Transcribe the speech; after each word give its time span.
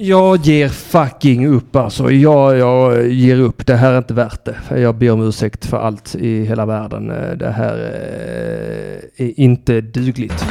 Jag 0.00 0.36
ger 0.36 0.68
fucking 0.68 1.46
upp 1.46 1.76
alltså. 1.76 2.10
Jag, 2.10 2.58
jag 2.58 3.08
ger 3.08 3.40
upp. 3.40 3.66
Det 3.66 3.74
här 3.74 3.92
är 3.92 3.98
inte 3.98 4.14
värt 4.14 4.44
det. 4.44 4.80
Jag 4.80 4.94
ber 4.94 5.10
om 5.10 5.28
ursäkt 5.28 5.66
för 5.66 5.76
allt 5.76 6.14
i 6.14 6.44
hela 6.44 6.66
världen. 6.66 7.08
Det 7.38 7.50
här 7.50 7.76
eh, 9.16 9.26
är 9.26 9.40
inte 9.40 9.80
dugligt. 9.80 10.44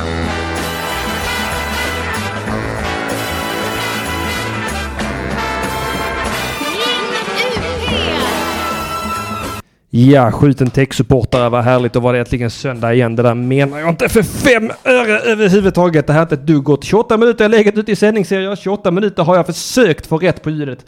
Ja, 9.89 10.31
skjuten 10.31 10.69
tech-supportare, 10.69 11.49
vad 11.49 11.63
härligt. 11.63 11.93
Då 11.93 11.99
var 11.99 12.13
det 12.13 12.19
äntligen 12.19 12.49
söndag 12.49 12.93
igen. 12.93 13.15
Det 13.15 13.23
där 13.23 13.33
menar 13.33 13.79
jag 13.79 13.89
inte 13.89 14.09
för 14.09 14.23
fem 14.23 14.71
öre 14.83 15.19
överhuvudtaget. 15.19 16.07
Det 16.07 16.13
här 16.13 16.19
är 16.19 16.23
inte 16.23 16.35
ett 16.35 16.47
dugg 16.47 16.63
gott. 16.63 16.83
28 16.83 17.17
minuter 17.17 17.45
har 17.45 17.51
jag 17.51 17.57
legat 17.57 17.77
ute 17.77 17.91
i 17.91 17.95
sändningsserier. 17.95 18.55
28 18.55 18.91
minuter 18.91 19.23
har 19.23 19.35
jag 19.35 19.45
försökt 19.45 20.07
få 20.07 20.17
rätt 20.17 20.41
på 20.41 20.49
ljudet. 20.49 20.85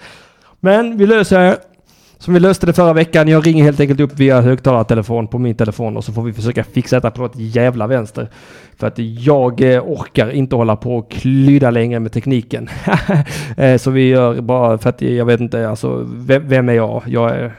Men 0.60 0.98
vi 0.98 1.06
löser 1.06 1.40
det. 1.40 1.58
Som 2.18 2.34
vi 2.34 2.40
löste 2.40 2.66
det 2.66 2.74
förra 2.74 2.94
veckan. 2.94 3.28
Jag 3.28 3.48
ringer 3.48 3.64
helt 3.64 3.80
enkelt 3.80 4.00
upp 4.00 4.20
via 4.20 4.42
högtalartelefon 4.42 5.28
på 5.28 5.38
min 5.38 5.56
telefon 5.56 5.98
och 5.98 6.04
så 6.04 6.14
får 6.14 6.22
vi 6.22 6.34
försöka 6.34 6.64
fixa 6.64 6.96
detta 6.96 7.12
på 7.12 7.26
ett 7.26 7.36
jävla 7.36 7.88
vänster. 7.88 8.30
För 8.78 8.88
att 8.88 9.00
jag 9.00 9.62
eh, 9.62 9.84
orkar 9.84 10.32
inte 10.32 10.56
hålla 10.56 10.76
på 10.76 10.96
och 10.96 11.12
klydda 11.12 11.72
längre 11.72 12.00
med 12.00 12.12
tekniken. 12.12 12.70
Eh, 13.58 13.78
så 13.78 13.92
vi 13.92 14.10
gör 14.10 14.42
bara 14.42 14.78
för 14.78 14.90
att 14.90 15.02
jag 15.02 15.26
vet 15.26 15.40
inte, 15.40 15.70
alltså 15.70 16.08
vem, 16.14 16.48
vem 16.48 16.70
är 16.70 16.74
jag? 16.74 17.04
Jag 17.08 17.30
är... 17.30 17.54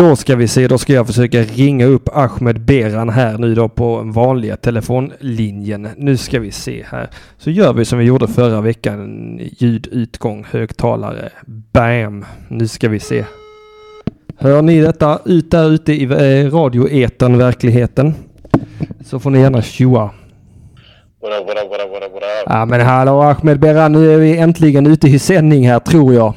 Då 0.00 0.16
ska 0.16 0.36
vi 0.36 0.48
se, 0.48 0.68
då 0.68 0.78
ska 0.78 0.92
jag 0.92 1.06
försöka 1.06 1.42
ringa 1.42 1.86
upp 1.86 2.08
Ahmed 2.12 2.60
Beran 2.60 3.08
här 3.08 3.38
nu 3.38 3.54
då 3.54 3.68
på 3.68 4.02
vanliga 4.04 4.56
telefonlinjen. 4.56 5.88
Nu 5.96 6.16
ska 6.16 6.40
vi 6.40 6.50
se 6.50 6.84
här. 6.88 7.10
Så 7.38 7.50
gör 7.50 7.72
vi 7.72 7.84
som 7.84 7.98
vi 7.98 8.04
gjorde 8.04 8.28
förra 8.28 8.60
veckan. 8.60 9.38
Ljudutgång, 9.58 10.46
högtalare. 10.50 11.30
Bam! 11.72 12.24
Nu 12.48 12.68
ska 12.68 12.88
vi 12.88 13.00
se. 13.00 13.24
Hör 14.36 14.62
ni 14.62 14.80
detta 14.80 15.20
ut 15.24 15.50
där 15.50 15.70
ute 15.70 15.92
i 15.92 16.04
eh, 16.04 16.50
radioetern, 16.50 17.38
verkligheten? 17.38 18.14
Så 19.04 19.20
får 19.20 19.30
ni 19.30 19.40
gärna 19.40 19.62
tjoa. 19.62 20.10
Ja 22.46 22.64
men 22.64 22.80
hallå 22.80 23.22
Ahmed 23.22 23.60
Beran, 23.60 23.92
nu 23.92 24.14
är 24.14 24.18
vi 24.18 24.36
äntligen 24.36 24.86
ute 24.86 25.08
i 25.08 25.18
sändning 25.18 25.68
här 25.68 25.78
tror 25.78 26.14
jag. 26.14 26.34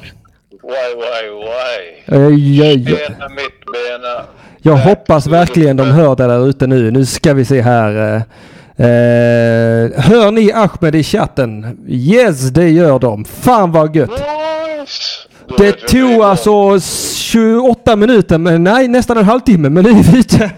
Why, 0.66 0.94
why, 0.96 1.22
why? 1.44 2.16
Oj, 2.26 2.62
oj, 2.62 2.70
oj. 2.72 2.84
Bena 2.84 3.28
mitt, 3.28 3.60
bena. 3.72 4.24
Jag 4.62 4.76
hoppas 4.76 5.26
verkligen 5.26 5.76
de 5.76 5.82
hör 5.90 6.16
det 6.16 6.26
där 6.26 6.48
ute 6.48 6.66
nu. 6.66 6.90
Nu 6.90 7.04
ska 7.06 7.34
vi 7.34 7.44
se 7.44 7.60
här. 7.60 8.14
eh, 8.76 8.86
eh, 8.86 9.90
hör 10.02 10.30
ni 10.30 10.52
Ahmed 10.52 10.94
i 10.94 11.02
chatten? 11.02 11.78
Yes, 11.88 12.40
det 12.50 12.68
gör 12.68 12.98
de. 12.98 13.24
Fan 13.24 13.72
vad 13.72 13.96
gött. 13.96 14.10
Det 15.58 15.72
tog 15.72 16.22
alltså 16.22 16.80
28 17.14 17.96
minuter, 17.96 18.38
men 18.38 18.64
nej 18.64 18.88
nästan 18.88 19.18
en 19.18 19.24
halvtimme, 19.24 19.68
men 19.68 19.84
nu 19.84 19.90
är 19.90 19.94
vi 20.12 20.18
ute. 20.18 20.50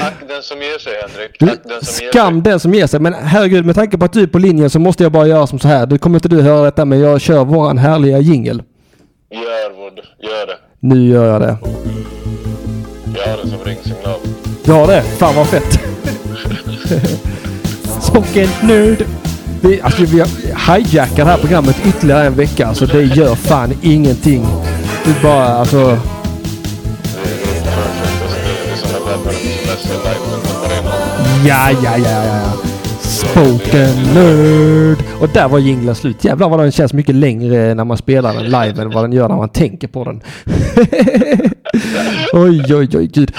Ack 0.00 0.28
den 0.28 0.42
som 0.42 0.58
ger 0.58 0.78
sig, 0.78 0.92
Henrik. 1.02 1.36
Du, 1.38 1.46
Ack 1.50 1.58
den 1.64 1.84
som 1.84 2.04
ger 2.04 2.10
Skam 2.10 2.34
sig. 2.34 2.50
den 2.50 2.60
som 2.60 2.74
ger 2.74 2.86
sig. 2.86 3.00
Men 3.00 3.14
herregud, 3.14 3.64
med 3.66 3.74
tanke 3.74 3.98
på 3.98 4.04
att 4.04 4.12
du 4.12 4.22
är 4.22 4.26
på 4.26 4.38
linjen 4.38 4.70
så 4.70 4.78
måste 4.78 5.02
jag 5.02 5.12
bara 5.12 5.26
göra 5.26 5.46
som 5.46 5.58
så 5.58 5.68
här. 5.68 5.86
Du 5.86 5.98
kommer 5.98 6.16
inte 6.16 6.28
du 6.28 6.42
höra 6.42 6.64
detta, 6.64 6.84
men 6.84 7.00
jag 7.00 7.20
kör 7.20 7.44
våran 7.44 7.78
härliga 7.78 8.18
jingel. 8.18 8.62
Gör 9.30 9.70
vad, 9.78 9.92
gör 10.30 10.46
det. 10.46 10.56
Nu 10.80 11.08
gör 11.08 11.26
jag 11.32 11.40
det. 11.40 11.56
Jag 13.16 13.30
har 13.30 13.44
det 13.44 13.48
som 13.50 13.58
ringsignal. 13.64 14.18
Ja 14.64 14.86
det, 14.86 15.02
fan 15.02 15.34
vad 15.36 15.46
fett. 15.46 15.80
Spoken 18.02 18.48
nerd. 18.62 19.04
Vi, 19.62 19.80
alltså, 19.80 20.02
vi 20.04 20.20
har 20.20 20.28
hijackat 20.76 21.16
det 21.16 21.24
här 21.24 21.38
programmet 21.38 21.76
ytterligare 21.86 22.26
en 22.26 22.34
vecka. 22.34 22.66
Alltså 22.66 22.86
det 22.86 23.02
gör 23.02 23.34
fan 23.34 23.72
ingenting. 23.82 24.46
Det 25.04 25.10
är 25.10 25.22
bara 25.22 25.44
alltså. 25.46 25.98
Ja, 31.46 31.70
ja, 31.70 31.96
ja, 31.98 32.24
ja. 32.24 32.52
Spoken 33.00 34.02
nerd. 34.14 34.98
Och 35.20 35.28
där 35.28 35.48
var 35.48 35.58
jinglen 35.58 35.94
slut. 35.94 36.24
Jävlar 36.24 36.48
vad 36.48 36.60
den 36.60 36.72
känns 36.72 36.92
mycket 36.92 37.14
längre 37.14 37.74
när 37.74 37.84
man 37.84 37.96
spelar 37.96 38.34
den 38.34 38.44
live 38.44 38.82
än 38.82 38.90
vad 38.90 39.04
den 39.04 39.12
gör 39.12 39.28
när 39.28 39.36
man 39.36 39.48
tänker 39.48 39.88
på 39.88 40.04
den. 40.04 40.20
oj, 42.32 42.74
oj, 42.74 42.88
oj, 42.94 43.06
gud. 43.06 43.32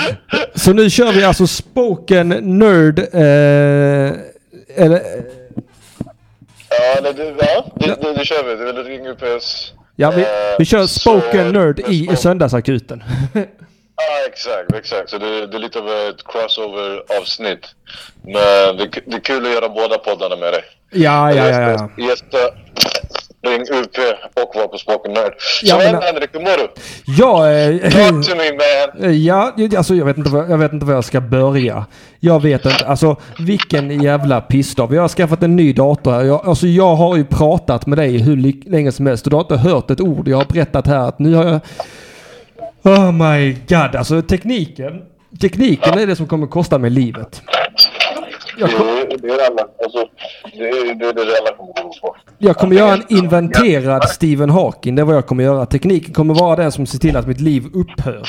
Så 0.56 0.74
nu 0.74 0.90
kör 0.90 1.14
vi 1.14 1.24
alltså 1.24 1.48
spoken 1.48 2.30
nerd. 2.30 3.00
Eh, 3.00 4.14
eller, 4.76 5.02
Ja, 6.70 6.98
eller 6.98 7.14
du, 7.14 7.36
ja, 7.40 7.66
det, 7.76 7.88
det, 7.88 8.14
det 8.18 8.26
kör 8.26 8.44
vi. 8.44 8.66
Du 8.66 8.74
vill 8.74 8.84
ringa 8.84 9.10
upp 9.10 9.24
oss? 9.38 9.74
ja, 9.96 10.12
vi, 10.12 10.26
vi 10.60 10.66
kör 10.66 10.88
spoken 10.88 11.54
nerd 11.54 11.80
i, 11.80 12.16
söndagsakuten. 12.16 13.04
Ja, 13.98 14.28
exakt, 14.28 14.74
exakt. 14.76 15.10
Så 15.10 15.18
det, 15.18 15.48
det 15.48 15.58
är 15.58 15.60
lite 15.60 15.80
av 15.80 15.88
ett 15.90 16.24
crossover-avsnitt. 16.26 17.66
Men 18.24 18.78
det, 18.78 18.88
det 19.06 19.16
är 19.16 19.20
kul 19.20 19.46
att 19.46 19.52
göra 19.52 19.70
båda 19.70 19.98
poddarna 19.98 20.36
med 20.36 20.54
dig. 20.54 20.64
ja, 20.92 21.34
ja, 21.34 21.50
ja, 21.50 21.72
ja. 21.72 22.04
Gästa, 22.10 22.38
ring 23.48 23.62
UP 23.62 23.98
och 24.34 24.56
vara 24.56 24.68
på 24.68 24.78
Spoken 24.78 25.14
Nerd. 25.14 25.34
Så 25.40 25.66
Ja, 25.66 25.78
men- 25.78 26.02
Henrik, 26.02 26.30
hur 26.34 26.40
mår 26.40 26.58
du? 26.58 26.68
Ja, 27.06 27.52
eh, 27.52 27.92
Talk 27.92 28.28
to 28.28 28.36
me 28.36 28.52
man! 28.52 29.14
Ja, 29.26 29.54
alltså 29.78 29.96
jag 29.96 30.06
vet, 30.06 30.18
inte 30.18 30.30
var, 30.30 30.46
jag 30.50 30.58
vet 30.58 30.74
inte 30.74 30.86
var 30.86 30.94
jag 30.94 31.06
ska 31.06 31.22
börja. 31.22 31.86
Jag 32.20 32.42
vet 32.42 32.66
inte, 32.66 32.86
alltså 32.88 33.16
vilken 33.40 34.02
jävla 34.04 34.42
pissdag. 34.42 34.88
Vi 34.88 34.98
har 34.98 35.08
skaffat 35.08 35.44
en 35.44 35.56
ny 35.56 35.74
dator 35.74 36.12
här. 36.12 36.24
Jag, 36.24 36.48
alltså 36.48 36.68
jag 36.68 36.96
har 36.96 37.16
ju 37.18 37.26
pratat 37.26 37.86
med 37.86 37.98
dig 37.98 38.18
hur 38.18 38.70
länge 38.72 38.92
som 38.92 39.06
helst 39.08 39.26
och 39.26 39.30
du 39.30 39.36
har 39.36 39.44
inte 39.44 39.58
hört 39.58 39.92
ett 39.92 40.02
ord. 40.02 40.28
Jag 40.28 40.38
har 40.38 40.46
berättat 40.46 40.88
här 40.88 41.08
att 41.08 41.20
nu 41.20 41.34
har 41.36 41.46
jag... 41.46 41.60
Oh 42.86 43.12
my 43.12 43.54
god, 43.68 43.96
alltså 43.96 44.22
tekniken. 44.22 45.02
Tekniken 45.42 45.98
är 45.98 46.08
det 46.08 46.16
som 46.16 46.28
kommer 46.28 46.48
kosta 46.48 46.78
mig 46.78 46.90
livet. 46.90 47.42
Jag, 48.58 48.72
kom, 48.72 48.88
Det, 48.88 49.18
det 49.18 49.28
är 49.28 49.52
alla, 49.52 49.68
alltså, 49.84 50.08
det 50.54 50.70
är 50.70 50.96
det, 50.96 51.06
är 51.06 51.14
det 51.14 51.22
alla 51.22 51.58
kommer 51.58 51.84
gå 51.84 51.94
på. 52.02 52.16
jag 52.38 52.56
kommer 52.58 52.76
göra 52.76 52.94
en 52.94 53.04
inventerad 53.10 54.10
Stephen 54.10 54.50
Hawking. 54.50 54.96
Det 54.96 55.02
är 55.02 55.04
vad 55.04 55.16
jag 55.16 55.26
kommer 55.28 55.44
göra. 55.44 55.66
Tekniken 55.66 56.14
kommer 56.14 56.34
vara 56.34 56.56
den 56.56 56.72
som 56.72 56.86
ser 56.86 57.00
till 57.00 57.18
att 57.18 57.28
mitt 57.28 57.42
liv 57.42 57.64
upphör. 57.74 58.28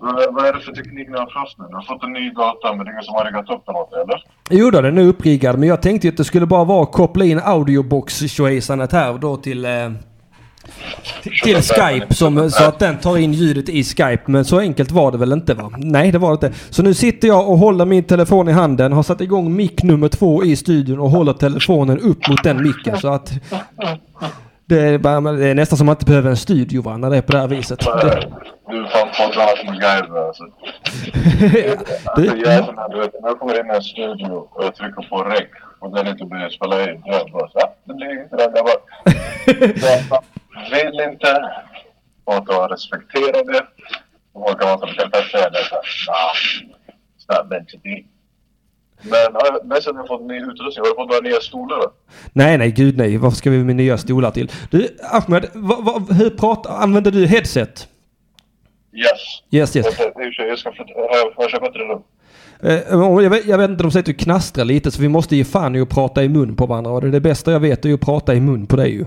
Vad, 0.00 0.34
vad 0.34 0.46
är 0.46 0.52
det 0.52 0.60
för 0.60 0.72
teknik 0.72 1.08
ni 1.08 1.18
har 1.18 1.30
haft 1.40 1.58
nu? 1.58 1.64
Du 1.68 1.74
har 1.74 1.82
fått 1.82 2.02
en 2.04 2.12
ny 2.12 2.30
data 2.30 2.74
men 2.76 2.78
det 2.84 2.90
är 2.90 2.92
ingen 2.92 3.02
som 3.04 3.14
har 3.14 3.24
riggat 3.24 3.50
upp 3.50 3.62
den 3.66 3.74
åt 3.76 3.90
dig, 3.90 4.00
eller? 4.02 4.24
Jo 4.50 4.70
då, 4.70 4.80
den 4.80 4.98
är 4.98 5.02
uppriggad. 5.02 5.58
Men 5.58 5.68
jag 5.68 5.82
tänkte 5.82 6.06
ju 6.06 6.10
att 6.10 6.16
det 6.16 6.24
skulle 6.24 6.46
bara 6.46 6.64
vara 6.64 6.82
att 6.82 6.92
koppla 6.92 7.24
in 7.24 7.40
audiobox 7.44 8.18
tjohejsanet 8.20 8.92
här 8.92 9.18
då 9.18 9.36
till... 9.36 9.64
Eh, 9.64 9.70
till- 11.22 11.32
till 11.44 11.56
Skype 11.62 12.14
som, 12.14 12.50
så 12.50 12.64
att 12.64 12.78
den 12.78 12.96
tar 12.98 13.16
in 13.18 13.32
ljudet 13.32 13.68
i 13.68 13.84
Skype. 13.84 14.22
Men 14.26 14.44
så 14.44 14.58
enkelt 14.58 14.90
var 14.90 15.12
det 15.12 15.18
väl 15.18 15.32
inte 15.32 15.54
va? 15.54 15.70
Nej 15.76 16.12
det 16.12 16.18
var 16.18 16.28
det 16.28 16.46
inte. 16.46 16.58
Så 16.70 16.82
nu 16.82 16.94
sitter 16.94 17.28
jag 17.28 17.48
och 17.48 17.58
håller 17.58 17.84
min 17.84 18.04
telefon 18.04 18.48
i 18.48 18.52
handen. 18.52 18.92
Har 18.92 19.02
satt 19.02 19.20
igång 19.20 19.56
mick 19.56 19.82
nummer 19.82 20.08
två 20.08 20.44
i 20.44 20.56
studion 20.56 21.00
och 21.00 21.10
håller 21.10 21.32
telefonen 21.32 21.98
upp 21.98 22.28
mot 22.28 22.44
den 22.44 22.62
micken. 22.62 22.98
Så 22.98 23.08
att... 23.08 23.32
Det 24.70 24.80
är, 24.80 24.98
det 25.36 25.48
är 25.48 25.54
nästan 25.54 25.78
som 25.78 25.84
att 25.84 25.86
man 25.86 25.96
inte 25.96 26.04
behöver 26.04 26.30
en 26.30 26.36
studio 26.36 26.82
va, 26.82 26.96
när 26.96 27.10
det 27.10 27.16
är 27.16 27.22
på 27.22 27.32
det 27.32 27.38
här 27.38 27.48
viset. 27.48 27.78
Det, 27.78 28.30
Du 28.68 28.84
är 28.84 28.88
fan 28.88 29.08
poddarnas 29.18 29.64
MacGyver 29.66 30.26
alltså. 30.26 30.44
det, 31.40 31.78
Alltså 32.04 32.36
jag 32.36 32.54
är 32.54 32.62
sån 32.62 32.78
här, 32.78 32.88
du 32.88 32.98
vet, 33.00 33.12
när 33.22 33.28
jag 33.28 33.38
kommer 33.38 33.60
in 33.60 33.70
i 33.70 33.74
en 33.74 33.82
studio 33.82 34.32
och 34.32 34.64
jag 34.64 34.74
trycker 34.74 35.08
på 35.08 35.22
rec 35.24 35.48
och 35.80 35.96
den 35.96 36.06
inte 36.06 36.24
börjar 36.24 36.48
spela 36.48 36.90
in. 36.90 37.02
Jag 37.04 37.30
bara 37.32 37.48
såhär, 37.48 37.68
det 37.84 37.94
blir 37.94 38.22
inte 38.22 38.36
det. 38.36 38.42
Jag 39.86 40.04
bara, 40.10 40.22
vill 40.70 41.00
inte. 41.10 41.50
Och 42.24 42.44
då 42.46 42.66
respektera 42.66 43.42
det. 43.52 43.62
Och 44.32 44.40
man 44.40 44.54
kan 44.58 44.68
vara 44.68 44.78
som 44.78 44.88
det 44.88 45.22
såhär, 45.30 45.50
nah, 45.50 46.32
it's 47.16 47.26
not 47.28 47.50
meant 47.50 47.68
to 47.68 47.76
be. 47.84 47.96
Men 49.02 49.18
ja, 49.32 49.60
mest 49.64 49.88
att 49.88 49.94
jag 49.94 50.00
har 50.00 50.06
fått 50.06 50.26
ny 50.26 50.36
utrustning. 50.36 50.84
Har 50.84 50.90
du 50.90 50.94
fått 50.94 51.08
några 51.08 51.20
nya 51.20 51.40
stolar 51.40 51.76
då? 51.76 51.92
Nej, 52.32 52.58
nej, 52.58 52.70
gud 52.70 52.98
nej. 52.98 53.16
Varför 53.16 53.36
ska 53.36 53.50
vi 53.50 53.64
med 53.64 53.76
nya 53.76 53.98
stolar 53.98 54.30
till? 54.30 54.50
Du, 54.70 54.88
Ahmed, 55.10 55.46
vad, 55.54 55.84
vad, 55.84 56.12
hur 56.12 56.30
pratar, 56.30 56.70
använder 56.70 57.10
du 57.10 57.26
headset? 57.26 57.88
Yes. 58.92 59.42
Yes, 59.50 59.76
yes. 59.76 59.86
Jag 59.86 59.94
ska, 59.94 60.02
sig, 60.02 60.48
jag 60.48 60.58
ska 60.58 60.72
flytta, 60.72 60.92
har 61.36 61.42
jag, 61.44 61.50
köpt 61.50 61.76
rum? 61.76 62.02
Eh, 62.62 63.22
jag, 63.22 63.30
vet, 63.30 63.46
jag 63.46 63.58
vet 63.58 63.70
inte, 63.70 63.82
de 63.82 63.90
säger 63.90 64.02
att 64.02 64.06
du 64.06 64.14
knastrar 64.14 64.64
lite 64.64 64.90
så 64.90 65.02
vi 65.02 65.08
måste 65.08 65.36
ge 65.36 65.44
fan 65.44 65.76
i 65.76 65.80
att 65.80 65.88
prata 65.88 66.24
i 66.24 66.28
mun 66.28 66.56
på 66.56 66.66
varandra. 66.66 66.92
Och 66.92 67.00
det, 67.00 67.06
är 67.06 67.12
det 67.12 67.20
bästa 67.20 67.52
jag 67.52 67.60
vet 67.60 67.84
är 67.84 67.88
ju 67.88 67.94
att 67.94 68.00
prata 68.00 68.34
i 68.34 68.40
mun 68.40 68.66
på 68.66 68.76
dig 68.76 68.90
ju. 68.90 69.04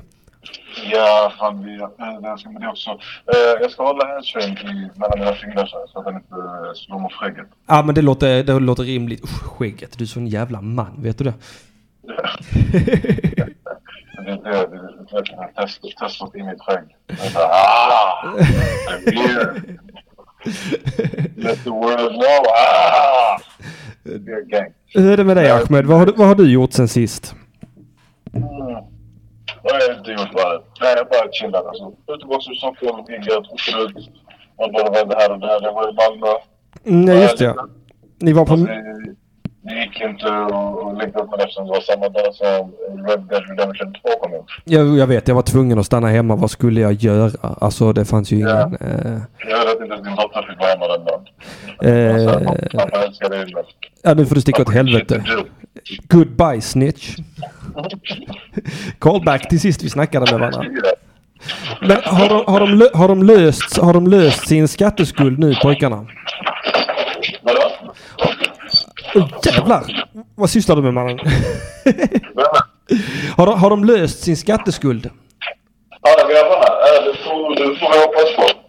Ja, 0.92 1.34
fan 1.40 1.64
vi, 1.64 1.76
äh, 1.76 1.88
det 2.22 2.38
ska 2.38 2.50
det 2.50 2.68
också. 2.68 2.90
Eh, 2.90 3.62
jag 3.62 3.72
ska 3.72 3.84
hålla 3.84 4.08
handsfree 4.08 4.44
i 4.44 4.90
mellan 5.00 5.20
mina 5.20 5.34
fingrar 5.34 5.66
så, 5.66 6.00
att 6.00 6.06
den 6.06 6.16
inte 6.16 6.36
uh, 6.36 6.74
slår 6.76 7.00
mot 7.00 7.14
skägget. 7.14 7.48
Ja 7.68 7.84
men 7.84 7.96
det 7.96 8.02
låter, 8.02 8.44
det 8.44 8.60
låter 8.60 8.84
rimligt. 8.84 9.24
Usch, 9.24 9.44
skägget. 9.44 9.98
Du 9.98 10.04
är 10.04 10.08
sån 10.08 10.28
jävla 10.28 10.62
man, 10.62 11.02
vet 11.04 11.18
du 11.18 11.24
det? 11.24 11.34
Det 14.26 14.42
det 14.44 14.50
är 14.50 15.62
test, 15.62 15.82
testat 16.00 16.36
i 16.36 16.40
skägg. 16.40 16.96
Det 17.08 17.14
är 17.14 17.30
såhär, 17.30 17.50
ah! 17.52 18.38
I'm 18.90 19.14
here! 19.14 19.62
Let 21.36 21.64
the 21.64 21.70
world 21.70 22.10
know, 22.10 22.46
ah! 22.48 23.38
Hur 24.94 25.12
är 25.12 25.18
det 25.18 25.24
med 25.24 25.38
dig 25.38 25.52
Ahmed? 25.52 25.86
Vad 25.86 25.98
har, 26.00 26.06
du, 26.06 26.12
vad 26.12 26.28
har 26.28 26.36
du 26.36 26.52
gjort 26.52 26.74
sen 26.74 26.88
sist? 26.88 27.36
Mm. 28.34 28.93
Jag 29.64 29.98
inte 29.98 30.12
gjort 30.12 30.32
bara? 30.34 30.54
Nej, 30.82 30.94
jag 30.98 31.08
bara 31.08 31.32
chillat 31.32 31.66
alltså. 31.66 32.52
I 32.52 32.56
Stockholm, 32.56 33.06
giggat, 33.10 33.38
åkt 33.54 33.70
ut. 33.98 34.10
Man 34.60 34.72
bara 34.72 34.90
vände 34.92 35.16
här 35.20 35.32
och 35.32 35.40
där. 35.40 35.60
Jag 35.62 35.74
var 35.74 35.90
i 35.90 35.94
Malmö. 35.94 36.28
Nej, 36.84 37.22
just 37.22 37.38
det. 37.38 37.46
ja. 37.46 37.68
Ni 38.22 38.34
var 38.34 38.46
på... 38.46 38.52
Fast 38.52 38.66
det, 38.66 39.16
det 39.62 39.76
gick 39.80 40.02
inte 40.02 40.28
att 40.34 40.98
länka 40.98 41.20
upp 41.20 41.32
med 41.32 41.40
eftersom 41.40 41.66
det 41.66 41.72
var 41.72 41.82
samma 41.82 42.10
dag 42.10 42.36
som 42.36 42.72
Red 43.08 43.20
Dead 43.30 43.44
Redemption 43.50 43.94
2 43.94 44.10
kom 44.22 44.34
ut. 44.34 44.42
Jag, 44.66 44.98
jag 44.98 45.08
vet, 45.08 45.28
jag 45.28 45.36
var 45.36 45.42
tvungen 45.42 45.80
att 45.80 45.86
stanna 45.86 46.08
hemma. 46.08 46.36
Vad 46.36 46.52
skulle 46.52 46.82
jag 46.82 46.94
göra? 46.94 47.32
Alltså 47.42 47.94
det 47.94 48.06
fanns 48.06 48.32
ju 48.32 48.36
ingen... 48.36 48.48
Ja. 48.50 48.72
Eh, 48.82 49.18
Jag 49.50 49.58
hörde 49.58 49.72
att 49.72 49.82
inte 49.82 49.96
din 49.96 50.16
dotter 50.16 50.48
fick 50.50 50.60
vara 50.60 50.70
hemma 50.70 50.88
den 50.88 51.06
dagen. 51.06 51.26
Eh. 51.82 52.80
Pappa 52.80 53.04
älskar 53.06 53.30
dig 53.30 53.40
men... 53.54 53.64
ja, 54.04 54.14
nu 54.14 54.26
får 54.26 54.36
du 54.36 54.42
sticka 54.42 54.62
åt 54.62 54.74
helvete. 54.74 55.24
Goodbye 56.10 56.62
snitch. 56.62 57.18
Callback 59.00 59.50
till 59.50 59.60
sist 59.60 59.84
vi 59.84 59.90
snackade 59.90 60.32
med 60.32 60.40
varandra. 60.40 60.64
Men 61.82 61.98
har 62.04 62.30
de, 62.30 62.44
har, 62.48 62.60
de, 62.60 62.90
har, 62.94 63.08
de 63.08 63.24
löst, 63.24 63.78
har 63.78 63.94
de 63.94 64.08
löst 64.08 64.48
sin 64.48 64.68
skatteskuld 64.68 65.40
nu 65.40 65.56
pojkarna? 65.62 66.08
Vadå? 67.42 67.62
Oh, 69.16 69.30
jävlar! 69.46 70.06
Vad 70.36 70.50
sysslar 70.50 70.76
du 70.76 70.82
med 70.82 70.94
mannen? 70.94 71.20
Har, 73.38 73.46
de, 73.46 73.60
har 73.60 73.70
de 73.70 73.86
löst 73.86 74.24
sin 74.24 74.38
skatteskuld? 74.38 75.10
Ja, 76.02 76.28
grabbarna. 76.28 76.66
Det 77.06 77.18
får, 77.24 77.56
det 77.56 77.80
får 77.80 77.92
vi 77.94 78.00
hoppas 78.00 78.36
på. 78.36 78.63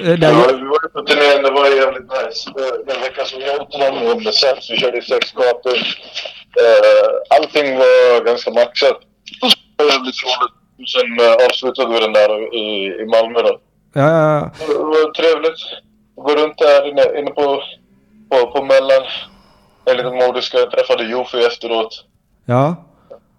Eh, 0.00 0.08
Ja, 0.20 0.28
jag, 0.30 0.56
vi 0.58 0.64
var 0.64 0.78
ju 0.82 0.88
på 0.88 1.02
turnén, 1.02 1.42
det 1.42 1.50
var 1.50 1.66
jävligt 1.66 2.10
nice. 2.12 2.50
Den 2.86 3.00
veckan 3.00 3.26
som 3.26 3.40
jag 3.40 3.60
åkte 3.62 3.78
dem 3.78 4.22
med 4.24 4.34
Sems, 4.34 4.70
vi 4.70 4.76
körde 4.76 5.02
sex 5.02 5.32
gator. 5.32 5.76
Eh, 6.62 7.36
Allting 7.36 7.78
var 7.78 8.24
ganska 8.24 8.50
maxat. 8.50 8.98
Det 9.40 9.84
var 9.84 9.92
jävligt 9.92 10.20
roligt. 10.24 10.54
Sen 10.92 11.20
eh, 11.26 11.46
avslutade 11.46 11.92
vi 11.94 12.00
den 12.00 12.12
där 12.12 12.54
i, 12.54 12.86
i 13.02 13.06
Malmö 13.06 13.42
då. 13.42 13.60
ja, 13.92 14.08
ja, 14.10 14.50
Det 14.66 14.74
var 14.74 15.12
trevligt. 15.12 15.58
Gå 16.16 16.34
runt 16.36 16.58
där 16.58 16.88
inne, 16.88 17.18
inne 17.18 17.30
på, 17.30 17.62
på, 18.30 18.50
på 18.52 18.64
mellan. 18.64 19.02
En 19.84 19.96
liten 19.96 20.14
modiska. 20.16 20.58
Jag 20.58 20.70
träffade 20.70 21.04
Jofi 21.04 21.44
efteråt. 21.44 22.04
ja. 22.46 22.76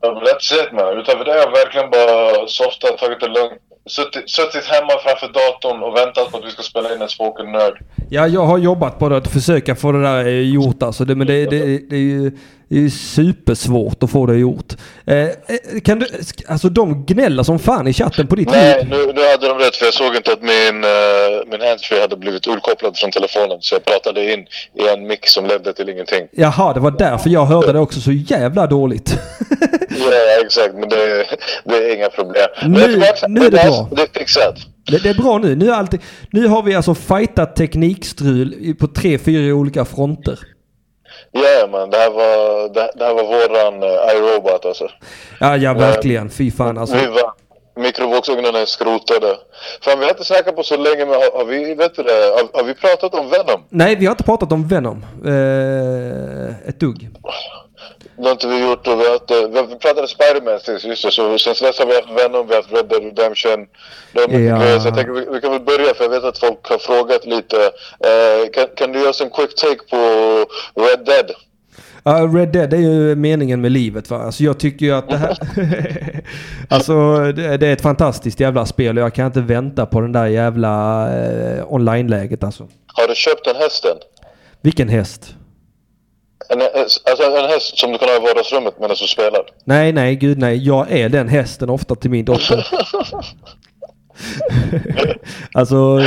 That's 0.01 0.53
it 0.63 0.71
man. 0.71 0.97
Utöver 0.97 1.25
det 1.25 1.31
har 1.31 1.37
jag 1.39 1.51
verkligen 1.51 1.89
bara 1.89 2.47
softat, 2.47 2.97
tagit 2.97 3.19
det 3.19 3.27
lugnt. 3.27 3.61
Suttit, 3.89 4.29
suttit 4.29 4.65
hemma 4.65 4.89
framför 5.03 5.27
datorn 5.27 5.83
och 5.83 5.97
väntat 5.97 6.31
på 6.31 6.37
att 6.37 6.45
vi 6.45 6.51
ska 6.51 6.63
spela 6.63 6.95
in 6.95 7.01
en 7.01 7.09
spoken 7.09 7.51
nerd. 7.51 7.83
Ja, 8.09 8.27
jag 8.27 8.45
har 8.45 8.57
jobbat 8.57 8.99
på 8.99 9.09
det 9.09 9.17
att 9.17 9.27
försöka 9.27 9.75
få 9.75 9.91
det 9.91 10.01
där 10.01 10.25
eh, 10.25 10.53
gjort 10.53 10.83
alltså. 10.83 11.05
Det, 11.05 11.15
men 11.15 11.27
det, 11.27 11.45
det, 11.45 11.89
det 11.89 11.95
är 11.95 11.99
ju 11.99 12.31
det 12.69 12.75
är 12.75 12.79
ju 12.79 12.89
supersvårt 12.89 14.03
att 14.03 14.09
få 14.11 14.25
det 14.25 14.35
gjort. 14.37 14.73
Eh, 15.05 15.17
eh, 15.17 15.29
kan 15.83 15.99
du, 15.99 16.07
alltså 16.47 16.69
de 16.69 17.05
gnäller 17.05 17.43
som 17.43 17.59
fan 17.59 17.87
i 17.87 17.93
chatten 17.93 18.27
på 18.27 18.35
ditt 18.35 18.49
Nej, 18.51 18.77
ljud. 18.81 18.89
nu, 18.89 19.13
nu 19.13 19.21
hade 19.31 19.47
de 19.47 19.57
rätt 19.57 19.75
för 19.75 19.85
jag 19.85 19.93
såg 19.93 20.15
inte 20.15 20.33
att 20.33 20.41
min, 20.41 20.83
uh, 20.83 20.91
min 21.51 21.61
handsfree 21.67 22.01
hade 22.01 22.17
blivit 22.17 22.47
urkopplad 22.47 22.97
från 22.97 23.11
telefonen. 23.11 23.57
Så 23.61 23.75
jag 23.75 23.85
pratade 23.85 24.33
in 24.33 24.39
i 24.79 24.87
en 24.93 25.07
mick 25.07 25.27
som 25.27 25.45
ledde 25.45 25.73
till 25.73 25.89
ingenting. 25.89 26.27
Jaha, 26.31 26.73
det 26.73 26.79
var 26.79 26.91
därför 26.91 27.29
jag 27.29 27.45
hörde 27.45 27.71
det 27.73 27.79
också 27.79 28.01
så 28.01 28.11
jävla 28.11 28.67
dåligt. 28.67 29.17
Ja, 29.97 30.45
exakt. 30.45 30.73
Men 30.73 30.89
det, 30.89 31.25
det 31.63 31.75
är 31.75 31.95
inga 31.95 32.09
problem. 32.09 32.47
Nu- 32.65 32.69
Men 32.69 33.33
nu 33.33 33.45
är 33.45 33.51
det 33.51 33.57
bra. 33.67 33.89
Det 33.95 34.01
är 34.01 34.19
fixat. 34.19 34.55
det, 34.91 35.03
det 35.03 35.09
är 35.09 35.13
bra 35.13 35.37
nu. 35.37 35.55
Nu, 35.55 35.69
är 35.69 35.73
alltid, 35.73 35.99
nu 36.31 36.47
har 36.47 36.63
vi 36.63 36.75
alltså 36.75 36.95
fightat 36.95 37.55
teknikstrul 37.55 38.75
på 38.79 38.87
tre, 38.87 39.17
fyra 39.17 39.55
olika 39.55 39.85
fronter. 39.85 40.39
Ja, 41.43 41.67
man. 41.67 41.89
Det 41.89 41.97
här 41.97 42.09
var, 42.09 42.69
det, 42.73 42.91
det 42.95 43.05
här 43.05 43.13
var 43.13 43.23
våran 43.23 43.83
uh, 43.83 44.15
iRobot 44.15 44.65
alltså. 44.65 44.89
Ja, 45.39 45.57
ja 45.57 45.73
verkligen. 45.73 46.29
Fy 46.29 46.51
fan 46.51 46.77
alltså. 46.77 46.95
Vi 46.95 47.07
var, 47.07 47.33
mikrovågsugnarna 47.75 48.59
är 48.59 48.65
skrotade. 48.65 49.37
Fan, 49.81 49.99
vi 49.99 50.05
har 50.05 50.11
inte 50.11 50.25
snackat 50.25 50.55
på 50.55 50.63
så 50.63 50.77
länge, 50.77 51.05
men 51.05 51.15
har, 51.15 51.37
har 51.37 51.45
vi, 51.45 51.75
vet 51.75 51.95
du 51.95 52.03
det, 52.03 52.11
har, 52.11 52.57
har 52.57 52.63
vi 52.63 52.73
pratat 52.73 53.13
om 53.13 53.29
Venom? 53.29 53.63
Nej, 53.69 53.95
vi 53.95 54.05
har 54.05 54.11
inte 54.11 54.23
pratat 54.23 54.51
om 54.51 54.67
Venom. 54.67 55.05
Eh, 55.25 56.69
ett 56.69 56.79
dugg. 56.79 57.09
Det 58.17 58.23
har 58.23 58.31
inte 58.31 58.47
vi 58.47 58.69
gjort 58.69 58.87
och 58.87 58.99
vi, 58.99 59.07
har 59.07 59.15
inte, 59.15 59.47
vi, 59.47 59.75
pratade 59.75 60.07
Spiderman 60.07 60.59
sist, 60.59 60.85
just 60.85 61.03
det. 61.03 61.11
Så 61.11 61.37
sen 61.37 61.67
dess 61.67 61.79
har 61.79 61.85
vi 61.85 61.95
haft 61.95 62.09
Venom, 62.09 62.47
vi 62.47 62.53
har 62.55 62.61
haft 62.61 62.73
Red 62.73 62.85
Dead 62.89 63.03
Redemption. 63.03 63.67
Det 64.13 64.19
har 64.21 64.27
mycket 64.27 64.49
Ja. 64.49 64.57
grejer, 64.57 64.79
så 64.79 64.87
jag 64.87 64.95
tänker 64.95 65.13
vi, 65.13 65.25
vi 65.31 65.41
kan 65.41 65.51
väl 65.51 65.61
börja 65.61 65.93
för 65.93 66.03
jag 66.03 66.09
vet 66.09 66.23
att 66.23 66.37
folk 66.37 66.59
har 66.63 66.77
frågat 66.77 67.25
lite. 67.25 67.57
Eh, 68.09 68.49
kan, 68.53 68.65
kan 68.75 68.91
du 68.91 68.99
göra 68.99 69.13
en 69.23 69.29
quick 69.29 69.55
take 69.55 69.81
på 69.89 69.97
Red 70.81 71.05
Dead? 71.05 71.31
Ja, 72.03 72.29
Red 72.35 72.49
Dead 72.49 72.73
är 72.73 72.77
ju 72.77 73.15
meningen 73.15 73.61
med 73.61 73.71
livet 73.71 74.09
va. 74.09 74.17
Alltså 74.17 74.43
jag 74.43 74.59
tycker 74.59 74.85
ju 74.85 74.91
att 74.91 75.09
det 75.09 75.17
här... 75.17 75.37
alltså 76.69 77.17
det, 77.19 77.57
det 77.57 77.67
är 77.67 77.73
ett 77.73 77.81
fantastiskt 77.81 78.39
jävla 78.39 78.65
spel 78.65 78.97
och 78.97 79.03
jag 79.03 79.13
kan 79.13 79.25
inte 79.25 79.41
vänta 79.41 79.85
på 79.85 80.01
den 80.01 80.11
där 80.11 80.25
jävla 80.25 81.07
eh, 81.17 81.73
online-läget 81.73 82.43
alltså. 82.43 82.67
Har 82.87 83.07
du 83.07 83.15
köpt 83.15 83.45
den 83.45 83.55
hästen? 83.55 83.97
Vilken 84.61 84.89
häst? 84.89 85.35
En, 86.49 86.61
alltså 86.61 87.23
en 87.23 87.49
häst 87.49 87.77
som 87.77 87.91
du 87.91 87.97
kan 87.97 88.09
ha 88.09 88.15
i 88.15 88.19
vardagsrummet 88.19 88.79
medan 88.79 88.95
du 88.99 89.07
spelar? 89.07 89.41
Nej, 89.63 89.91
nej, 89.93 90.15
gud 90.15 90.37
nej. 90.37 90.67
Jag 90.67 90.91
är 90.91 91.09
den 91.09 91.27
hästen 91.27 91.69
ofta 91.69 91.95
till 91.95 92.11
min 92.11 92.25
dotter. 92.25 92.67
alltså... 95.53 96.01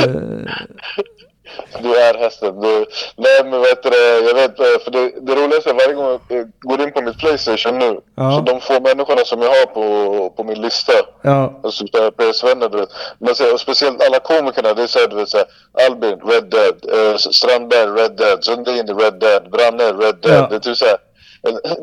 Du 1.83 1.97
är 1.97 2.19
hästen. 2.19 2.61
Du, 2.61 2.87
nej 3.17 3.45
men 3.45 3.61
vet 3.61 3.83
du, 3.83 3.91
det, 3.91 4.21
jag 4.21 4.35
vet 4.35 4.57
för 4.57 4.91
det, 4.91 5.13
det 5.21 5.35
roligaste 5.35 5.71
är 5.71 5.75
varje 5.75 5.95
gång 5.95 6.21
jag 6.29 6.51
går 6.61 6.81
in 6.81 6.93
på 6.93 7.01
mitt 7.01 7.19
Playstation 7.19 7.79
nu. 7.79 8.01
Ja. 8.15 8.33
Så 8.33 8.41
de 8.41 8.61
få 8.61 8.81
människorna 8.81 9.25
som 9.25 9.43
jag 9.43 9.49
har 9.49 9.67
på, 9.67 10.31
på 10.37 10.45
min 10.45 10.61
lista. 10.63 10.93
Ja, 11.23 11.61
Alltså 11.63 11.85
PS-vänner 12.19 12.69
du 12.69 12.79
vet. 12.79 12.91
Men 13.19 13.35
så, 13.35 13.59
speciellt 13.59 14.07
alla 14.07 14.19
komikerna, 14.19 14.75
det 14.75 14.83
är 14.83 14.87
såhär 14.87 15.09
du 15.09 15.17
vet 15.17 15.29
såhär 15.29 15.47
Albin, 15.87 16.21
Red 16.25 16.45
Dead, 16.45 16.77
eh, 16.93 17.17
Strandberg, 17.17 18.03
Red 18.03 18.17
Dead, 18.17 18.45
Sundin, 18.45 18.87
Red 18.99 19.15
Dead, 19.21 19.51
Branne, 19.51 19.85
Red 19.85 20.17
Dead. 20.23 20.43
Ja. 20.43 20.47
Det 20.51 20.57
är 20.57 20.61
typ 20.61 20.77
såhär 20.77 20.99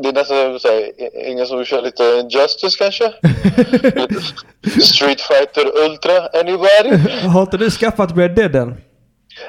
det 0.04 0.10
är 0.10 0.14
nästan 0.14 0.60
såhär, 0.60 0.92
ingen 1.30 1.48
som 1.48 1.58
vill 1.58 1.68
köra 1.68 1.82
lite 1.82 2.04
Injustice 2.04 2.76
kanske? 2.76 3.04
Street 4.82 5.22
Fighter 5.22 5.86
Ultra, 5.86 6.28
anybody? 6.40 7.28
har 7.28 7.42
inte 7.42 7.58
du 7.58 7.70
skaffat 7.70 8.18
Red 8.18 8.36
Dead 8.36 8.56
än? 8.56 8.78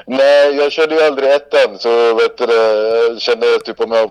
Nej, 0.07 0.57
jag 0.57 0.73
körde 0.73 0.95
ju 0.95 1.01
aldrig 1.01 1.29
ettan 1.29 1.79
så 1.79 2.15
vet 2.15 2.39
du, 2.39 2.45
jag 2.55 3.21
kände 3.21 3.47
typ 3.65 3.81
om 3.81 3.93
jag 3.93 4.11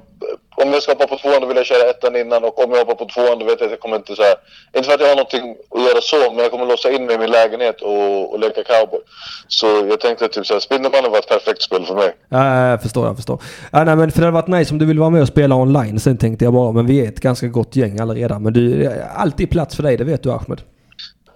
om 0.55 0.73
jag 0.73 0.83
ska 0.83 0.91
hoppa 0.91 1.07
på 1.07 1.17
tvåan 1.17 1.41
då 1.41 1.47
vill 1.47 1.57
jag 1.57 1.65
köra 1.65 1.89
ettan 1.89 2.15
innan 2.15 2.43
och 2.43 2.63
om 2.63 2.71
jag 2.71 2.79
hoppar 2.79 2.95
på 2.95 3.05
tvåan 3.05 3.39
då 3.39 3.45
vet 3.45 3.59
jag 3.59 3.65
att 3.65 3.71
jag 3.71 3.79
kommer 3.79 3.95
inte 3.95 4.15
så 4.15 4.21
här, 4.21 4.35
Inte 4.75 4.87
för 4.87 4.93
att 4.95 5.01
jag 5.01 5.07
har 5.07 5.15
någonting 5.15 5.55
att 5.75 5.81
göra 5.81 6.01
så 6.01 6.33
men 6.33 6.43
jag 6.43 6.51
kommer 6.51 6.65
låsa 6.65 6.91
in 6.91 7.05
mig 7.05 7.15
i 7.15 7.17
min 7.17 7.31
lägenhet 7.31 7.81
och, 7.81 8.33
och 8.33 8.39
leka 8.39 8.63
cowboy. 8.63 8.99
Så 9.47 9.67
jag 9.89 9.99
tänkte 9.99 10.27
typ 10.27 10.45
såhär, 10.45 10.59
Spindelmannen 10.59 11.11
var 11.11 11.19
ett 11.19 11.27
perfekt 11.27 11.61
spel 11.61 11.85
för 11.85 11.95
mig. 11.95 12.15
Ja, 12.29 12.69
jag 12.69 12.81
förstår, 12.81 13.05
jag 13.07 13.15
förstår. 13.15 13.41
Ja, 13.71 13.83
nej, 13.83 13.95
men 13.95 14.11
för 14.11 14.19
det 14.19 14.25
hade 14.25 14.41
varit 14.41 14.47
nice 14.47 14.73
om 14.73 14.79
du 14.79 14.85
vill 14.85 14.99
vara 14.99 15.09
med 15.09 15.21
och 15.21 15.27
spela 15.27 15.55
online. 15.55 15.99
Sen 15.99 16.17
tänkte 16.17 16.45
jag 16.45 16.53
bara, 16.53 16.71
men 16.71 16.85
vi 16.87 17.05
är 17.05 17.07
ett 17.07 17.19
ganska 17.19 17.47
gott 17.47 17.75
gäng 17.75 17.99
alla 17.99 18.13
redan. 18.13 18.43
Men 18.43 18.53
du, 18.53 18.91
alltid 19.15 19.49
plats 19.51 19.75
för 19.75 19.83
dig, 19.83 19.97
det 19.97 20.03
vet 20.03 20.23
du 20.23 20.31
Ahmed. 20.31 20.61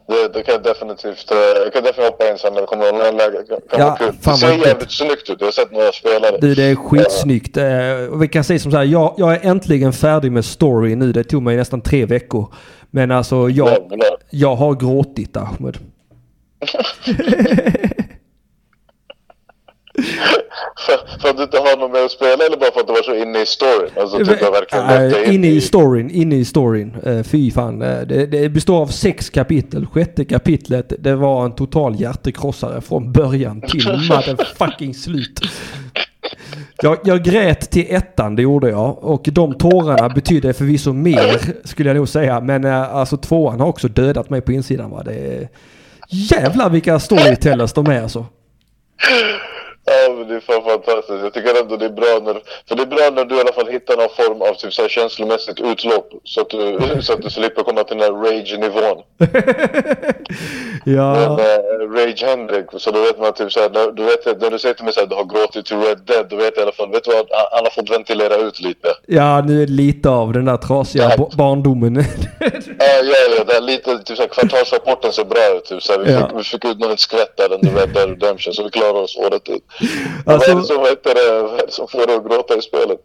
Det, 0.09 0.33
det 0.33 0.43
kan 0.43 0.53
jag 0.53 0.63
definitivt, 0.63 1.31
eh, 1.31 1.37
jag 1.37 1.73
kan 1.73 1.83
definitivt 1.83 2.11
hoppa 2.11 2.31
in 2.31 2.37
sen 2.37 2.53
när 2.53 2.61
det 2.61 2.67
kommer 2.67 2.93
online-läge. 2.93 3.37
Det 3.49 3.77
kan 3.77 3.79
Ja, 3.79 3.95
kul. 3.99 4.13
Det 4.23 4.37
ser 4.37 4.67
jävligt 4.67 4.91
snyggt 4.91 5.29
ut, 5.29 5.35
jag 5.39 5.47
har 5.47 5.51
sett 5.51 5.71
några 5.71 5.91
spelare. 5.91 6.37
Du, 6.41 6.55
det 6.55 6.63
är 6.63 6.75
skitsnyggt. 6.75 7.57
Eh, 7.57 8.13
och 8.13 8.23
vi 8.23 8.27
kan 8.27 8.43
säga 8.43 8.59
som 8.59 8.71
så 8.71 8.77
här, 8.77 8.83
jag, 8.83 9.13
jag 9.17 9.33
är 9.33 9.49
äntligen 9.49 9.93
färdig 9.93 10.31
med 10.31 10.45
story 10.45 10.95
nu. 10.95 11.11
Det 11.11 11.23
tog 11.23 11.43
mig 11.43 11.55
nästan 11.55 11.81
tre 11.81 12.05
veckor. 12.05 12.53
Men 12.91 13.11
alltså, 13.11 13.35
jag, 13.35 13.69
Jävlar. 13.69 14.17
jag 14.29 14.55
har 14.55 14.73
gråtit 14.75 15.37
Ahmed. 15.37 15.77
För, 20.85 21.19
för 21.21 21.29
att 21.29 21.37
du 21.37 21.43
inte 21.43 21.57
har 21.57 21.77
någon 21.77 21.91
mer 21.91 22.05
att 22.05 22.11
spela 22.11 22.45
eller 22.45 22.57
bara 22.57 22.71
för 22.71 22.79
att 22.79 22.87
du 22.87 22.93
var 22.93 23.01
så 23.01 23.15
inne 23.15 23.41
i 23.41 23.45
storyn? 23.45 23.89
Alltså 23.97 24.17
typ 24.17 24.41
jag 24.41 24.51
verkligen 24.51 25.25
Äh, 25.25 25.35
inne 25.35 25.47
i 25.47 25.61
storyn, 25.61 26.09
inne 26.09 26.35
i 26.35 26.45
storyn. 26.45 26.95
Uh, 27.07 27.23
fy 27.23 27.51
fan. 27.51 27.81
Eh, 27.81 28.01
det, 28.01 28.25
det 28.25 28.49
består 28.49 28.81
av 28.81 28.87
sex 28.87 29.29
kapitel. 29.29 29.85
Sjätte 29.85 30.25
kapitlet, 30.25 30.93
det 30.99 31.15
var 31.15 31.45
en 31.45 31.55
total 31.55 32.01
hjärtekrossare 32.01 32.81
från 32.81 33.11
början 33.11 33.61
till 33.61 33.87
motherfucking 34.09 34.93
slut. 34.93 35.41
Jag, 36.81 36.97
jag 37.03 37.23
grät 37.23 37.71
till 37.71 37.85
ettan, 37.89 38.35
det 38.35 38.41
gjorde 38.41 38.69
jag. 38.69 39.03
Och 39.03 39.21
de 39.31 39.57
tårarna 39.57 40.09
betydde 40.09 40.53
förvisso 40.53 40.93
mer, 40.93 41.67
skulle 41.67 41.89
jag 41.89 41.97
nog 41.97 42.09
säga. 42.09 42.41
Men 42.41 42.65
eh, 42.65 42.95
alltså 42.95 43.17
tvåan 43.17 43.59
har 43.59 43.67
också 43.67 43.87
dödat 43.87 44.29
mig 44.29 44.41
på 44.41 44.51
insidan. 44.51 44.89
Va? 44.89 45.03
Det 45.03 45.13
är... 45.13 45.49
Jävlar 46.11 46.69
vilka 46.69 46.99
storytellers 46.99 47.73
de 47.73 47.87
är 47.87 48.01
alltså. 48.01 48.25
Ja 49.85 50.13
men 50.13 50.27
det 50.27 50.35
är 50.35 50.39
fan 50.39 50.63
fantastiskt. 50.63 51.23
Jag 51.23 51.33
tycker 51.33 51.61
ändå 51.61 51.77
det 51.77 51.85
är 51.85 51.89
bra 51.89 52.19
när, 52.25 52.41
för 52.67 52.75
det 52.75 52.81
är 52.81 52.85
bra 52.85 53.09
när 53.15 53.25
du 53.25 53.35
i 53.37 53.39
alla 53.41 53.51
fall 53.53 53.67
hittar 53.67 53.97
någon 53.97 54.09
form 54.09 54.41
av 54.41 54.53
typ 54.53 54.73
så 54.73 54.81
här 54.81 54.89
känslomässigt 54.89 55.59
utlopp. 55.59 56.09
Så 56.23 56.41
att 56.41 56.49
du, 56.49 56.79
så 57.01 57.13
att 57.13 57.21
du 57.21 57.29
slipper 57.29 57.63
komma 57.63 57.83
till 57.83 57.97
den 57.97 58.05
här 58.05 58.21
rage-nivån. 58.23 59.03
ja. 60.85 61.13
Men, 61.13 61.31
äh, 61.39 62.05
rage 62.05 62.23
Henrik, 62.23 62.65
så 62.77 62.91
då 62.91 63.01
vet 63.01 63.19
man 63.19 63.33
typ 63.33 63.51
såhär, 63.51 63.69
när, 63.69 63.91
du 63.91 64.03
vet, 64.03 64.41
när 64.41 64.49
du 64.51 64.59
säger 64.59 64.75
till 64.75 64.85
mig 64.85 64.93
såhär 64.93 65.07
du 65.07 65.15
har 65.15 65.25
gråtit 65.25 65.65
till 65.65 65.77
Red 65.77 65.97
Dead, 66.05 66.29
då 66.29 66.35
vet 66.35 66.53
jag 66.55 66.57
i 66.57 66.63
alla 66.63 66.71
fall, 66.71 66.91
vet 66.91 67.03
du 67.03 67.11
vad, 67.11 67.25
han 67.51 67.63
har 67.63 67.69
fått 67.71 67.89
ventilera 67.91 68.35
ut 68.35 68.59
lite. 68.59 68.87
ja, 69.07 69.41
nu 69.47 69.63
är 69.63 69.65
det 69.67 69.71
lite 69.73 70.09
av 70.09 70.33
den 70.33 70.45
där 70.45 70.57
trasiga 70.57 71.11
ba- 71.17 71.29
barndomen. 71.37 71.95
Ja, 72.79 72.85
ja, 73.03 73.35
ja, 73.37 73.43
det 73.43 73.53
är 73.55 73.61
lite, 73.61 73.97
typ 73.97 74.17
såhär, 74.17 74.29
kvartalsrapporten 74.29 75.11
ser 75.13 75.23
bra 75.25 75.57
ut. 75.57 75.65
Typ, 75.65 75.83
såhär, 75.83 75.99
vi, 75.99 76.11
Ja. 76.13 76.19
fick, 76.27 76.37
vi 76.39 76.43
fick 76.43 76.65
ut 76.65 76.79
någon 76.79 76.91
ett 76.91 76.99
skvätt 76.99 77.37
där 77.37 77.53
under 77.53 77.71
Red 77.71 77.89
Dead 77.89 78.09
Redemption, 78.09 78.53
så 78.53 78.63
vi 78.63 78.69
klarar 78.69 78.93
oss 78.93 79.17
året 79.17 79.49
ut. 79.49 79.63
Alltså- 80.25 80.53
vad, 80.53 80.57
är 80.57 80.61
det 80.61 80.67
som, 80.67 80.77
vad, 80.77 80.89
heter 80.89 81.13
det, 81.15 81.43
vad 81.43 81.53
är 81.59 81.65
det 81.65 81.71
som 81.71 81.87
får 81.87 82.07
dig 82.07 82.15
att 82.15 82.23
gråta 82.25 82.57
i 82.57 82.61
spelet? 82.61 82.99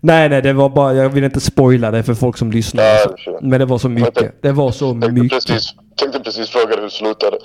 nej, 0.00 0.28
nej, 0.28 0.42
det 0.42 0.52
var 0.52 0.68
bara, 0.68 0.94
jag 0.94 1.08
vill 1.08 1.24
inte 1.24 1.40
spoila 1.40 1.90
det 1.90 2.02
för 2.02 2.14
folk 2.14 2.36
som 2.36 2.50
lyssnar. 2.52 2.84
Alltså. 2.84 3.30
jag. 3.30 3.42
Men 3.42 3.60
det 3.60 3.66
var 3.66 3.78
så 3.78 3.88
mycket. 3.88 4.42
Det 4.42 4.52
var 4.52 4.70
så 4.70 4.90
tänkte 4.92 5.10
mycket. 5.12 5.46
precis, 5.46 5.74
tänkte 5.96 6.20
precis 6.20 6.48
fråga 6.50 6.74
hur 6.76 6.82
det 6.82 6.90
slutade. 6.90 7.38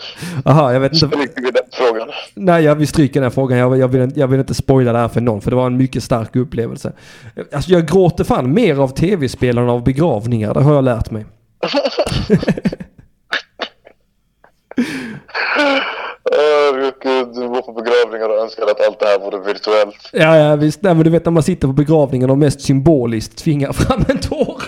Aha, 0.46 0.74
jag 0.74 0.80
vet 0.80 0.94
inte. 0.94 1.06
Riktigt 1.18 1.48
i 1.48 1.52
den 1.52 1.63
frågan. 1.72 2.08
Nej, 2.34 2.63
jag, 2.63 2.75
vi 2.75 2.86
stryker 2.88 3.22
den 3.22 3.32
frågan. 3.32 3.58
Jag, 3.58 3.78
jag, 3.78 3.88
vill, 3.88 4.02
inte- 4.02 4.20
jag 4.20 4.28
vill 4.28 4.40
inte 4.40 4.54
spoila 4.54 4.94
det 4.94 5.00
här 5.00 5.08
för 5.08 5.22
någon, 5.22 5.42
för 5.42 5.50
det 5.50 5.56
var 5.56 5.66
en 5.68 5.78
mycket 5.78 6.04
stark 6.04 6.36
upplevelse. 6.36 6.92
Alltså 7.54 7.72
jag 7.72 7.88
gråter 7.88 8.24
fan 8.24 8.54
mer 8.54 8.80
av 8.80 8.88
tv-spel 8.88 9.58
än 9.58 9.70
av 9.70 9.84
begravningar, 9.84 10.54
det 10.54 10.62
har 10.62 10.74
jag 10.75 10.84
lärt 10.84 11.12
mig. 11.12 11.25
Gud, 17.02 17.28
du 17.36 17.48
var 17.48 17.62
på 17.62 17.72
begravningar 17.74 18.30
och 18.30 18.44
önskade 18.44 18.72
att 18.72 18.88
allt 18.88 19.00
det 19.00 19.06
här 19.06 19.20
vore 19.20 19.40
virtuellt. 19.54 20.10
Ja, 20.12 20.38
ja 20.38 20.56
visst. 20.56 20.82
Nej, 20.82 20.94
men 20.96 21.04
du 21.04 21.10
vet 21.10 21.25
när 21.25 21.32
man 21.32 21.44
sitter 21.44 21.68
på 21.68 21.74
begravningen 21.74 22.30
och 22.30 22.38
mest 22.38 22.62
symboliskt 22.62 23.38
tvingar 23.38 23.74
fram 23.74 24.06
en 24.10 24.18
tår. 24.20 24.62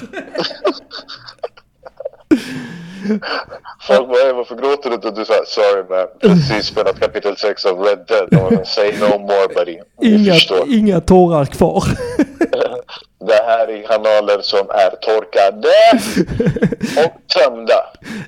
Folk 3.88 4.07
bara, 4.07 4.24
"Hey, 4.24 4.34
varför 4.34 4.55
gråter 4.55 4.89
du 4.89 4.95
inte? 4.95 5.12
Du 5.12 5.25
sa, 5.25 5.34
sorry 5.45 5.84
man, 5.89 6.07
precis 6.22 6.65
spelat 6.65 7.00
kapitel 7.00 7.38
6 7.38 7.65
av 7.65 7.79
Red 7.79 8.00
Dead. 8.07 8.67
Say 8.67 8.91
no 9.00 9.19
more 9.19 9.48
buddy. 9.55 9.77
Inga, 10.01 10.36
inga 10.67 11.01
tårar 11.01 11.45
kvar. 11.45 11.84
Det 13.36 13.44
här 13.46 13.68
är 13.68 13.88
kanaler 13.88 14.42
som 14.42 14.60
är 14.70 14.96
torkade 15.01 15.68
och 17.06 17.22
tömda. 17.27 17.74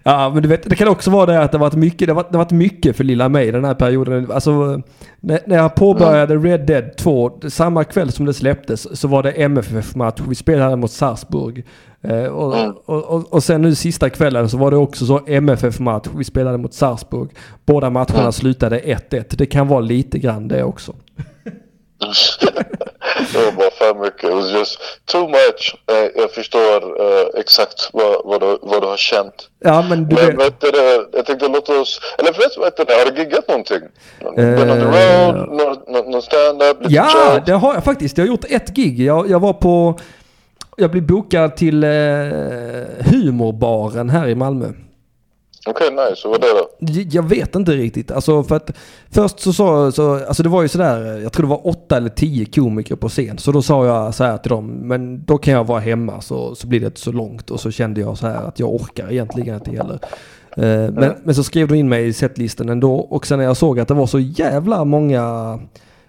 Ja, 0.04 0.30
men 0.30 0.44
du 0.44 0.50
vet, 0.50 0.70
det 0.70 0.76
kan 0.76 0.88
också 0.88 1.12
vara 1.12 1.26
det 1.26 1.40
att 1.42 1.52
det 1.52 1.58
varit 1.58 1.74
mycket, 1.74 2.08
det 2.08 2.14
har 2.14 2.26
det 2.32 2.38
varit 2.38 2.52
mycket 2.52 2.98
för 2.98 3.04
lilla 3.04 3.30
mig 3.30 3.52
den 3.52 3.66
här 3.66 3.74
perioden. 3.74 4.32
Alltså, 4.32 4.82
när, 5.20 5.40
när 5.46 5.56
jag 5.58 5.76
påbörjade 5.76 6.36
Red 6.36 6.66
Dead 6.66 6.98
2, 6.98 7.40
samma 7.50 7.84
kväll 7.84 8.12
som 8.12 8.26
det 8.26 8.34
släpptes, 8.34 9.00
så 9.00 9.08
var 9.08 9.24
det 9.24 9.32
MFF-match. 9.32 10.22
Vi 10.28 10.36
spelade 10.36 10.76
mot 10.76 10.92
Salzburg. 10.92 11.66
Eh, 12.02 12.26
och, 12.26 12.56
och, 12.86 13.04
och, 13.04 13.34
och 13.34 13.44
sen 13.44 13.62
nu 13.62 13.76
sista 13.76 14.10
kvällen 14.10 14.50
så 14.50 14.58
var 14.58 14.72
det 14.72 14.78
också 14.78 15.06
så 15.06 15.22
MFF-match. 15.28 16.08
Vi 16.18 16.24
spelade 16.24 16.58
mot 16.58 16.74
Salzburg. 16.74 17.30
Båda 17.66 17.90
matcherna 17.90 18.32
slutade 18.32 18.80
1-1. 18.80 19.26
Det 19.30 19.46
kan 19.46 19.68
vara 19.68 19.80
lite 19.80 20.20
grann 20.20 20.48
det 20.48 20.64
också. 20.64 20.96
Det 23.34 23.46
var 23.46 23.52
bara 23.52 23.72
för 23.72 24.04
mycket. 24.06 24.24
It 24.24 24.34
was 24.34 24.52
just 24.52 24.80
too 25.06 25.28
much. 25.28 25.76
Eh, 25.92 26.22
Jag 26.22 26.32
förstår 26.32 27.02
eh, 27.02 27.40
exakt 27.40 27.90
vad, 27.94 28.22
vad, 28.26 28.42
du, 28.42 28.58
vad 28.62 28.82
du 28.82 28.88
har 28.88 28.98
känt. 28.98 29.50
Ja, 29.60 29.86
men 29.90 30.10
du 30.10 30.16
Men 30.16 30.26
vet. 30.38 30.46
vet 30.46 30.62
du, 30.62 30.72
det, 30.72 31.06
jag 31.14 31.26
tänkte 31.26 31.48
låta 31.48 31.80
oss... 31.80 32.02
Eller 32.18 32.34
förresten, 32.34 32.64
vet 32.64 32.78
du, 32.78 32.84
har 32.94 33.12
du 33.12 33.20
giggat 33.22 33.48
någonting? 33.48 33.80
Been 34.36 34.70
on 34.72 34.92
the 34.92 35.00
Eh, 35.00 35.28
road? 35.28 35.50
Någon, 35.50 36.12
någon 36.12 36.22
stand-up? 36.22 36.78
lite 36.82 36.94
Ja, 36.94 37.40
det 37.46 37.52
har 37.52 37.74
jag 37.74 37.84
faktiskt. 37.84 38.18
Jag 38.18 38.26
har 38.26 38.28
gjort 38.30 38.46
ett 38.50 38.70
gig. 38.70 39.00
Jag, 39.02 39.30
jag 39.30 39.40
var 39.40 39.54
på... 39.54 40.00
Jag 40.80 40.92
blev 40.92 41.04
bokad 41.08 41.56
till 41.56 41.84
eh, 41.84 41.90
humorbaren 43.12 44.10
här 44.10 44.28
i 44.28 44.36
Malmö. 44.36 44.66
Okej, 45.70 45.90
nice. 45.92 46.28
Och 46.28 46.32
vad 46.34 46.44
är 46.44 46.48
det 46.48 46.60
då? 46.94 47.18
Jag 47.18 47.30
vet 47.30 47.56
inte 47.56 47.72
riktigt. 47.72 48.12
Alltså 48.12 48.44
för 48.44 48.56
att 48.56 48.72
först 49.10 49.40
så 49.40 49.54
sa 49.54 49.92
så, 49.92 50.26
alltså 50.28 50.44
det 50.44 50.50
var 50.50 50.62
ju 50.62 50.68
sådär, 50.68 51.20
jag 51.24 51.34
tror 51.34 51.44
det 51.44 51.50
var 51.50 51.68
åtta 51.68 51.98
eller 51.98 52.10
tio 52.10 52.46
komiker 52.46 52.96
på 52.96 53.10
scen. 53.10 53.38
Så 53.38 53.52
då 53.52 53.62
sa 53.62 53.86
jag 53.86 54.16
så 54.16 54.24
här 54.24 54.38
till 54.38 54.50
dem, 54.50 54.68
men 54.68 55.26
då 55.26 55.38
kan 55.38 55.54
jag 55.54 55.64
vara 55.64 55.80
hemma 55.80 56.22
så, 56.22 56.56
så 56.56 56.68
blir 56.68 56.80
det 56.80 56.86
inte 56.86 57.00
så 57.00 57.12
långt. 57.12 57.52
Och 57.52 57.60
så 57.60 57.72
kände 57.72 58.02
jag 58.02 58.18
så 58.18 58.28
här 58.28 58.48
att 58.48 58.60
jag 58.60 58.74
orkar 58.74 59.12
egentligen 59.12 59.56
inte 59.56 59.72
heller. 59.72 60.00
Eh, 60.58 60.92
men, 60.92 61.14
men 61.24 61.36
så 61.36 61.44
skrev 61.44 61.68
de 61.68 61.76
in 61.76 61.90
mig 61.90 62.08
i 62.08 62.14
setlisten 62.14 62.70
ändå. 62.70 62.96
Och 62.96 63.28
sen 63.28 63.40
när 63.40 63.46
jag 63.46 63.58
såg 63.58 63.80
att 63.80 63.88
det 63.88 63.94
var 63.94 64.08
så 64.08 64.20
jävla 64.20 64.86
många 64.86 65.60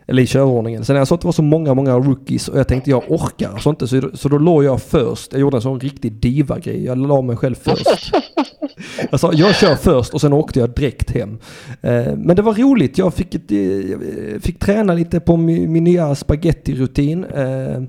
eller 0.08 0.22
i 0.22 0.26
körordningen. 0.26 0.84
Sen 0.84 0.94
när 0.94 1.00
jag 1.00 1.08
såg 1.08 1.16
att 1.16 1.20
det 1.20 1.26
var 1.26 1.32
så 1.32 1.42
många, 1.42 1.74
många 1.74 1.94
rookies 1.94 2.48
och 2.48 2.58
jag 2.58 2.68
tänkte 2.68 2.90
jag 2.90 3.02
orkar 3.08 3.50
alltså 3.50 3.70
inte. 3.70 3.88
Så, 3.88 4.10
så 4.14 4.28
då 4.28 4.38
låg 4.38 4.64
jag 4.64 4.82
först. 4.82 5.32
Jag 5.32 5.40
gjorde 5.40 5.56
en 5.56 5.62
sån 5.62 5.80
riktig 5.80 6.12
diva-grej. 6.12 6.84
Jag 6.84 6.98
la 6.98 7.22
mig 7.22 7.36
själv 7.36 7.54
först. 7.54 8.14
Jag 9.10 9.20
sa 9.20 9.32
jag 9.32 9.56
kör 9.56 9.74
först 9.74 10.14
och 10.14 10.20
sen 10.20 10.32
åkte 10.32 10.60
jag 10.60 10.70
direkt 10.70 11.10
hem. 11.10 11.38
Eh, 11.80 12.16
men 12.16 12.36
det 12.36 12.42
var 12.42 12.54
roligt. 12.54 12.98
Jag 12.98 13.14
fick, 13.14 13.34
ett, 13.34 13.50
eh, 13.50 13.58
jag 13.58 14.42
fick 14.42 14.58
träna 14.58 14.94
lite 14.94 15.20
på 15.20 15.36
min, 15.36 15.72
min 15.72 15.84
nya 15.84 16.14
spaghetti-rutin. 16.14 17.24
Eh, 17.24 17.82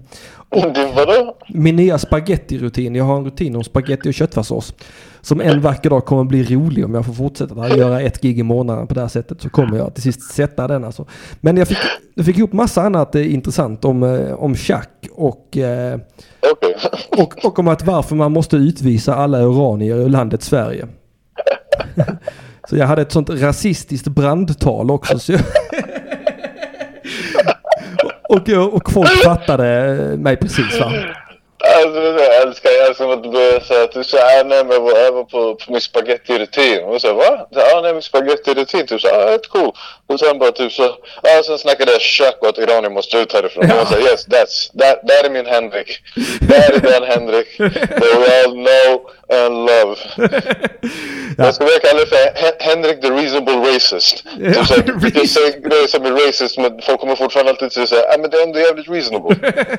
Vadå? 0.95 1.35
min 1.47 1.75
nya 1.75 1.97
spaghetti-rutin. 1.97 2.95
Jag 2.95 3.03
har 3.03 3.17
en 3.17 3.25
rutin 3.25 3.55
om 3.55 3.63
spaghetti 3.63 4.09
och 4.09 4.13
köttfärssås. 4.13 4.73
Som 5.21 5.41
en 5.41 5.61
vacker 5.61 5.89
dag 5.89 6.05
kommer 6.05 6.23
bli 6.23 6.43
rolig 6.43 6.85
om 6.85 6.95
jag 6.95 7.05
får 7.05 7.13
fortsätta 7.13 7.61
att 7.61 7.77
göra 7.77 8.01
ett 8.01 8.21
gig 8.21 8.39
i 8.39 8.43
månaden 8.43 8.87
på 8.87 8.93
det 8.93 9.01
här 9.01 9.07
sättet. 9.07 9.41
Så 9.41 9.49
kommer 9.49 9.77
jag 9.77 9.93
till 9.93 10.03
sist 10.03 10.33
sätta 10.33 10.67
den 10.67 10.83
alltså. 10.83 11.05
Men 11.41 11.57
jag 11.57 11.67
fick, 11.67 11.77
jag 12.15 12.25
fick 12.25 12.37
ihop 12.37 12.53
massa 12.53 12.81
annat 12.81 13.15
eh, 13.15 13.33
intressant 13.33 13.85
om, 13.85 14.03
eh, 14.03 14.33
om 14.33 14.55
schack 14.55 15.07
och, 15.11 15.57
eh, 15.57 15.99
och, 17.17 17.45
och 17.45 17.59
om 17.59 17.67
att 17.67 17.85
varför 17.85 18.15
man 18.15 18.31
måste 18.31 18.55
utvisa 18.55 19.15
alla 19.15 19.39
iranier 19.39 19.95
ur 19.95 20.09
landet 20.09 20.43
Sverige. 20.43 20.87
Så 22.69 22.77
jag 22.77 22.87
hade 22.87 23.01
ett 23.01 23.11
sånt 23.11 23.29
rasistiskt 23.29 24.07
brandtal 24.07 24.91
också. 24.91 25.19
Så 25.19 25.31
jag 25.31 25.41
och, 28.29 28.49
och, 28.49 28.73
och 28.73 28.91
folk 28.91 29.23
fattade 29.23 29.65
mig 30.17 30.37
precis 30.37 30.79
va. 30.79 30.93
Alltså, 31.75 32.01
jag 32.01 32.41
älskar, 32.41 32.69
jag 32.69 32.87
älskar 32.87 33.09
att 33.09 33.23
du 33.23 33.29
börjar 33.29 33.59
säga 33.59 33.83
att 33.83 33.91
du 33.91 34.03
säger 34.03 34.39
ah, 34.39 34.43
nej 34.43 34.63
men 34.63 34.71
jag 34.73 34.81
var, 34.81 35.11
var 35.11 35.23
på, 35.23 35.55
på 35.55 35.71
min 35.71 35.81
spagetti-rutin. 35.81 36.83
Och 36.83 37.01
så 37.01 37.13
va? 37.13 37.47
Så, 37.53 37.59
ah, 37.59 37.81
nej 37.81 37.93
min 37.93 38.01
spagetti-rutin. 38.01 38.85
Typ 38.85 39.01
så, 39.01 39.07
ah, 39.07 39.35
ett 39.35 39.49
cool. 39.49 39.71
Och 40.07 40.19
sen 40.19 40.39
bara 40.39 40.51
typ 40.51 40.71
så, 40.71 40.83
ah, 40.83 41.43
sen 41.45 41.57
snackade 41.57 41.91
jag 41.91 42.01
kök 42.01 42.37
och 42.41 42.47
att 42.49 42.57
iranier 42.57 42.89
måste 42.89 43.17
ut 43.17 43.33
härifrån. 43.33 43.65
Ja. 43.69 43.73
Och 43.73 43.79
jag 43.79 43.87
sa 43.87 43.99
yes, 43.99 44.27
that's, 44.27 44.79
that, 44.79 45.07
that 45.07 45.25
är 45.25 45.29
min 45.29 45.45
Henrik. 45.45 45.99
Det 46.41 46.55
här 46.55 46.73
är 46.73 46.79
den 46.79 47.03
Henrik. 47.03 47.57
That 47.57 48.17
we 48.21 48.43
all 48.43 48.51
know 48.51 49.09
and 49.29 49.55
love. 49.55 49.95
Jag 51.37 51.55
ska 51.55 51.65
börja 51.65 51.79
kalla 51.79 51.99
det 51.99 52.05
för 52.05 52.41
Hen- 52.41 52.59
Henrik 52.59 53.01
the 53.01 53.09
reasonable 53.09 53.75
racist. 53.75 54.23
Ja, 54.39 54.63
du 55.21 55.27
säga 55.27 55.59
grejer 55.59 55.87
som 55.87 56.05
är 56.05 56.11
racist 56.11 56.57
men 56.57 56.81
folk 56.85 56.99
kommer 56.99 57.15
fortfarande 57.15 57.51
alltid 57.51 57.71
säga 57.71 58.01
ah, 58.01 58.17
men 58.21 58.29
det 58.29 58.37
är 58.37 58.43
ändå 58.43 58.59
jävligt 58.59 58.89
reasonable. 58.89 59.35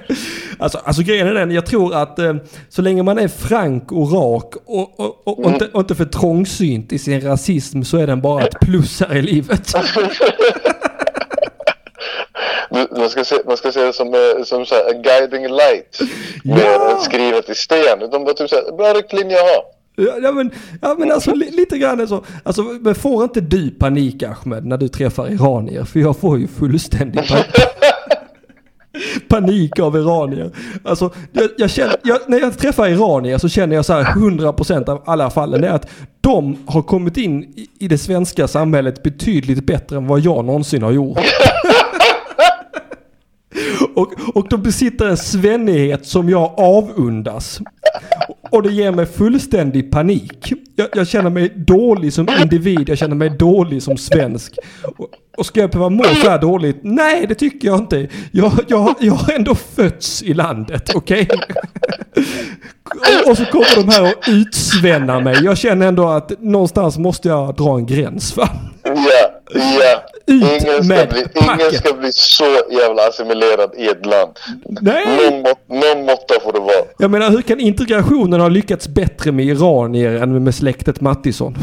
Alltså, 0.58 0.78
alltså 0.84 1.02
grejen 1.02 1.26
är 1.28 1.34
den, 1.34 1.50
jag 1.50 1.66
tror 1.66 1.94
att 1.94 2.18
eh, 2.18 2.34
så 2.68 2.82
länge 2.82 3.02
man 3.02 3.18
är 3.18 3.28
frank 3.28 3.92
och 3.92 4.12
rak 4.12 4.54
och, 4.66 5.00
och, 5.00 5.22
och, 5.24 5.38
och, 5.44 5.50
inte, 5.50 5.68
och 5.72 5.80
inte 5.80 5.94
för 5.94 6.04
trångsynt 6.04 6.92
i 6.92 6.98
sin 6.98 7.20
rasism 7.20 7.82
så 7.82 7.96
är 7.96 8.06
den 8.06 8.20
bara 8.20 8.44
ett 8.44 8.60
plus 8.60 9.00
här 9.00 9.16
i 9.16 9.22
livet. 9.22 9.74
Man 12.70 13.10
ska 13.10 13.24
se, 13.24 13.36
man 13.46 13.56
ska 13.56 13.72
se 13.72 13.80
det 13.80 13.92
som, 13.92 14.14
eh, 14.14 14.44
som 14.44 14.66
så 14.66 14.74
här, 14.74 15.02
guiding 15.02 15.42
light. 15.42 16.00
Ja. 16.44 16.54
Mer 16.54 16.94
än 16.94 17.00
skrivet 17.00 17.50
i 17.50 17.54
sten. 17.54 18.10
De 18.10 18.24
bara 18.24 18.34
typ 18.34 18.50
såhär, 18.50 18.76
bra 18.76 18.92
riktlinje 18.92 19.36
att 19.36 19.42
ha. 19.42 19.64
Ja, 19.96 20.18
ja, 20.22 20.32
men, 20.32 20.50
ja 20.82 20.96
men 20.98 21.12
alltså 21.12 21.34
li, 21.34 21.50
lite 21.50 21.78
grann 21.78 22.08
så. 22.08 22.24
Alltså 22.42 22.62
men 22.62 22.94
får 22.94 23.24
inte 23.24 23.40
du 23.40 23.70
panik 23.70 24.22
Ahmed 24.22 24.66
när 24.66 24.76
du 24.76 24.88
träffar 24.88 25.32
iranier? 25.32 25.84
För 25.84 26.00
jag 26.00 26.16
får 26.16 26.38
ju 26.38 26.48
fullständig 26.48 27.28
pa 27.28 27.36
panik 29.28 29.78
av 29.78 29.96
iranier. 29.96 30.50
Alltså 30.84 31.10
jag, 31.32 31.50
jag 31.56 31.70
känner, 31.70 31.96
jag, 32.02 32.18
när 32.26 32.40
jag 32.40 32.58
träffar 32.58 32.88
iranier 32.88 33.38
så 33.38 33.48
känner 33.48 33.76
jag 33.76 33.84
så 33.84 33.92
här 33.92 34.04
100% 34.04 34.88
av 34.88 35.02
alla 35.06 35.30
fallen 35.30 35.64
är 35.64 35.70
att 35.70 35.90
de 36.20 36.56
har 36.66 36.82
kommit 36.82 37.16
in 37.16 37.42
i, 37.42 37.68
i 37.78 37.88
det 37.88 37.98
svenska 37.98 38.48
samhället 38.48 39.02
betydligt 39.02 39.66
bättre 39.66 39.96
än 39.96 40.06
vad 40.06 40.20
jag 40.20 40.44
någonsin 40.44 40.82
har 40.82 40.92
gjort. 40.92 41.18
Och, 43.94 44.12
och 44.34 44.48
de 44.48 44.62
besitter 44.62 45.08
en 45.08 45.16
svennighet 45.16 46.06
som 46.06 46.28
jag 46.28 46.54
avundas. 46.56 47.60
Och 48.50 48.62
det 48.62 48.72
ger 48.72 48.92
mig 48.92 49.06
fullständig 49.06 49.90
panik. 49.92 50.52
Jag, 50.76 50.88
jag 50.92 51.08
känner 51.08 51.30
mig 51.30 51.52
dålig 51.56 52.12
som 52.12 52.28
individ, 52.42 52.88
jag 52.88 52.98
känner 52.98 53.16
mig 53.16 53.30
dålig 53.30 53.82
som 53.82 53.96
svensk. 53.96 54.54
Och, 54.96 55.08
och 55.36 55.46
ska 55.46 55.60
jag 55.60 55.70
behöva 55.70 55.88
må 55.90 56.04
så 56.04 56.30
här 56.30 56.38
dåligt? 56.38 56.80
Nej, 56.82 57.26
det 57.26 57.34
tycker 57.34 57.68
jag 57.68 57.78
inte. 57.78 58.08
Jag, 58.32 58.52
jag, 58.68 58.94
jag 59.00 59.12
har 59.12 59.32
ändå 59.32 59.54
fötts 59.54 60.22
i 60.22 60.34
landet, 60.34 60.94
okej? 60.94 61.28
och, 63.24 63.30
och 63.30 63.36
så 63.36 63.44
kommer 63.44 63.76
de 63.76 63.88
här 63.88 64.02
och 64.02 64.28
utsvännar 64.28 65.20
mig. 65.20 65.44
Jag 65.44 65.58
känner 65.58 65.86
ändå 65.88 66.08
att 66.08 66.40
någonstans 66.40 66.98
måste 66.98 67.28
jag 67.28 67.56
dra 67.56 67.76
en 67.76 67.86
gräns 67.86 68.36
va? 68.36 68.48
Ja, 68.82 69.30
ja. 69.54 70.09
Ut 70.30 70.42
Ingen 70.42 70.60
ska, 70.60 70.82
med 70.82 71.08
bli, 71.08 71.24
ingen 71.34 71.72
ska 71.72 71.92
bli 71.92 72.12
så 72.12 72.44
jävla 72.70 73.08
assimilerad 73.08 73.74
i 73.76 73.86
ett 73.88 74.06
land. 74.06 74.38
Nej! 74.80 75.30
Någon, 75.30 75.42
mått, 75.42 75.68
någon 75.68 76.04
måtta 76.04 76.40
får 76.40 76.52
det 76.52 76.60
vara. 76.60 76.84
Jag 76.98 77.10
menar 77.10 77.30
hur 77.30 77.42
kan 77.42 77.60
integrationen 77.60 78.40
ha 78.40 78.48
lyckats 78.48 78.88
bättre 78.88 79.32
med 79.32 79.44
iranier 79.44 80.22
än 80.22 80.44
med 80.44 80.54
släktet 80.54 81.00
Mattisson? 81.00 81.54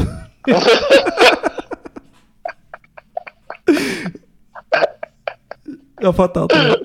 Jag 6.00 6.16
fattar 6.16 6.42
inte. 6.42 6.76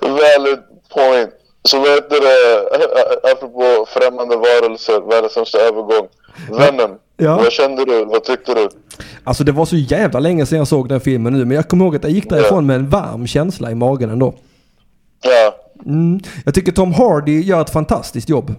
Valid 0.00 0.58
point. 0.94 1.30
Så 1.62 1.78
vad 1.78 1.88
heter 1.88 2.20
det, 2.20 3.32
apropå 3.32 3.86
främmande 3.88 4.36
varelser, 4.36 5.08
världens 5.10 5.32
sämsta 5.32 5.58
övergång. 5.58 6.08
Venom. 6.50 6.98
Ja. 7.20 7.36
Vad 7.36 7.52
kände 7.52 7.84
du? 7.84 8.04
Vad 8.04 8.24
tyckte 8.24 8.54
du? 8.54 8.68
Alltså 9.24 9.44
det 9.44 9.52
var 9.52 9.64
så 9.64 9.76
jävla 9.76 10.20
länge 10.20 10.46
sedan 10.46 10.58
jag 10.58 10.68
såg 10.68 10.88
den 10.88 11.00
filmen 11.00 11.32
nu 11.32 11.44
men 11.44 11.56
jag 11.56 11.68
kommer 11.68 11.84
ihåg 11.84 11.96
att 11.96 12.02
jag 12.02 12.12
gick 12.12 12.30
därifrån 12.30 12.66
med 12.66 12.76
en 12.76 12.88
varm 12.88 13.26
känsla 13.26 13.70
i 13.70 13.74
magen 13.74 14.10
ändå. 14.10 14.34
Ja, 15.22 15.54
Mm. 15.86 16.20
Jag 16.44 16.54
tycker 16.54 16.72
Tom 16.72 16.92
Hardy 16.94 17.40
gör 17.40 17.60
ett 17.60 17.70
fantastiskt 17.70 18.28
jobb. 18.28 18.54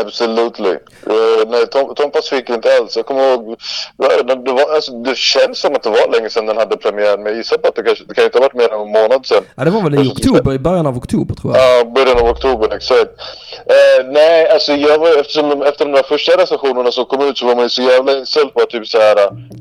absolutely. 0.00 0.70
Uh, 1.06 1.50
nej, 1.50 1.66
Tom, 1.66 1.94
Tompas 1.94 2.28
fick 2.28 2.50
inte 2.50 2.76
alls. 2.80 2.96
Jag 2.96 3.06
kommer 3.06 3.32
ihåg, 3.32 3.56
det, 3.96 4.34
det, 4.34 4.52
var, 4.52 4.74
alltså, 4.74 4.92
det 4.92 5.16
känns 5.16 5.58
som 5.58 5.74
att 5.74 5.82
det 5.82 5.90
var 5.90 6.12
länge 6.12 6.30
sedan 6.30 6.46
den 6.46 6.56
hade 6.56 6.76
premiär, 6.76 7.16
men 7.16 7.26
jag 7.26 7.36
gissar 7.36 7.58
på 7.58 7.68
att 7.68 7.74
det, 7.74 7.82
kanske, 7.82 8.04
det 8.08 8.14
kan 8.14 8.24
inte 8.24 8.38
ha 8.38 8.42
varit 8.42 8.54
mer 8.54 8.72
än 8.74 8.80
en 8.80 8.92
månad 8.92 9.26
sedan. 9.26 9.44
Ja 9.54 9.64
det 9.64 9.70
var 9.70 9.82
väl 9.82 9.94
i 9.94 10.10
oktober, 10.10 10.52
i 10.52 10.58
början 10.58 10.86
av 10.86 10.96
oktober 10.96 11.34
tror 11.34 11.56
jag. 11.56 11.80
Ja, 11.80 11.84
början 11.84 12.18
av 12.18 12.28
oktober, 12.28 12.76
exakt. 12.76 13.10
Eh, 13.66 14.06
nej, 14.10 14.48
alltså 14.48 14.72
jag 14.72 14.98
var, 14.98 15.20
eftersom 15.20 15.62
efter 15.62 15.84
de 15.84 15.92
där 15.92 16.02
första 16.02 16.32
recensionerna 16.42 16.90
som 16.92 17.04
kom 17.04 17.28
ut 17.28 17.38
så 17.38 17.46
var 17.46 17.54
man 17.54 17.64
ju 17.64 17.68
så 17.68 17.82
jävla 17.82 18.12
inställd 18.18 18.54
på 18.54 18.60
att 18.62 18.70
typ 18.70 18.86
såhär, 18.86 19.16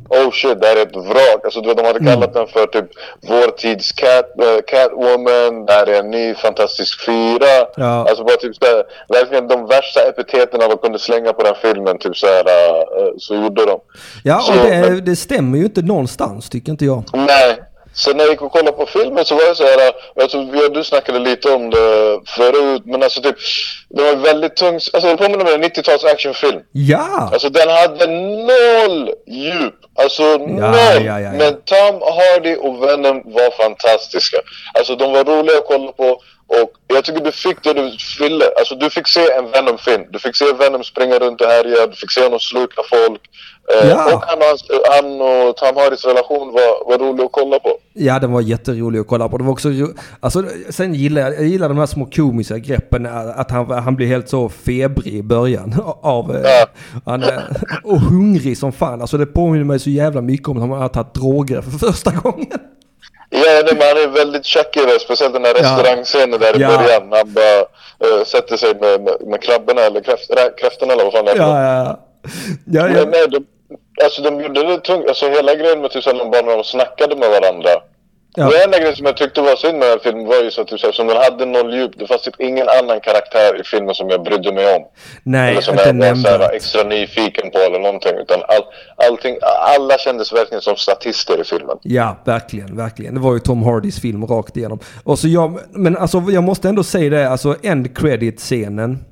oh 0.10 0.32
shit, 0.32 0.62
det 0.62 0.68
här 0.68 0.76
är 0.76 0.82
ett 0.82 0.96
vrak. 0.96 1.42
Alltså 1.44 1.62
du 1.62 1.68
vet, 1.68 1.78
de 1.78 1.86
hade 1.86 2.00
kallat 2.06 2.34
den 2.34 2.48
för 2.48 2.66
typ 2.66 2.86
vår 3.22 3.52
tids 3.58 3.92
cat, 3.92 4.26
eh, 4.42 4.62
Catwoman, 4.68 5.66
det 5.66 5.74
här 5.74 5.88
är 5.88 6.00
en 6.00 6.10
ny 6.12 6.34
fantastisk 6.36 7.06
fyra. 7.06 7.52
Ja. 7.76 8.06
Alltså 8.10 8.24
bara 8.24 8.36
typ 8.38 8.56
såhär, 8.56 8.84
verkligen 9.10 9.48
de 9.48 9.68
värsta 9.68 10.00
epiteten 10.10 10.60
de 10.60 10.78
kunde 10.78 11.00
slänga 11.00 11.34
på 11.34 11.44
den 11.44 11.56
filmen, 11.62 11.98
typ 11.98 12.18
såhär, 12.18 12.40
eh, 12.46 13.14
så 13.18 13.36
gjorde 13.36 13.66
de. 13.66 13.80
Ja 14.24 14.38
och 14.38 14.44
Så, 14.44 14.52
det, 14.54 14.80
men- 14.90 15.06
det 15.06 15.16
stämmer 15.16 15.58
ju 15.58 15.64
inte 15.64 15.82
någonstans 15.82 16.50
tycker 16.50 16.72
inte 16.72 16.86
jag. 16.86 17.04
Nej. 17.14 17.60
Så 17.94 18.14
när 18.14 18.24
jag 18.24 18.32
gick 18.32 18.42
och 18.42 18.52
kollade 18.52 18.72
på 18.78 18.86
filmen 18.86 19.26
så 19.26 19.36
var 19.36 19.50
det 19.50 19.56
så 19.56 19.64
här, 19.64 19.92
jag 20.16 20.30
tror 20.30 20.66
och 20.66 20.74
du 20.74 20.84
snackade 20.84 21.20
lite 21.20 21.50
om 21.50 21.70
det 21.70 22.20
förut, 22.26 22.82
men 22.86 23.04
alltså 23.04 23.22
typ, 23.22 23.36
det 23.90 24.04
var 24.04 24.16
väldigt 24.16 24.56
tung, 24.56 24.74
alltså 24.74 25.00
det 25.02 25.18
påminner 25.18 25.44
mig 25.44 25.54
om 25.54 25.64
en 25.64 25.70
90-tals 25.70 26.04
actionfilm. 26.04 26.60
Ja! 26.72 27.30
Alltså 27.34 27.50
den 27.50 27.70
hade 27.70 28.08
noll 28.08 29.12
djup, 29.28 29.76
alltså 29.96 30.24
noll. 30.24 30.60
ja, 30.60 31.00
ja, 31.00 31.20
ja. 31.20 31.32
Men 31.32 31.54
Tom 31.66 32.02
Hardy 32.02 32.56
och 32.56 32.84
Venom 32.84 33.22
var 33.26 33.64
fantastiska. 33.64 34.38
Alltså 34.74 34.96
de 34.96 35.12
var 35.12 35.24
roliga 35.24 35.58
att 35.58 35.68
kolla 35.68 35.92
på 35.92 36.22
och 36.62 36.72
jag 36.88 37.04
tycker 37.06 37.24
du 37.24 37.32
fick 37.32 37.64
det 37.64 37.74
du 37.74 37.92
ville. 38.20 38.46
Alltså 38.60 38.76
du 38.76 38.90
fick 38.90 39.08
se 39.08 39.32
en 39.38 39.52
Venom-film. 39.52 40.04
Du 40.10 40.20
fick 40.20 40.36
se 40.36 40.46
Venom 40.60 40.84
springa 40.84 41.16
runt 41.20 41.42
och 41.42 41.48
härja, 41.48 41.88
du 41.88 41.96
fick 41.96 42.12
se 42.12 42.24
honom 42.24 42.40
sluka 42.40 42.82
folk. 42.90 43.22
Eh, 43.74 43.90
Ja. 43.90 44.06
Och 44.16 44.24
han 44.26 44.38
och, 44.38 44.44
hans, 44.46 44.64
han 44.90 45.22
och 45.22 45.58
Tom 45.58 45.76
Hardys 45.78 46.06
relation 46.06 46.54
var, 46.54 46.90
var 46.90 46.98
rolig 47.08 47.24
att 47.24 47.32
kolla 47.32 47.60
på. 47.60 47.78
Ja, 47.94 48.20
den 48.20 48.32
var 48.32 48.42
jätterolig 48.42 49.00
att 49.00 49.08
kolla 49.08 49.30
på. 49.30 49.38
Det 49.38 49.44
var 49.44 49.52
också 49.52 49.70
ro... 49.70 49.88
alltså, 50.20 50.44
sen 50.70 50.94
gillar 50.94 51.22
jag, 51.22 51.34
jag 51.34 51.44
gillar 51.48 51.70
de 51.70 51.78
här 51.78 51.86
små 51.86 52.06
komiska 52.06 52.58
greppen. 52.58 53.06
Att 53.36 53.52
han, 53.52 53.70
han 53.72 53.96
blir 53.96 54.08
helt 54.08 54.30
så 54.30 54.50
febrig 54.50 55.14
i 55.14 55.24
början. 55.24 55.76
Av, 56.02 56.36
eh, 56.36 56.42
Ja. 56.44 56.66
han, 57.06 57.24
är- 57.24 57.44
och 57.84 58.00
hungrig 58.00 58.58
som 58.58 58.72
fan. 58.72 59.02
Alltså 59.02 59.18
det 59.18 59.26
påminner 59.26 59.66
mig 59.66 59.80
så 59.80 59.90
jävla 59.90 60.22
mycket 60.22 60.48
om 60.48 60.58
att 60.58 60.70
han 60.70 60.82
har 60.82 60.90
tagit 60.90 61.14
droger 61.14 61.62
för 61.62 61.88
första 61.88 62.12
gången. 62.12 62.48
Ja, 63.34 63.40
nej, 63.46 63.64
men 63.78 63.82
han 63.88 63.98
är 63.98 64.08
väldigt 64.08 64.46
tjackig 64.46 64.88
där, 64.88 65.00
speciellt 65.00 65.34
den 65.34 65.44
Ja. 65.44 65.54
restaurangscenen 65.54 66.40
där 66.40 66.58
i 66.58 66.62
Ja. 66.62 66.68
början. 66.68 67.12
Han 67.12 67.34
bara 67.34 67.60
eh, 67.60 68.26
sätter 68.26 68.58
sig 68.58 68.74
med, 68.82 69.02
med, 69.02 69.14
med 69.28 69.42
krabborna 69.42 69.82
eller 69.82 70.02
kräft, 70.02 70.30
rä- 70.32 70.56
kräftorna 70.58 70.94
eller 70.94 71.04
vad 71.04 71.14
fan 71.14 71.26
det 71.26 71.32
är. 71.32 71.36
Ja, 71.38 71.64
ja, 71.64 71.74
ja. 71.76 71.98
ja, 72.66 72.84
Men 72.88 73.10
nej, 73.10 73.28
de, 73.30 73.46
alltså 74.04 74.22
de 74.22 74.42
gjorde 74.42 74.64
det 74.68 74.78
tungt. 74.80 75.08
Alltså 75.08 75.30
hela 75.30 75.56
grejen 75.56 75.82
med 75.82 75.92
typ 75.92 76.04
så 76.04 76.10
här, 76.14 76.26
bara 76.26 76.42
när 76.42 76.54
de 76.58 76.64
snackade 76.64 77.16
med 77.16 77.30
varandra. 77.30 77.70
Ja. 78.36 78.50
Det 78.50 78.64
enda 78.64 78.80
grejen 78.80 78.96
som 78.96 79.06
jag 79.06 79.18
tyckte 79.18 79.42
var 79.42 79.56
synd 79.56 79.78
med 79.78 79.88
den 79.88 79.92
här 79.92 80.00
filmen 80.04 80.26
var 80.26 80.44
ju 80.44 80.52
så 80.52 80.62
att 80.62 80.68
typ, 80.68 80.96
som 80.96 81.08
den 81.08 81.18
hade 81.18 81.46
noll 81.46 81.74
djup. 81.74 81.92
Det 82.00 82.08
fanns 82.08 82.22
typ 82.22 82.40
ingen 82.40 82.68
annan 82.80 83.00
karaktär 83.00 83.62
i 83.62 83.64
filmen 83.64 83.96
som 83.96 84.10
jag 84.10 84.24
brydde 84.24 84.54
mig 84.54 84.76
om. 84.76 84.84
Nej, 85.24 85.52
eller 85.52 85.62
som 85.62 85.76
jag 85.78 86.40
var 86.40 86.52
extra 86.54 86.84
nyfiken 86.84 87.52
på 87.52 87.58
eller 87.58 87.80
någonting. 87.80 88.12
Utan 88.18 88.40
all, 88.40 88.64
allting, 89.08 89.38
alla 89.78 89.98
kändes 89.98 90.34
verkligen 90.34 90.62
som 90.62 90.76
statister 90.76 91.42
i 91.42 91.44
filmen. 91.44 91.78
Ja, 91.82 92.18
verkligen, 92.26 92.78
verkligen. 92.78 93.14
Det 93.14 93.20
var 93.20 93.34
ju 93.34 93.40
Tom 93.40 93.64
Hardys 93.64 94.02
film 94.02 94.26
rakt 94.26 94.58
igenom. 94.58 94.80
Och 95.04 95.20
så 95.20 95.28
jag, 95.28 95.60
men 95.72 95.98
alltså 95.98 96.24
jag 96.30 96.44
måste 96.44 96.70
ändå 96.70 96.84
säga 96.84 97.10
det, 97.10 97.30
alltså 97.30 97.56
end 97.64 97.98
credit-scenen. 97.98 99.11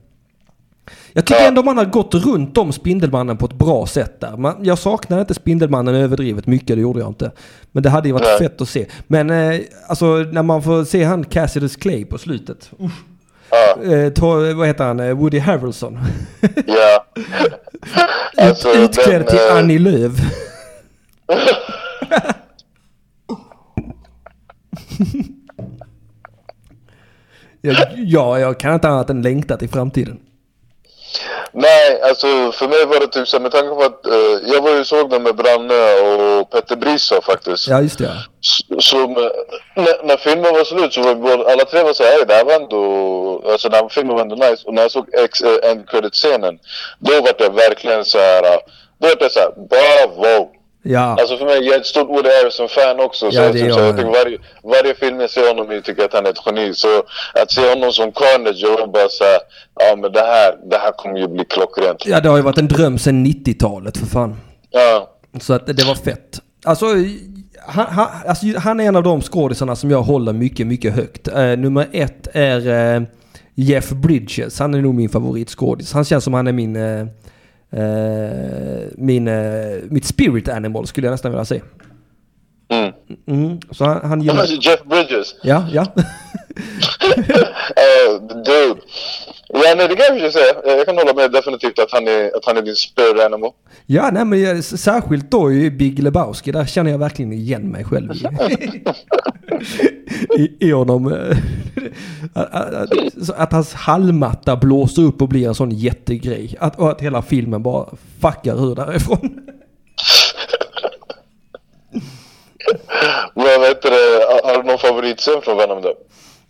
Jag 1.14 1.26
tycker 1.26 1.48
ändå 1.48 1.64
man 1.64 1.78
har 1.78 1.86
gått 1.86 2.14
runt 2.16 2.58
om 2.58 2.74
Spindelmannen 2.74 3.38
på 3.38 3.46
ett 3.46 3.54
bra 3.54 3.86
sätt 3.86 4.20
där. 4.20 4.38
Man, 4.38 4.56
jag 4.66 4.78
saknar 4.78 5.20
inte 5.20 5.34
Spindelmannen 5.34 5.96
överdrivet 5.96 6.48
mycket, 6.48 6.76
det 6.76 6.82
gjorde 6.82 7.00
jag 7.00 7.10
inte. 7.10 7.32
Men 7.72 7.84
det 7.84 7.90
hade 7.90 8.08
ju 8.08 8.14
varit 8.14 8.24
Nej. 8.24 8.38
fett 8.50 8.62
att 8.62 8.70
se. 8.70 8.86
Men 9.08 9.30
eh, 9.30 9.60
alltså 9.88 10.06
när 10.16 10.44
man 10.44 10.64
får 10.64 10.84
se 10.84 11.04
han 11.04 11.24
Cassidy 11.24 11.70
Clay 11.70 12.06
på 12.06 12.18
slutet. 12.18 12.72
Ja, 12.78 13.78
Eh, 13.94 14.10
ta, 14.14 14.54
vad 14.54 14.68
heter 14.68 14.84
han? 14.84 15.00
Eh, 15.00 15.14
Woody 15.14 15.40
Harrelson. 15.40 16.00
ja. 16.66 17.06
Alltså, 18.38 18.70
Ut, 18.70 18.78
utklädd 18.90 19.28
till 19.28 19.40
eh, 19.50 19.56
Annie 19.58 19.80
Lööf. 19.80 20.12
ja, 27.62 27.76
ja, 27.96 28.40
jag 28.40 28.60
kan 28.60 28.74
inte 28.74 28.90
annat 28.90 29.10
än 29.10 29.22
längta 29.22 29.58
till 29.58 29.70
framtiden. 29.70 30.20
Nej, 31.52 32.02
alltså 32.02 32.28
för 32.52 32.68
mig 32.68 32.86
var 32.86 33.00
det 33.00 33.08
typ 33.08 33.28
så 33.28 33.40
med 33.40 33.52
tanke 33.52 33.70
på 33.76 33.84
att 33.84 34.06
eh, 34.06 34.54
jag 34.54 34.62
var 34.62 34.72
ju 34.72 34.86
såg 34.86 35.10
den 35.10 35.24
med 35.24 35.36
Branne 35.36 35.74
och 36.40 36.50
Petter 36.52 36.76
Briso 36.76 37.22
faktiskt. 37.22 37.68
Ja, 37.68 37.82
just 37.82 37.98
det. 38.00 38.04
ja. 38.04 38.12
Så, 38.42 38.82
så 38.82 38.98
med, 39.08 39.32
när, 39.76 40.04
när 40.04 40.18
filmen 40.18 40.54
var 40.54 40.64
slut 40.64 40.94
så 40.94 41.02
var 41.02 41.16
vi 41.16 41.22
båda, 41.22 41.52
alla 41.52 41.66
tre 41.66 41.84
var 41.84 41.94
så 41.94 42.04
här, 42.04 42.20
"Ey, 42.20 42.26
det 42.26 42.34
här 42.34 42.44
var 42.46 42.54
ändå, 42.54 43.44
alltså 43.52 43.70
den 43.70 43.82
här 43.82 43.90
filmen 43.90 44.16
var 44.16 44.22
ändå 44.22 44.36
nice. 44.36 44.64
Och 44.66 44.74
när 44.74 44.82
jag 44.82 44.92
såg 44.92 45.10
ex, 45.14 45.42
eh, 45.42 45.72
end 45.72 45.90
credit 45.90 46.14
scenen, 46.14 46.60
då 47.00 47.14
var 47.14 47.34
det 47.38 47.50
verkligen 47.50 48.06
så 48.06 48.18
här, 48.20 48.42
då 49.00 49.08
var 49.08 49.16
det 49.16 49.30
så 49.30 49.40
här, 49.40 49.52
bravo! 49.70 50.50
Ja, 50.84 51.00
Alltså 51.20 51.38
för 51.38 51.46
mig, 51.46 51.66
jag 51.66 51.76
är 51.76 51.80
ett 51.80 51.86
stort 51.86 52.10
Woody 52.10 52.30
Harrelson-fan 52.30 53.00
också. 53.00 53.32
Så 53.32 53.38
Ja, 53.38 53.44
jag, 53.44 53.54
typ, 53.54 53.74
så 53.74 53.80
jag 53.80 53.98
tycker 53.98 54.10
varje, 54.10 54.38
varje 54.64 54.96
film 54.96 55.20
jag 55.20 55.30
ser 55.30 55.48
honom 55.48 55.72
i 55.72 55.82
tycker 55.82 56.02
jag 56.02 56.08
att 56.08 56.14
han 56.14 56.26
är 56.26 56.30
ett 56.30 56.42
geni. 56.46 56.74
Så 56.74 56.88
att 57.34 57.52
se 57.52 57.70
honom 57.70 57.92
som 57.92 58.12
Carnage 58.12 58.82
och 58.84 58.92
bara 58.92 59.10
såhär, 59.10 59.40
ja 59.80 59.96
men 59.96 60.12
det 60.12 60.20
här, 60.20 60.70
det 60.70 60.78
här 60.78 60.92
kommer 60.92 61.20
ju 61.20 61.28
bli 61.28 61.46
klockrent. 61.46 62.06
ja, 62.06 62.20
det 62.20 62.30
har 62.30 62.38
ju 62.38 62.44
varit 62.44 62.58
en 62.58 62.68
dröm 62.68 62.98
sedan 62.98 63.26
90-talet 63.26 63.98
för 63.98 64.06
fan. 64.06 64.36
Ja. 64.70 65.10
Så 65.42 65.54
att 65.54 65.68
det 65.68 65.84
var 65.84 65.96
fett. 65.96 66.40
Alltså, 66.66 66.86
han, 67.68 67.86
han, 67.86 68.08
alltså, 68.28 68.46
han 68.58 68.80
är 68.80 68.84
en 68.86 68.96
av 68.96 69.04
de 69.04 69.22
skådisarna 69.22 69.76
som 69.76 69.92
jag 69.92 70.02
håller 70.02 70.34
mycket, 70.34 70.68
mycket 70.68 70.96
högt. 70.96 71.28
Eh, 71.28 71.44
nummer 71.58 71.88
ett 71.94 72.28
är 72.34 72.96
eh, 72.96 73.02
Jeff 73.56 73.90
Bridges. 73.90 74.60
Han 74.60 74.74
är 74.74 74.82
nog 74.82 74.96
min 74.96 75.10
favoritskådis. 75.10 75.94
Han 75.94 76.06
känns 76.06 76.24
som 76.24 76.34
han 76.34 76.48
är 76.48 76.52
min... 76.52 76.76
Eh, 76.76 77.06
min 78.98 79.28
eh, 79.28 79.78
mitt 79.90 80.06
spirit 80.06 80.50
animal 80.50 80.88
skulle 80.88 81.08
jag 81.08 81.12
nästan 81.12 81.32
vilja 81.32 81.46
säga. 81.46 81.62
Mm. 82.72 82.94
Mm, 83.28 83.60
så 83.72 83.86
han, 83.86 84.10
han 84.10 84.22
gillar... 84.22 84.46
Jeff 84.68 84.84
Bridges. 84.84 85.36
Ja, 85.44 85.68
ja. 85.72 85.86
uh, 87.16 88.28
dude. 88.28 88.82
Ja, 89.54 89.74
nej, 89.78 89.88
det 89.88 89.96
kan 89.96 90.18
jag 90.18 90.34
säga. 90.34 90.54
Jag 90.66 90.86
kan 90.86 90.98
hålla 90.98 91.14
med 91.14 91.32
definitivt 91.32 91.80
att 91.80 91.92
han 91.92 92.08
är, 92.08 92.38
att 92.38 92.46
han 92.46 92.58
är 92.58 92.62
din 92.62 92.76
spirit 92.76 93.22
animal. 93.22 93.52
ja, 93.86 94.10
nej 94.14 94.26
men 94.26 94.64
särskilt 94.64 95.32
då 95.32 95.52
i 95.52 95.72
Big 95.72 96.00
Lebowski. 96.00 96.52
Där 96.52 96.66
känner 96.66 96.92
jag 96.92 96.98
verkligen 96.98 97.34
igen 97.34 97.72
mig 97.72 97.84
själv 97.84 98.14
i, 100.38 100.68
i, 100.68 100.72
honom. 100.72 101.14
eh, 101.14 101.38
att, 103.36 103.52
hans 103.52 103.74
hallmatta 103.74 104.56
blåser 104.56 105.02
upp 105.02 105.22
och 105.22 105.30
blir 105.30 105.48
en 105.48 105.56
sån 105.56 105.72
jättegrej. 105.72 106.56
Att, 106.60 106.80
och 106.80 106.92
att 106.92 107.02
hela 107.02 107.22
filmen 107.22 107.64
bara 107.64 107.86
fuckar 108.22 108.72
ur 108.72 108.76
därifrån. 108.76 109.42
Vad 113.34 113.62
vet 113.62 113.82
du, 113.82 113.90
har 113.90 114.54
har 114.54 114.64
du 114.64 114.68
någon 114.68 114.78
favoritscen 114.78 115.42
från 115.44 115.58
Venom 115.58 115.82
då? 115.82 115.94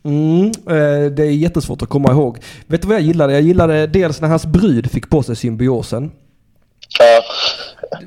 Mm, 0.04 0.46
eh, 0.46 1.12
det 1.12 1.24
är 1.24 1.32
jättesvårt 1.32 1.82
att 1.82 1.90
komma 1.90 2.12
ihåg. 2.12 2.38
Vet 2.68 2.82
du 2.82 2.88
vad 2.88 2.98
jag 2.98 3.04
gillade? 3.04 3.34
Jag 3.34 3.42
gillade 3.42 3.88
dels 3.88 4.22
när 4.22 4.28
hans 4.28 4.46
brud 4.46 4.92
fick 4.92 5.10
på 5.10 5.24
sig 5.24 5.36
symbiosen. 5.36 6.12
Ja. 7.00 7.22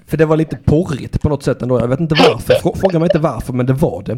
För 0.08 0.16
det 0.16 0.24
var 0.26 0.37
lite 0.37 0.56
porrigt 0.56 1.22
på 1.22 1.28
något 1.28 1.42
sätt 1.42 1.62
ändå. 1.62 1.80
Jag 1.80 1.88
vet 1.88 2.00
inte 2.00 2.14
varför. 2.28 2.54
Frå- 2.54 2.76
Fråga 2.80 2.98
mig 2.98 3.06
inte 3.06 3.18
varför, 3.18 3.52
men 3.52 3.66
det 3.66 3.72
var 3.72 4.02
det. 4.02 4.12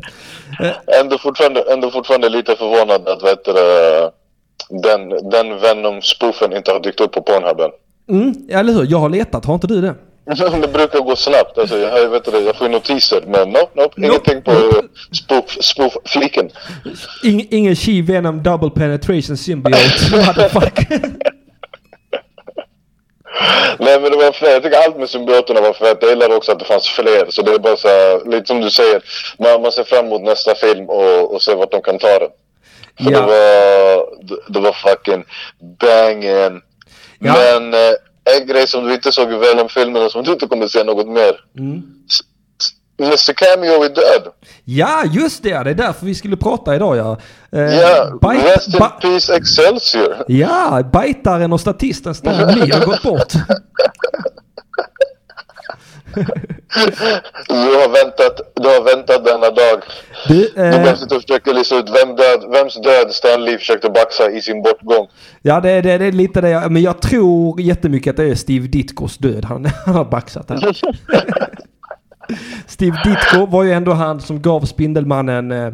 Eh, 0.67 1.01
Ändå 1.01 1.19
fortfarande, 1.19 1.65
ändå 1.73 1.91
fortfarande 1.91 2.29
lite 2.29 2.57
förvånad 2.57 3.09
att 3.09 3.23
vet 3.23 3.45
den, 4.83 5.09
den 5.31 5.61
Venom-spoofen 5.61 6.57
inte 6.57 6.71
har 6.73 6.81
dykt 6.81 7.01
upp 7.01 7.13
på 7.13 7.23
Pornhub 7.23 7.61
än. 7.61 7.71
Mm, 8.17 8.35
eller 8.51 8.73
hur? 8.73 8.87
Jag 8.91 8.99
har 8.99 9.09
letat, 9.09 9.45
har 9.45 9.55
inte 9.55 9.67
du 9.67 9.81
det? 9.81 9.95
det 10.63 10.73
brukar 10.73 11.01
gå 11.01 11.17
snabbt. 11.17 11.59
Alltså, 11.59 11.79
jag, 11.79 12.09
vet 12.09 12.25
det, 12.25 12.41
jag 12.41 12.57
får 12.57 12.67
ju 12.67 12.73
notiser. 12.73 13.23
Men 13.27 13.49
no, 13.51 13.59
nope, 13.75 13.95
ingenting 13.97 14.43
på 14.43 14.53
spoof, 15.13 15.45
spoof-fliken. 15.61 16.51
Ing, 17.25 17.47
ingen 17.51 17.77
Chi 17.77 18.03
Venom 18.03 18.43
Double 18.43 18.71
Penetration 18.71 19.37
Symbiote. 19.37 19.81
Motherfucker. 20.13 21.01
Nej 23.79 24.01
men 24.01 24.11
det 24.11 24.17
var 24.17 24.33
fett. 24.33 24.53
Jag 24.53 24.63
tycker 24.63 24.79
allt 24.87 24.97
med 24.97 25.11
symbioterna 25.11 25.61
var 25.61 25.73
fett. 25.73 25.99
Jag 26.01 26.11
gillar 26.11 26.37
också 26.37 26.53
att 26.53 26.59
det 26.59 26.65
fanns 26.65 26.89
fler. 26.89 27.27
Så 27.31 27.43
det 27.43 27.53
är 27.53 27.59
bara 27.59 27.77
så 27.77 27.89
här, 27.89 28.31
lite 28.31 28.47
som 28.47 28.61
du 28.61 28.71
säger. 28.71 29.03
Man, 29.39 29.63
man 29.63 29.73
ser 29.73 29.85
fram 29.85 30.07
emot 30.07 30.23
nästa 30.23 30.55
film 30.55 30.89
och, 30.89 31.35
och 31.35 31.43
ser 31.43 31.55
vart 31.57 31.71
de 31.71 31.83
kan 31.83 31.99
ta 31.99 32.19
den. 32.19 32.29
För 33.05 33.11
Ja. 33.13 33.21
det 33.21 33.27
var, 33.27 34.53
det, 34.53 34.61
var 34.61 34.73
fucking 34.73 35.25
banging. 35.81 36.61
Ja. 37.19 37.35
Men 37.35 37.75
eh, 37.75 37.95
en 38.37 38.47
grej 38.47 38.67
som 38.67 38.85
du 38.89 38.95
inte 38.95 39.13
såg 39.13 39.33
i 39.33 39.37
Venom-filmen 39.37 40.03
och 40.03 40.13
som 40.13 40.23
du 40.25 40.33
inte 40.33 40.47
kommer 40.47 40.67
se 40.69 40.85
något 40.85 41.09
mer. 41.09 41.41
Mm. 41.59 41.83
Mr 42.99 43.33
Cameo 43.33 43.83
är 43.85 43.89
död. 43.89 44.33
Ja, 44.65 45.03
just 45.13 45.43
det. 45.43 45.49
Det 45.65 45.71
är 45.71 45.75
därför 45.75 46.07
vi 46.07 46.15
skulle 46.15 46.37
prata 46.37 46.75
idag 46.77 46.97
ja. 46.97 47.19
Eh, 47.53 47.61
Ja, 47.81 48.19
bite- 48.21 48.55
rest 48.55 48.69
in 48.75 48.81
peace 49.01 49.37
Excelsior. 49.37 50.25
ja, 50.29 50.83
bajtaren 50.93 51.53
och 51.53 51.61
statisten 51.61 52.15
Stan 52.15 52.47
Lee 52.59 52.75
har 52.75 52.85
gått 52.87 53.03
bort. 53.03 53.33
Du 57.49 57.55
har 57.55 57.89
väntat, 58.05 58.41
du 58.55 58.69
har 58.69 58.83
väntat 58.97 59.25
denna 59.25 59.51
dag. 59.51 59.83
Du, 60.29 60.35
Du 60.35 60.47
eh, 60.63 60.71
behöver 60.71 61.03
inte 61.03 61.21
försöka 61.21 61.53
lista 61.53 61.77
ut 61.79 61.89
vem 62.03 62.17
död, 62.17 62.45
vems 62.53 62.75
död 62.83 63.13
Stan 63.13 63.45
Lee 63.45 63.59
försökte 63.59 63.91
baxa 63.91 64.31
i 64.31 64.43
sin 64.43 64.63
bortgång. 64.63 65.07
ja, 65.43 65.61
det, 65.61 65.81
det, 65.81 65.99
det 65.99 66.05
är 66.07 66.13
lite 66.13 66.41
det. 66.41 66.49
jag- 66.51 66.73
Men 66.73 66.83
jag 66.83 67.03
tror 67.03 67.61
jättemycket 67.61 68.11
att 68.11 68.17
det 68.17 68.25
är 68.25 68.35
Steve 68.35 68.67
Ditkos 68.67 69.19
död 69.19 69.45
han, 69.45 69.67
han 69.87 69.95
har 69.95 70.05
baxat 70.05 70.51
här. 70.51 70.59
Steve 72.67 72.99
Ditko 73.05 73.47
var 73.47 73.63
ju 73.65 73.73
ändå 73.73 73.93
han 73.93 74.21
som 74.21 74.43
gav 74.43 74.61
Spindelmannen 74.61 75.53
eh, 75.53 75.67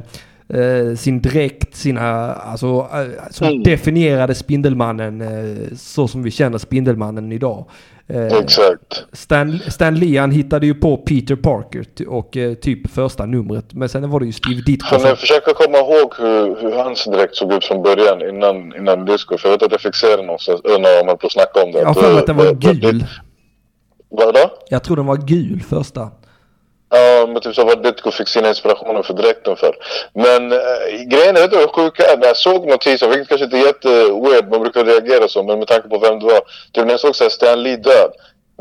eh, 0.61 0.95
sin 0.97 1.23
dräkt, 1.23 1.77
sina, 1.77 2.33
alltså, 2.33 2.67
eh, 2.67 3.31
som 3.31 3.47
Mm. 3.47 3.63
definierade 3.63 4.35
Spindelmannen 4.35 5.21
eh, 5.21 5.77
så 5.77 6.09
som 6.09 6.23
vi 6.23 6.31
känner 6.31 6.59
Spindelmannen 6.59 7.33
idag. 7.33 7.65
Eh, 8.09 8.27
Exakt. 8.27 9.05
Stan, 9.13 9.59
Stan 9.69 9.95
Lee 9.95 10.21
han 10.21 10.31
hittade 10.31 10.67
ju 10.67 10.75
på 10.75 10.97
Peter 10.97 11.37
Parker 11.37 11.85
och 12.09 12.37
eh, 12.37 12.55
typ 12.55 12.91
första 12.91 13.27
numret. 13.27 13.75
Men 13.75 13.89
sen 13.89 14.11
var 14.11 14.21
det 14.21 14.27
ju 14.27 14.33
Steve 14.33 14.63
Ditko 14.67 14.99
som... 14.99 15.09
jag 15.09 15.19
försöka 15.19 15.53
komma 15.55 15.79
ihåg 15.79 16.15
hur, 16.19 16.61
hur 16.63 16.73
hans 16.73 17.05
dräkt 17.05 17.35
såg 17.35 17.53
ut 17.53 17.65
från 17.65 17.83
början 17.83 18.29
innan, 18.29 18.77
innan 18.77 19.05
disco? 19.05 19.39
För 19.39 19.49
jag 19.49 19.53
vet 19.55 19.63
att 19.63 19.73
jag 19.73 19.81
fick 19.81 19.95
se 19.95 20.07
den 20.07 20.31
äh, 20.31 20.37
när 20.81 21.07
man 21.07 21.19
på 21.19 21.27
att 21.27 21.33
snacka 21.33 21.63
om 21.65 21.73
det. 21.73 21.79
Jag 21.79 21.87
har 21.87 21.95
för 21.95 22.11
mig 22.11 22.19
att 22.19 22.27
den 22.27 22.37
var 22.37 22.53
gul. 22.55 23.05
Vadå? 24.11 24.51
Jag 24.69 24.83
tror 24.85 24.97
den 24.97 25.07
var 25.07 25.17
gul 25.17 25.63
första. 25.69 26.11
Ja, 26.91 27.27
men 27.27 27.43
typ 27.43 27.55
så 27.55 27.65
var 27.65 27.77
Ditko 27.77 28.11
fick 28.11 28.29
sina 28.29 28.49
inspirationer 28.49 29.03
för 29.03 29.15
dräkten 29.15 29.57
för. 29.57 29.77
Men 30.15 30.53
äh, 30.53 30.59
grejen 31.07 31.37
är, 31.37 31.41
vet 31.41 31.51
du 31.51 31.57
vad 31.57 31.75
sjuka 31.75 32.03
är? 32.13 32.17
När 32.17 32.27
jag 32.27 32.37
såg 32.37 32.67
notisen, 32.67 33.11
vilket 33.11 33.29
kanske 33.29 33.45
inte 33.45 33.57
är 33.57 33.67
jätte-weird, 33.67 34.51
man 34.51 34.61
brukar 34.61 34.85
reagera 34.85 35.29
så, 35.29 35.43
men 35.43 35.59
med 35.59 35.69
tanke 35.69 35.89
på 35.89 35.99
vem 35.99 36.19
det 36.19 36.25
var. 36.27 36.41
Typ 36.73 36.85
när 36.85 36.91
jag 36.91 37.01
såg 37.01 37.17
såhär 37.17 37.31
Stan 37.31 37.63
Lee 37.63 37.77
död. 37.77 38.11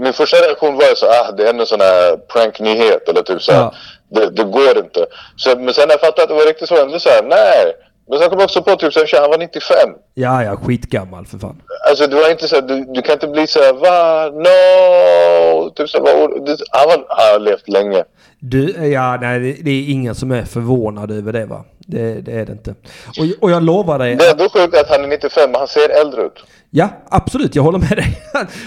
Min 0.01 0.13
första 0.13 0.37
reaktion 0.37 0.75
var 0.75 0.95
så 0.95 1.05
ah 1.05 1.31
det 1.31 1.43
är 1.49 1.53
en 1.53 1.65
sån 1.65 1.81
här 1.81 2.17
prank-nyhet 2.17 3.09
eller 3.09 3.21
typ 3.21 3.41
såhär. 3.41 3.59
Ja. 3.59 3.73
Det, 4.11 4.29
det 4.29 4.43
går 4.43 4.77
inte. 4.77 5.05
Så, 5.37 5.49
men 5.59 5.73
sen 5.73 5.87
när 5.87 5.93
jag 5.93 6.01
fattade 6.01 6.23
att 6.23 6.29
det 6.29 6.35
var 6.35 6.45
riktigt 6.45 6.67
så, 6.69 6.75
jag 6.75 6.83
ändå 6.85 6.99
såhär, 6.99 7.23
nej. 7.23 7.73
Men 8.09 8.19
sen 8.19 8.29
kom 8.29 8.39
jag 8.39 8.45
också 8.45 8.61
på 8.61 8.75
typ 8.75 8.93
såhär, 8.93 9.21
han 9.21 9.29
var 9.29 9.37
95. 9.37 9.75
Ja, 10.13 10.43
ja, 10.43 10.57
skitgammal 10.57 11.25
för 11.25 11.37
fan. 11.37 11.61
Alltså 11.89 12.07
det 12.07 12.15
var 12.15 12.29
inte 12.31 12.47
så 12.47 12.55
här, 12.55 12.61
du, 12.61 12.85
du 12.93 13.01
kan 13.01 13.13
inte 13.13 13.27
bli 13.27 13.47
så 13.47 13.59
här, 13.59 13.73
va? 13.73 14.25
No! 14.29 15.69
Typ 15.69 15.89
så 15.89 15.97
här, 15.97 16.17
vad- 16.27 16.45
det, 16.45 16.57
han, 16.71 16.87
var, 16.87 17.05
han 17.09 17.31
har 17.33 17.39
levt 17.39 17.67
länge. 17.69 18.03
Du, 18.39 18.87
ja, 18.87 19.17
nej, 19.21 19.59
det, 19.63 19.71
är 19.71 19.91
ingen 19.91 20.15
som 20.15 20.31
är 20.31 20.43
förvånad 20.43 21.11
över 21.11 21.33
det 21.33 21.45
va? 21.45 21.65
Det, 21.77 22.21
det 22.21 22.31
är 22.31 22.45
det 22.45 22.51
inte. 22.51 22.75
Och, 23.07 23.43
och 23.43 23.51
jag 23.51 23.63
lovar 23.63 23.99
dig. 23.99 24.15
Det 24.15 24.25
är 24.25 24.31
ändå 24.31 24.49
sjukt 24.49 24.75
att 24.75 24.89
han 24.89 25.03
är 25.03 25.07
95, 25.07 25.51
men 25.51 25.59
han 25.59 25.67
ser 25.67 25.89
äldre 26.01 26.21
ut. 26.21 26.43
Ja, 26.69 26.89
absolut, 27.09 27.55
jag 27.55 27.63
håller 27.63 27.79
med 27.79 27.89
dig. 27.97 28.21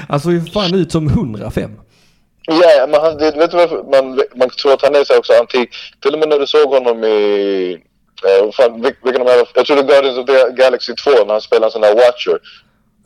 Han 0.08 0.20
såg 0.20 0.32
ju 0.32 0.40
fan 0.44 0.74
ut 0.74 0.92
som 0.92 1.06
105. 1.08 1.70
Ja, 2.46 2.87
men 2.88 3.00
han, 3.00 3.16
det, 3.18 3.30
vet 3.30 3.50
du 3.50 3.56
varför 3.56 3.76
man, 3.76 4.20
man 4.35 4.50
tror 4.50 4.72
att 4.72 4.82
han 4.82 4.94
är 4.94 5.04
så 5.04 5.18
också 5.18 5.32
antik? 5.40 5.68
Till 6.02 6.12
och 6.12 6.18
med 6.18 6.28
när 6.28 6.38
du 6.38 6.46
såg 6.46 6.68
honom 6.68 7.04
i... 7.04 7.78
Eh, 8.26 8.50
fan, 8.52 8.85
vil- 8.85 8.94
vilken 9.04 9.22
av 9.22 9.26
de 9.26 9.32
här, 9.32 9.48
jag 9.54 9.66
tror 9.66 9.76
det 9.76 9.82
är 9.82 9.87
Guardians 9.87 10.18
of 10.18 10.26
the 10.26 10.62
Galaxy 10.62 10.94
2 10.94 11.11
när 11.11 11.32
han 11.32 11.40
spelar 11.40 11.66
en 11.66 11.70
sån 11.70 11.82
här 11.82 11.94
Watcher. 11.94 12.38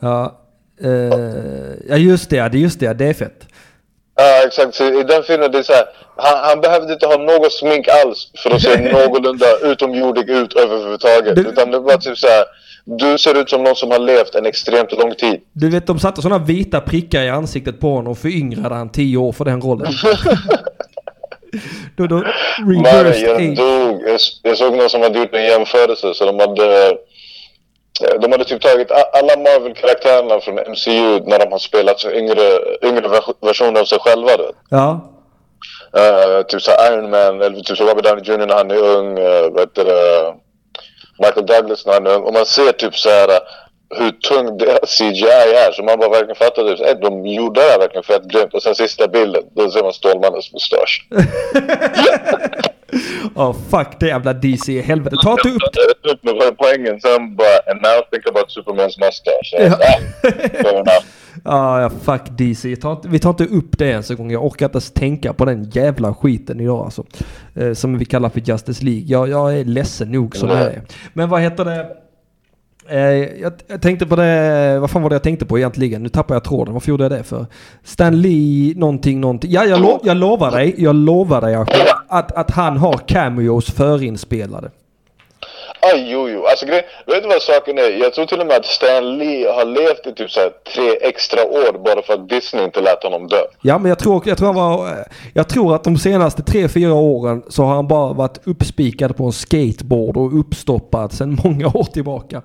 Ja, 0.01 0.41
eh, 0.83 1.75
ja 1.89 1.97
just 1.97 2.31
det, 2.31 2.37
det 2.37 2.59
är 2.59 2.61
just 2.61 2.81
det, 2.81 2.93
det 2.93 3.07
är 3.07 3.15
fett. 3.15 3.49
Ja, 4.17 4.43
exakt. 4.47 4.75
Så 4.75 4.85
I 4.85 5.03
den 5.03 5.23
filmen, 5.23 5.53
det 5.53 5.59
är 5.59 5.63
så 5.63 5.73
här, 5.73 5.85
han, 6.17 6.49
han 6.49 6.61
behövde 6.61 6.93
inte 6.93 7.07
ha 7.07 7.17
något 7.17 7.53
smink 7.53 7.89
alls 7.89 8.29
för 8.43 8.51
att 8.51 8.63
se 8.63 8.77
någorlunda 8.93 9.47
utomjordig 9.63 10.31
ut 10.31 10.53
överhuvudtaget. 10.53 11.39
Utan 11.39 11.71
det 11.71 11.79
var 11.79 11.97
typ 11.97 12.19
så 12.19 12.27
här, 12.27 12.45
du 12.85 13.19
ser 13.19 13.41
ut 13.41 13.51
som 13.51 13.65
någon 13.65 13.77
som 13.77 13.91
har 13.91 13.99
levt 13.99 14.35
en 14.35 14.47
extremt 14.47 14.93
lång 14.93 15.15
tid. 15.15 15.41
Du 15.53 15.71
vet, 15.71 15.87
de 15.87 15.99
satte 15.99 16.23
sådana 16.23 16.45
vita 16.45 16.81
prickar 16.81 17.23
i 17.23 17.29
ansiktet 17.29 17.81
på 17.81 17.91
honom 17.91 18.13
och 18.13 18.19
föryngrade 18.19 18.75
han 18.75 18.89
10 18.89 19.17
år 19.17 19.33
för 19.33 19.45
den 19.45 19.61
rollen. 19.61 19.87
då, 21.97 22.07
då, 22.07 22.17
age. 22.17 23.57
dog. 23.57 24.03
Jag, 24.07 24.21
jag 24.43 24.59
såg 24.59 24.77
någon 24.77 24.91
som 24.91 25.03
hade 25.03 25.19
gjort 25.19 25.35
en 25.35 25.45
jämförelse. 25.45 26.15
Så 26.15 26.27
de 26.27 26.39
hade, 26.41 26.87
eh, 26.87 26.93
de 28.21 28.33
hade 28.33 28.45
typ 28.45 28.63
tagit 28.63 28.91
alla 28.91 29.37
Marvel-karaktärerna 29.37 30.41
från 30.41 30.55
MCU 30.55 31.21
när 31.25 31.39
de 31.39 31.53
har 31.53 31.59
spelat 31.59 32.01
så 32.01 32.11
yngre, 32.11 32.43
yngre 32.83 33.09
vers- 33.09 33.37
versioner 33.41 33.81
av 33.81 33.85
sig 33.85 33.99
själva. 33.99 34.37
Vet. 34.37 34.57
Ja, 34.71 35.13
Eh, 35.97 36.43
typ 36.43 36.63
så 36.63 36.71
Iron 36.93 37.11
Man 37.11 37.43
eller 37.43 37.61
typ 37.61 37.77
så 37.79 37.85
Robert 37.85 38.05
Downey 38.05 38.25
Jr 38.25 38.47
när 38.47 38.55
han 38.55 38.71
är 38.71 38.83
ung. 38.83 39.19
Uh, 39.19 39.51
vad 39.51 39.61
heter 39.61 39.85
det? 39.85 40.35
Michael 41.19 41.47
Douglas 41.47 41.87
när 41.87 41.93
han 41.93 42.07
är 42.07 42.15
ung. 42.15 42.23
Och 42.23 42.33
man 42.33 42.47
ser 42.47 42.73
typ 42.73 42.97
så 42.97 43.09
här 43.09 43.29
uh, 43.31 43.37
hur 43.99 44.11
tung 44.11 44.59
deras 44.59 44.99
CGI 44.99 45.29
är. 45.67 45.73
Så 45.73 45.83
man 45.83 45.99
bara 45.99 46.09
verkligen 46.11 46.35
fattar 46.37 46.63
typ, 46.77 46.87
eh, 46.87 46.95
de 47.11 47.27
gjorde 47.27 47.61
det 47.61 47.67
här 47.71 47.79
verkligen 47.79 48.03
fett 48.05 48.25
grymt. 48.25 48.55
Och 48.55 48.63
sen 48.63 48.75
sista 48.75 49.09
bilden, 49.09 49.43
då 49.55 49.71
ser 49.71 49.83
man 49.83 49.93
Stålmannens 49.93 50.53
mustasch. 50.53 51.07
oh, 53.35 53.57
fuck 53.71 54.01
det 54.01 54.07
jävla 54.07 54.33
DC, 54.33 54.81
helvete. 54.81 55.17
Ta 55.23 55.31
inte 55.31 55.49
upp 55.49 55.73
tog 56.03 56.13
upp 56.13 56.21
vad 56.23 56.47
är 56.47 56.53
poängen. 56.53 57.01
Sen 57.01 57.37
bara, 57.37 57.73
and 57.73 57.83
now 57.83 58.03
think 58.11 58.27
about 58.27 58.51
Supermans 58.51 58.99
mustache. 58.99 59.51
Ja. 59.53 59.79
Ja. 60.63 60.71
enough. 60.71 61.05
Ah, 61.45 61.81
ja, 61.81 61.91
fuck 61.91 62.23
DC. 62.39 62.69
Vi 62.69 62.77
tar, 62.77 62.93
inte, 62.93 63.09
vi 63.09 63.19
tar 63.19 63.31
inte 63.31 63.45
upp 63.45 63.79
det 63.79 63.87
ens 63.87 64.11
en 64.11 64.17
gång. 64.17 64.31
Jag 64.31 64.45
orkar 64.45 64.67
inte 64.67 64.77
ens 64.77 64.93
tänka 64.93 65.33
på 65.33 65.45
den 65.45 65.65
jävla 65.65 66.15
skiten 66.15 66.61
idag 66.61 66.85
alltså. 66.85 67.05
Eh, 67.55 67.73
som 67.73 67.99
vi 67.99 68.05
kallar 68.05 68.29
för 68.29 68.41
Justice 68.41 68.85
League. 68.85 69.03
Jag, 69.07 69.29
jag 69.29 69.59
är 69.59 69.65
ledsen 69.65 70.13
nog 70.13 70.37
som 70.37 70.49
det 70.49 70.55
är. 70.55 70.83
Men 71.13 71.29
vad 71.29 71.41
heter 71.41 71.65
det? 71.65 71.87
Eh, 72.89 73.01
jag, 73.41 73.53
jag 73.67 73.83
tänkte 73.83 74.07
på 74.07 74.17
det, 74.17 74.79
vad 74.81 74.91
fan 74.91 75.03
var 75.03 75.11
det 75.11 75.15
jag 75.15 75.23
tänkte 75.23 75.47
på 75.47 75.59
egentligen? 75.59 76.03
Nu 76.03 76.09
tappar 76.09 76.35
jag 76.35 76.45
tråden. 76.45 76.75
Varför 76.75 76.89
gjorde 76.89 77.05
jag 77.05 77.11
det 77.11 77.23
för? 77.23 77.47
Stan 77.85 78.21
Lee, 78.21 78.75
någonting, 78.77 79.21
någonting. 79.21 79.51
Ja, 79.51 79.65
jag, 79.65 79.81
lo, 79.81 80.01
jag 80.05 80.17
lovar 80.17 80.51
dig, 80.51 80.75
jag 80.79 80.95
lovar 80.95 81.41
dig 81.41 81.55
att, 82.09 82.33
att 82.33 82.51
han 82.51 82.77
har 82.77 82.93
cameos 82.93 83.71
förinspelade. 83.71 84.71
Jo, 85.95 86.29
jo. 86.29 86.47
Alltså, 86.47 86.67
grej, 86.67 86.87
vet 87.07 87.23
du 87.23 87.29
vad 87.29 87.43
saken 87.43 87.79
är? 87.79 87.91
Jag 87.91 88.15
tror 88.15 88.27
till 88.27 88.41
och 88.41 88.47
med 88.47 88.57
att 88.57 88.67
Stan 88.67 89.19
Lee 89.19 89.53
har 89.53 89.65
levt 89.65 90.07
i 90.07 90.13
typ 90.13 90.31
så 90.31 90.41
här 90.41 90.51
tre 90.75 91.09
extra 91.09 91.45
år 91.45 91.79
bara 91.85 92.03
för 92.03 92.15
att 92.15 92.29
Disney 92.29 92.65
inte 92.65 92.81
lät 92.81 93.03
honom 93.03 93.27
dö. 93.29 93.43
Ja, 93.63 93.79
men 93.79 93.89
jag 93.89 93.99
tror, 93.99 94.23
jag 94.29 94.39
tror, 94.39 94.53
var, 94.53 94.89
jag 95.35 95.49
tror 95.49 95.75
att 95.75 95.85
de 95.85 95.99
senaste 95.99 96.43
tre 96.43 96.69
fyra 96.69 96.95
åren 96.95 97.43
så 97.49 97.63
har 97.63 97.75
han 97.75 97.89
bara 97.89 98.13
varit 98.13 98.47
uppspikad 98.47 99.17
på 99.17 99.25
en 99.25 99.33
skateboard 99.33 100.17
och 100.17 100.41
uppstoppad 100.41 101.13
sedan 101.13 101.39
många 101.45 101.67
år 101.67 101.85
tillbaka. 101.85 102.43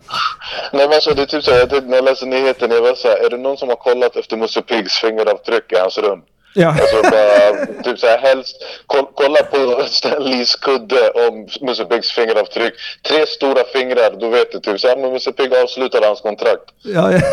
Nej 0.74 0.88
men 0.88 0.94
alltså 0.96 1.12
det 1.14 1.22
är 1.22 1.26
typ 1.26 1.48
jag 1.48 1.70
tänkte 1.70 1.90
när 1.90 1.96
jag 1.96 2.06
läste 2.06 2.26
nyheten, 2.26 2.72
jag 2.72 2.82
var 2.82 2.94
såhär, 2.94 3.26
är 3.26 3.30
det 3.30 3.38
någon 3.38 3.58
som 3.58 3.70
har 3.70 3.76
kollat 3.76 4.16
efter 4.16 4.38
Musse 4.38 4.62
Piggs 4.62 4.94
fingeravtryck 4.94 5.72
i 5.72 5.76
hans 5.76 5.98
rum? 5.98 6.22
Ja, 6.54 6.68
Alltså 6.68 7.02
bara, 7.02 7.66
typ 7.84 8.00
såhär 8.00 8.18
helst, 8.18 8.56
koll, 8.88 9.06
kolla 9.16 9.44
på 9.44 9.84
Stan 9.88 10.24
Lees 10.24 10.56
kudde 10.56 11.10
om 11.28 11.48
Musse 11.62 11.86
Piggs 11.86 12.12
fingeravtryck. 12.12 12.74
Tre 13.08 13.26
stora 13.28 13.64
fingrar, 13.74 14.20
då 14.20 14.30
vet 14.30 14.52
du 14.52 14.60
typ 14.60 14.80
såhär, 14.80 14.98
men 14.98 15.12
Musse 15.14 15.32
Pigg 15.32 15.54
avslutade 15.54 16.08
hans 16.08 16.22
kontrakt. 16.22 16.64
ja, 16.84 17.12
ja. 17.12 17.20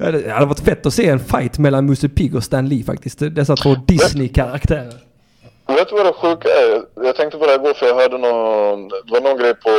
Ja, 0.00 0.10
Det 0.10 0.30
hade 0.30 0.46
varit 0.46 0.60
fett 0.60 0.86
att 0.86 0.94
se 0.94 1.08
en 1.08 1.18
fight 1.20 1.58
mellan 1.58 1.86
Musse 1.86 2.08
Pigg 2.08 2.34
och 2.34 2.44
Stan 2.44 2.68
Lee 2.68 2.84
faktiskt. 2.84 3.18
Dessa 3.18 3.56
två 3.56 3.74
Disney-karaktärer. 3.88 4.94
Vet 5.66 5.88
du 5.88 5.94
vad 5.94 6.06
det 6.06 6.12
sjuka 6.12 6.48
är? 6.48 6.82
Jag 6.94 7.16
tänkte 7.16 7.38
på 7.38 7.46
det 7.46 7.52
här 7.52 7.58
igår 7.58 7.74
för 7.74 7.86
jag 7.86 7.94
hörde 7.94 8.18
någon, 8.18 8.88
det 8.88 9.12
var 9.12 9.20
någon 9.20 9.38
grej 9.38 9.54
på, 9.54 9.70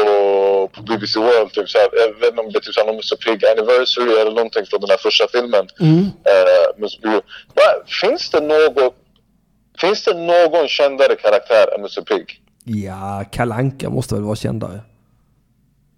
på 0.73 0.81
BBC 0.81 1.19
World, 1.19 1.51
typ 1.51 1.69
såhär, 1.69 1.89
jag 1.93 2.19
vet 2.19 2.29
inte 2.29 2.41
om 2.41 2.51
det 2.51 2.57
är 2.57 2.61
typ 2.61 2.73
såhär 2.73 2.87
någon 2.87 2.95
Musse 2.95 3.15
Pigg 3.15 3.45
anniversary 3.45 4.13
eller 4.21 4.31
någonting 4.31 4.65
från 4.65 4.81
den 4.81 4.89
här 4.89 4.97
första 4.97 5.27
filmen. 5.27 5.67
Mm. 5.79 6.05
Eh. 6.31 7.11
Va, 7.53 7.69
finns 8.01 8.29
det 8.29 8.41
något, 8.41 8.95
finns 9.77 10.03
det 10.03 10.13
någon 10.13 10.67
kändare 10.67 11.15
karaktär 11.15 11.75
än 11.75 11.81
Musse 11.81 12.01
Pigg? 12.01 12.41
Ja, 12.63 13.25
Kalanka 13.31 13.89
måste 13.89 14.15
väl 14.15 14.23
vara 14.23 14.35
kändare. 14.35 14.79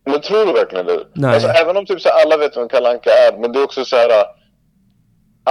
Men 0.06 0.22
tror 0.22 0.46
du 0.46 0.54
verkligen 0.54 0.86
det? 0.86 1.00
Nej. 1.14 1.34
Alltså, 1.34 1.50
även 1.50 1.78
om 1.78 1.86
typ 1.86 2.02
så 2.02 2.10
här, 2.10 2.24
alla 2.24 2.38
vet 2.38 2.58
vem 2.58 2.70
Kalle 2.70 2.90
Anka 2.90 3.10
är, 3.10 3.38
men 3.38 3.52
det 3.52 3.60
är 3.60 3.64
också 3.64 3.86
så 3.86 3.96
här. 3.96 4.10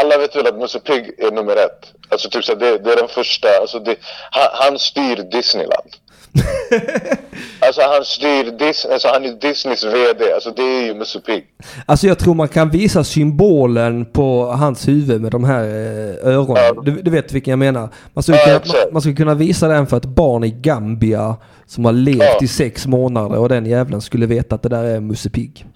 Alla 0.01 0.19
vet 0.19 0.37
väl 0.37 0.47
att 0.47 0.59
Musse 0.59 0.79
Pigg 0.81 1.05
är 1.19 1.31
nummer 1.31 1.53
ett. 1.57 1.93
Alltså 2.09 2.29
typ 2.31 2.45
så 2.45 2.55
det, 2.55 2.79
det 2.79 2.93
är 2.93 2.97
den 2.97 3.09
första, 3.09 3.49
alltså 3.61 3.79
det, 3.79 3.97
han, 4.31 4.49
han 4.53 4.79
styr 4.79 5.17
Disneyland. 5.31 5.91
alltså 7.61 7.81
han 7.83 8.05
styr 8.05 8.45
Disney, 8.59 8.93
alltså 8.93 9.09
han 9.09 9.25
är 9.25 9.33
Disneys 9.33 9.85
VD, 9.85 10.33
alltså 10.35 10.51
det 10.51 10.63
är 10.63 10.87
ju 10.87 10.95
Musse 10.95 11.21
Pigg. 11.21 11.45
Alltså 11.87 12.07
jag 12.07 12.19
tror 12.19 12.35
man 12.35 12.49
kan 12.49 12.71
visa 12.71 13.05
symbolen 13.05 14.07
på 14.07 14.45
hans 14.47 14.89
huvud 14.89 15.21
med 15.21 15.31
de 15.33 15.45
här 15.45 15.63
eh, 15.65 16.29
öronen. 16.35 16.63
Ja. 16.77 16.83
Du, 16.83 17.03
du 17.03 17.11
vet 17.11 17.33
vilken 17.33 17.51
jag 17.53 17.59
menar. 17.59 17.89
Man 18.15 18.23
skulle, 18.23 18.39
Ja, 18.39 18.45
kunna, 18.59 18.75
man, 18.85 18.93
man 18.93 19.03
skulle 19.03 19.17
kunna 19.17 19.35
visa 19.35 19.69
den 19.69 19.87
för 19.87 19.97
ett 19.97 20.05
barn 20.05 20.45
i 20.45 20.51
Gambia 20.51 21.37
som 21.67 21.85
har 21.85 21.93
levt 21.93 22.19
Ja. 22.23 22.39
i 22.43 22.49
sex 22.49 22.87
månader 22.87 23.39
och 23.39 23.49
den 23.49 23.67
jävlen 23.67 24.01
skulle 24.01 24.27
veta 24.27 24.55
att 24.55 24.63
det 24.63 24.69
där 24.69 24.85
är 24.85 25.01
Musse 25.01 25.31
Pigg. 25.31 25.67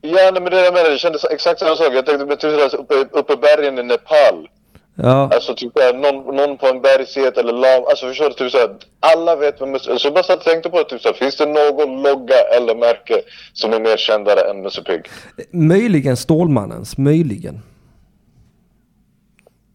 Ja, 0.00 0.30
nej, 0.32 0.42
men 0.42 0.44
det 0.44 0.64
jag 0.64 0.74
menar, 0.74 0.90
det 0.90 0.98
kändes 0.98 1.24
exakt 1.24 1.60
samma 1.60 1.76
sak. 1.76 1.88
Jag 1.92 2.06
tänkte 2.06 2.26
på 2.26 2.36
typ 2.36 2.70
sådär, 2.70 2.80
uppe, 2.80 3.18
uppe 3.18 3.32
i 3.32 3.36
bergen 3.36 3.78
i 3.78 3.82
Nepal. 3.82 4.48
Ja, 5.02 5.30
Alltså 5.34 5.54
typ 5.54 5.72
såhär, 5.76 5.94
någon, 5.94 6.36
någon 6.36 6.58
på 6.58 6.66
en 6.66 6.80
bergsget 6.80 7.38
eller 7.38 7.52
lam, 7.52 7.84
alltså 7.88 8.06
förstår 8.06 8.28
du? 8.28 8.34
Typ 8.34 8.52
såhär, 8.52 8.70
alla 9.00 9.36
vet 9.36 9.60
vem 9.60 9.70
Musse... 9.70 9.98
Så 9.98 10.06
jag 10.06 10.14
bara 10.14 10.24
satt 10.24 10.38
och 10.38 10.44
tänkte 10.44 10.70
på 10.70 10.78
det, 10.78 10.84
typ 10.84 11.00
såhär, 11.02 11.14
finns 11.14 11.36
det 11.36 11.46
någon 11.46 12.02
logga 12.02 12.40
eller 12.56 12.74
märke 12.74 13.22
som 13.52 13.72
är 13.72 13.80
mer 13.80 13.96
kändare 13.96 14.50
än 14.50 14.62
Musse 14.62 14.82
Pigg? 14.82 15.02
möjligen 15.50 16.16
Stålmannens, 16.16 16.98
möjligen. 16.98 17.62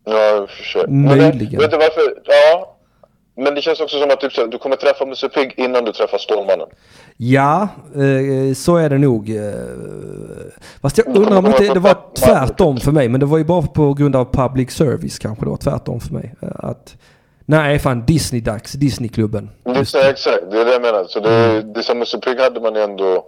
Ja, 0.06 0.20
jag 0.20 0.50
förstår. 0.50 0.88
Möjligen. 0.88 1.52
Men, 1.52 1.60
vet 1.60 1.72
du 1.72 1.78
varför? 1.78 2.22
Ja. 2.26 2.76
Men 3.36 3.56
det 3.56 3.62
känns 3.62 3.80
också 3.80 4.00
som 4.00 4.10
att 4.10 4.22
typ, 4.22 4.34
såhär, 4.34 4.48
du 4.48 4.58
kommer 4.58 4.76
träffa 4.76 5.06
Musse 5.06 5.30
Pigg 5.30 5.54
innan 5.58 5.86
du 5.86 5.92
träffar 5.92 6.18
Stålmannen. 6.18 6.68
Ja, 7.26 7.68
eh, 7.96 8.54
så 8.54 8.76
är 8.78 8.90
det 8.90 8.98
nog. 8.98 9.30
Eh, 9.36 9.54
fast 10.82 10.98
jag 10.98 11.08
undrar 11.18 11.38
om 11.38 11.46
inte 11.46 11.74
det 11.74 11.80
var 11.80 11.98
tvärtom 12.26 12.78
för 12.78 12.92
mig. 12.92 13.10
Men 13.10 13.20
det 13.20 13.26
var 13.26 13.38
ju 13.38 13.44
bara 13.44 13.62
på 13.62 13.94
grund 13.94 14.16
av 14.16 14.26
public 14.26 14.72
service 14.72 15.20
kanske 15.20 15.46
det 15.46 15.50
var 15.50 15.58
tvärtom 15.58 16.00
för 16.00 16.14
mig. 16.14 16.34
Eh, 16.42 16.50
Att, 16.56 16.96
nej, 17.46 17.80
fan 17.80 18.06
Disney-dags, 18.06 18.72
Disneyklubben. 18.74 19.50
Det 19.64 19.70
är 19.72 20.10
exakt, 20.10 20.52
det 20.52 20.62
är 20.62 20.66
det 20.66 20.72
jag 20.72 20.82
menar. 20.82 21.04
Så 21.04 21.20
det, 21.20 21.62
det 21.62 21.84
som 21.84 22.00
Musse 22.00 22.18
Pigg 22.18 22.40
hade 22.40 22.60
man 22.62 22.76
ju 22.76 22.82
ändå... 22.82 23.26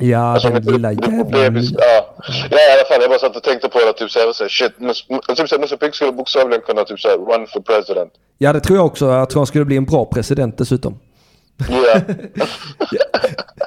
Ja, 0.00 0.18
Alltså, 0.18 0.48
den 0.48 0.62
lilla 0.62 0.92
jävla... 0.92 1.38
Ja. 1.38 2.14
ja, 2.50 2.58
i 2.58 2.72
alla 2.74 2.84
fall. 2.88 3.00
Jag 3.00 3.10
bara 3.10 3.18
satt 3.18 3.36
och 3.36 3.42
tänkte 3.42 3.68
på 3.68 3.78
det. 3.78 3.92
Typ 3.92 4.10
såhär, 4.10 4.48
shit. 4.48 4.72
Typ 5.36 5.48
såhär, 5.48 5.60
Musse 5.60 5.76
Pigg 5.76 5.94
skulle 5.94 6.12
bokstavligen 6.12 6.62
kunna 6.66 6.84
typ 6.84 7.00
såhär, 7.00 7.16
run 7.16 7.46
for 7.46 7.60
president. 7.60 8.12
Ja, 8.38 8.52
det 8.52 8.60
tror 8.60 8.78
jag 8.78 8.86
också. 8.86 9.06
Jag 9.06 9.30
tror 9.30 9.40
han 9.40 9.46
skulle 9.46 9.64
bli 9.64 9.76
en 9.76 9.84
bra 9.84 10.04
president 10.04 10.58
dessutom. 10.58 10.98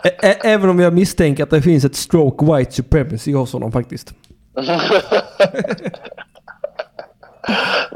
Ä- 0.04 0.38
Även 0.44 0.70
om 0.70 0.80
jag 0.80 0.94
misstänker 0.94 1.44
att 1.44 1.50
det 1.50 1.62
finns 1.62 1.86
ett 1.86 1.96
stroke 1.96 2.46
white 2.58 2.72
supremacy 2.72 3.34
hos 3.34 3.54
honom 3.54 3.72
faktiskt. 3.72 4.14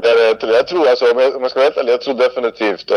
Jag 0.02 0.68
tror- 0.68 0.88
alltså, 0.88 1.04
om 1.12 1.18
jag, 1.18 1.36
om 1.36 1.42
jag 1.42 1.50
ska 1.50 1.60
vara 1.60 1.66
helt 1.68 1.76
ärlig, 1.76 1.92
jag 1.92 2.00
tror 2.00 2.14
definitivt, 2.14 2.90
eh, 2.90 2.96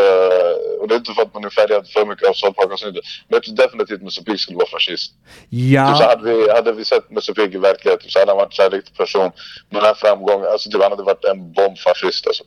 och 0.80 0.88
det 0.88 0.94
är 0.94 0.98
inte 0.98 1.12
för 1.12 1.22
att 1.22 1.34
man 1.34 1.44
är 1.44 1.50
färgad 1.50 1.88
för 1.88 2.06
mycket 2.06 2.28
av 2.28 2.32
South 2.32 2.56
Park-avsnittet, 2.60 3.04
men 3.28 3.34
jag 3.36 3.42
tror 3.42 3.56
definitivt 3.56 4.02
Musse 4.02 4.24
Pigg 4.24 4.40
skulle 4.40 4.56
vara 4.56 4.66
fascist. 4.76 5.12
Typ 5.12 5.50
så 5.50 5.56
Ja, 5.56 5.82
hade, 5.82 6.24
vi, 6.34 6.50
hade 6.50 6.72
vi 6.72 6.84
sett 6.84 7.10
Musse 7.10 7.34
Pigg 7.34 7.54
i 7.54 7.58
verkligheten 7.58 8.10
så 8.10 8.18
hade 8.18 8.30
han 8.30 8.36
varit 8.38 8.58
här 8.58 8.70
riktig 8.70 8.96
person 8.96 9.22
med 9.70 9.80
den 9.80 9.84
här 9.84 9.94
framgången. 9.94 10.46
Alltså 10.52 10.70
typ, 10.70 10.82
han 10.82 10.92
hade 10.92 11.02
varit 11.02 11.24
en 11.24 11.52
bombfascist 11.52 12.26
alltså. 12.26 12.44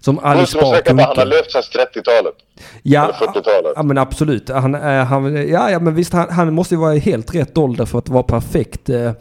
som 0.00 0.18
Alice 0.18 0.58
Bah 0.58 0.80
han 0.86 0.98
har 0.98 1.24
levt 1.24 1.50
sedan 1.52 1.62
30-talet. 1.62 2.34
Ja, 2.82 3.04
eller 3.04 3.14
40-talet. 3.14 3.72
ja, 3.76 3.82
men 3.82 3.98
absolut. 3.98 4.48
Han, 4.48 4.74
är- 4.74 5.04
han, 5.04 5.48
ja, 5.48 5.70
ja, 5.70 5.78
men 5.80 5.94
visst, 5.94 6.12
han, 6.12 6.30
han 6.30 6.52
måste 6.54 6.74
ju 6.74 6.80
vara 6.80 6.94
i 6.94 6.98
helt 6.98 7.34
rätt 7.34 7.58
ålder 7.58 7.86
för 7.86 7.98
att 7.98 8.08
vara 8.08 8.22
perfekt 8.22 8.88
eh, 8.88 9.12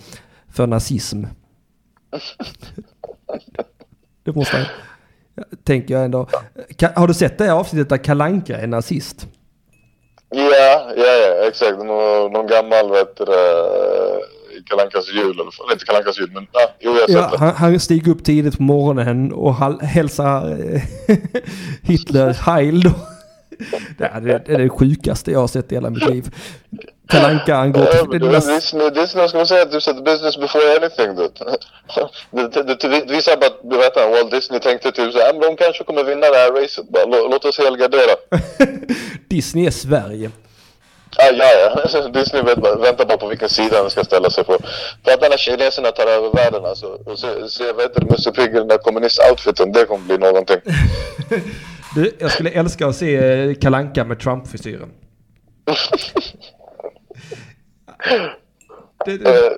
för 0.55 0.67
nazism. 0.67 1.23
Det 4.25 4.35
måste 4.35 4.57
han. 4.57 4.65
Tänker 5.63 5.93
jag 5.93 6.05
ändå. 6.05 6.27
Ka, 6.77 6.89
har 6.95 7.07
du 7.07 7.13
sett 7.13 7.38
det 7.38 7.53
avsnittet 7.53 7.89
där 7.89 7.97
Kalanka 7.97 8.57
är 8.57 8.67
nazist? 8.67 9.27
Ja, 10.29 10.91
ja, 10.97 11.03
ja, 11.05 11.47
exakt. 11.47 11.77
Någon, 11.77 12.31
någon 12.33 12.47
gammal, 12.47 12.91
vet 12.91 13.17
du 13.17 13.25
det, 13.25 13.33
Kalle 14.69 14.81
Ankas 14.83 15.09
jul, 15.13 15.39
eller 15.39 15.71
inte 15.73 15.85
Kalle 15.85 15.97
Ankas 15.97 16.19
jul, 16.19 16.31
men 16.33 16.47
ja, 16.51 16.59
jo 16.79 16.91
jag 16.91 16.99
har 16.99 17.07
sett 17.07 17.15
Ja, 17.15 17.29
det. 17.31 17.38
han, 17.38 17.55
han 17.55 17.79
stiger 17.79 18.11
upp 18.11 18.23
tidigt 18.23 18.57
på 18.57 18.63
morgonen 18.63 19.33
och 19.33 19.55
hälsar 19.81 20.51
eh, 20.51 20.81
Hitler 21.83 22.33
heil 22.33 22.81
då. 22.83 22.91
Det 23.97 24.05
är 24.05 24.21
det, 24.21 24.43
det 24.45 24.53
är 24.53 24.57
det 24.57 24.69
sjukaste 24.69 25.31
jag 25.31 25.39
har 25.39 25.47
sett 25.47 25.71
i 25.71 25.75
hela 25.75 25.89
mitt 25.89 26.09
liv. 26.09 26.35
Kalle 27.08 27.28
Anka, 27.28 27.56
han 27.56 27.72
går 27.72 27.86
till... 27.86 28.20
det 28.20 28.89
det, 28.89 29.02
Disney 29.02 29.28
ska 29.28 29.38
man 29.38 29.48
säga 29.48 29.62
att 29.62 29.72
du 29.72 29.82
sätter 29.82 30.02
business 30.02 30.38
before 30.38 30.76
anything. 30.78 31.15
Du. 31.15 31.30
Det, 32.32 32.63
det, 32.63 32.63
det, 32.63 32.88
det 32.88 33.13
visar 33.13 33.38
bara 33.38 33.78
vet, 33.78 33.96
han, 34.00 34.12
Walt 34.12 34.32
Disney 34.32 34.60
tänkte 34.60 34.91
typ 34.91 35.13
så 35.13 35.20
här, 35.20 35.34
"Men 35.34 35.41
de 35.41 35.56
kanske 35.56 35.84
kommer 35.84 36.04
vinna 36.04 36.28
det 36.30 36.38
här 36.38 36.52
racet. 36.52 36.89
Bara, 36.89 37.06
låt 37.06 37.46
oss 37.46 37.58
helgardera. 37.58 38.15
Disney 39.30 39.65
är 39.65 39.72
Sverige. 39.72 40.32
Ah, 41.18 41.32
ja, 41.34 41.46
ja. 41.94 42.08
Disney 42.13 42.44
väntar 42.82 43.06
bara 43.06 43.18
på 43.18 43.28
vilken 43.28 43.50
sida 43.50 43.78
han 43.82 43.89
ska 43.89 44.04
ställa 44.04 44.30
sig 44.30 44.44
på. 44.44 44.58
För 45.06 45.12
att 45.13 45.22
när 45.22 45.38
kineserna 45.38 45.91
tar 45.91 46.08
över 46.08 46.30
världen 46.30 46.65
alltså. 46.65 46.88
Och 46.88 47.20
se, 47.20 47.50
se 47.50 47.63
vet 47.74 47.96
du, 47.96 48.06
Musse 48.06 48.32
Pigg 48.32 48.50
i 48.50 48.58
den 48.58 48.68
där 48.68 48.78
kommunist-outfiten. 48.78 49.72
Det 49.74 49.86
kommer 49.86 50.06
bli 50.06 50.18
någonting. 50.18 50.58
Du, 51.96 52.12
jag 52.20 52.32
skulle 52.32 52.50
älska 52.50 52.88
att 52.88 52.96
se 52.96 53.15
eh, 53.15 53.54
Kalle 53.54 53.78
Anka 53.78 54.04
med 54.04 54.20
Trump-frisyren. 54.20 54.91
Det, 59.06 59.17
det, 59.17 59.30
Eh, 59.30 59.51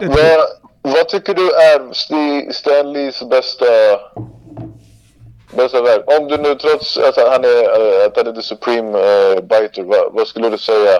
det, 0.00 0.06
vad, 0.06 0.94
vad 0.94 1.08
tycker 1.08 1.34
du 1.34 1.50
är 1.50 1.78
Sti- 1.92 2.52
Stan 2.52 2.92
Lees 2.92 3.22
bästa, 3.30 3.64
bästa 5.56 5.82
verk? 5.82 6.04
Om 6.20 6.28
du 6.28 6.36
nu 6.36 6.54
trots 6.54 6.98
att 6.98 7.16
han 7.16 7.44
är, 7.44 7.62
eh, 8.00 8.06
att 8.06 8.16
han 8.16 8.26
är 8.26 8.32
the 8.32 8.42
supreme 8.42 8.98
uh, 8.98 9.40
biter, 9.40 9.82
vad, 9.82 10.12
vad 10.12 10.26
skulle 10.26 10.48
du 10.48 10.58
säga? 10.58 10.98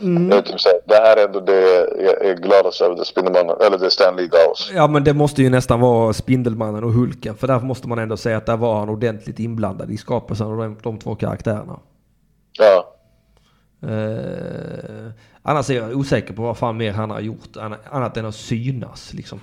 Mm. 0.00 0.30
Jag 0.30 0.44
typ 0.46 0.60
säga, 0.60 0.74
det 0.84 0.94
här 0.94 1.16
är 1.16 1.24
ändå 1.24 1.40
det 1.40 1.60
jag 2.04 2.24
är 2.24 2.34
gladast 2.34 2.80
över, 2.80 2.96
det 2.96 3.04
Spindelmannen, 3.04 3.56
eller 3.60 3.78
det 3.78 3.90
Stan 3.90 4.16
Lee 4.16 4.28
gav 4.28 4.50
oss. 4.50 4.70
Ja 4.74 4.86
men 4.86 5.04
det 5.04 5.12
måste 5.14 5.42
ju 5.42 5.50
nästan 5.50 5.80
vara 5.80 6.12
Spindelmannen 6.12 6.84
och 6.84 6.92
Hulken. 6.92 7.34
För 7.36 7.46
därför 7.46 7.66
måste 7.66 7.88
man 7.88 7.98
ändå 7.98 8.16
säga 8.16 8.36
att 8.36 8.46
där 8.46 8.56
var 8.56 8.78
han 8.78 8.88
ordentligt 8.88 9.38
inblandad 9.38 9.90
i 9.90 9.96
skapelsen 9.96 10.46
av 10.46 10.56
de, 10.56 10.78
de 10.82 10.98
två 10.98 11.14
karaktärerna. 11.14 11.78
Ja. 12.58 12.95
Eh, 13.86 15.10
annars 15.42 15.70
är 15.70 15.74
jag 15.74 15.96
osäker 15.96 16.34
på 16.34 16.42
vad 16.42 16.56
fan 16.58 16.76
mer 16.76 16.92
han 16.92 17.10
har 17.10 17.20
gjort 17.20 17.56
anna- 17.56 17.78
annat 17.90 18.16
än 18.16 18.26
att 18.26 18.34
synas 18.34 19.14
liksom. 19.14 19.40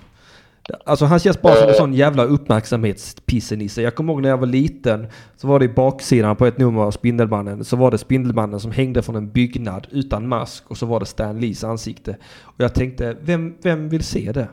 Alltså 0.85 1.05
han 1.05 1.19
känns 1.19 1.41
bara 1.41 1.55
som 1.55 1.69
en 1.69 1.75
sån 1.75 1.93
jävla 1.93 2.23
uppmärksamhetspissenisse. 2.23 3.81
Jag 3.81 3.95
kommer 3.95 4.13
ihåg 4.13 4.21
när 4.21 4.29
jag 4.29 4.37
var 4.37 4.47
liten 4.47 5.07
så 5.35 5.47
var 5.47 5.59
det 5.59 5.65
i 5.65 5.69
baksidan 5.69 6.35
på 6.35 6.45
ett 6.45 6.57
nummer 6.57 6.81
av 6.81 6.91
Spindelmannen 6.91 7.63
så 7.63 7.75
var 7.75 7.91
det 7.91 7.97
Spindelmannen 7.97 8.59
som 8.59 8.71
hängde 8.71 9.01
från 9.01 9.15
en 9.15 9.31
byggnad 9.31 9.87
utan 9.91 10.27
mask 10.27 10.63
och 10.67 10.77
så 10.77 10.85
var 10.85 10.99
det 10.99 11.05
Stan 11.05 11.39
Lees 11.39 11.63
ansikte. 11.63 12.17
Och 12.41 12.55
jag 12.63 12.73
tänkte, 12.73 13.17
vem, 13.21 13.55
vem 13.61 13.89
vill 13.89 14.03
se 14.03 14.31
det? 14.31 14.47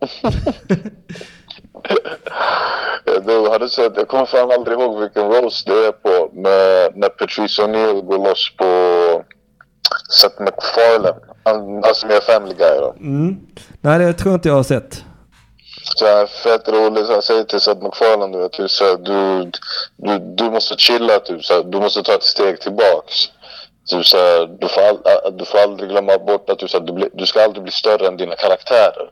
Du 3.26 3.48
hade 3.50 3.68
sett, 3.68 3.92
jag 3.96 4.08
kommer 4.08 4.26
fan 4.26 4.50
aldrig 4.50 4.78
ihåg 4.78 5.00
vilken 5.00 5.22
roast 5.32 5.66
det 5.66 5.86
är 5.86 5.92
på, 5.92 6.30
med, 6.32 6.92
när 6.96 7.08
Patrice 7.08 7.58
O'Neill 7.62 8.02
går 8.02 8.18
loss 8.18 8.56
på 8.56 8.66
Seth 10.20 10.40
MacFarlane. 10.42 11.16
Han, 11.44 11.94
som 11.94 12.10
är 12.10 12.20
Family 12.20 12.54
Guy 12.54 12.76
då. 12.80 12.94
Mm. 13.00 13.36
Nej 13.80 13.98
det 13.98 14.12
tror 14.12 14.32
jag 14.32 14.36
inte 14.36 14.48
jag 14.48 14.56
har 14.56 14.62
sett. 14.62 15.04
Så 15.96 16.06
här, 16.06 16.26
fett 16.26 16.68
roligt. 16.68 17.08
Han 17.08 17.22
säger 17.22 17.44
till 17.44 17.60
Seth 17.60 17.82
MacFarlane, 17.82 18.32
du 18.36 18.42
vet, 18.42 18.52
typ 18.52 18.70
så 18.70 18.84
här, 18.84 18.96
du, 18.96 19.50
du, 19.96 20.18
du 20.34 20.50
måste 20.50 20.74
chilla, 20.76 21.18
typ, 21.18 21.44
så 21.44 21.54
här, 21.54 21.62
du 21.64 21.78
måste 21.80 22.02
ta 22.02 22.12
ett 22.14 22.22
steg 22.22 22.60
tillbaks. 22.60 23.14
Typ, 23.90 24.06
så 24.06 24.16
här, 24.16 24.46
du, 24.60 24.68
får 24.68 24.80
all, 24.80 24.96
ä- 24.96 25.30
du 25.38 25.44
får 25.44 25.58
aldrig 25.58 25.90
glömma 25.90 26.18
bort 26.18 26.50
att 26.50 26.58
typ, 26.58 26.70
så 26.70 26.78
här, 26.78 26.86
du, 26.86 26.92
blir, 26.92 27.08
du 27.12 27.26
ska 27.26 27.44
aldrig 27.44 27.62
bli 27.62 27.72
större 27.72 28.06
än 28.06 28.16
dina 28.16 28.34
karaktärer. 28.36 29.10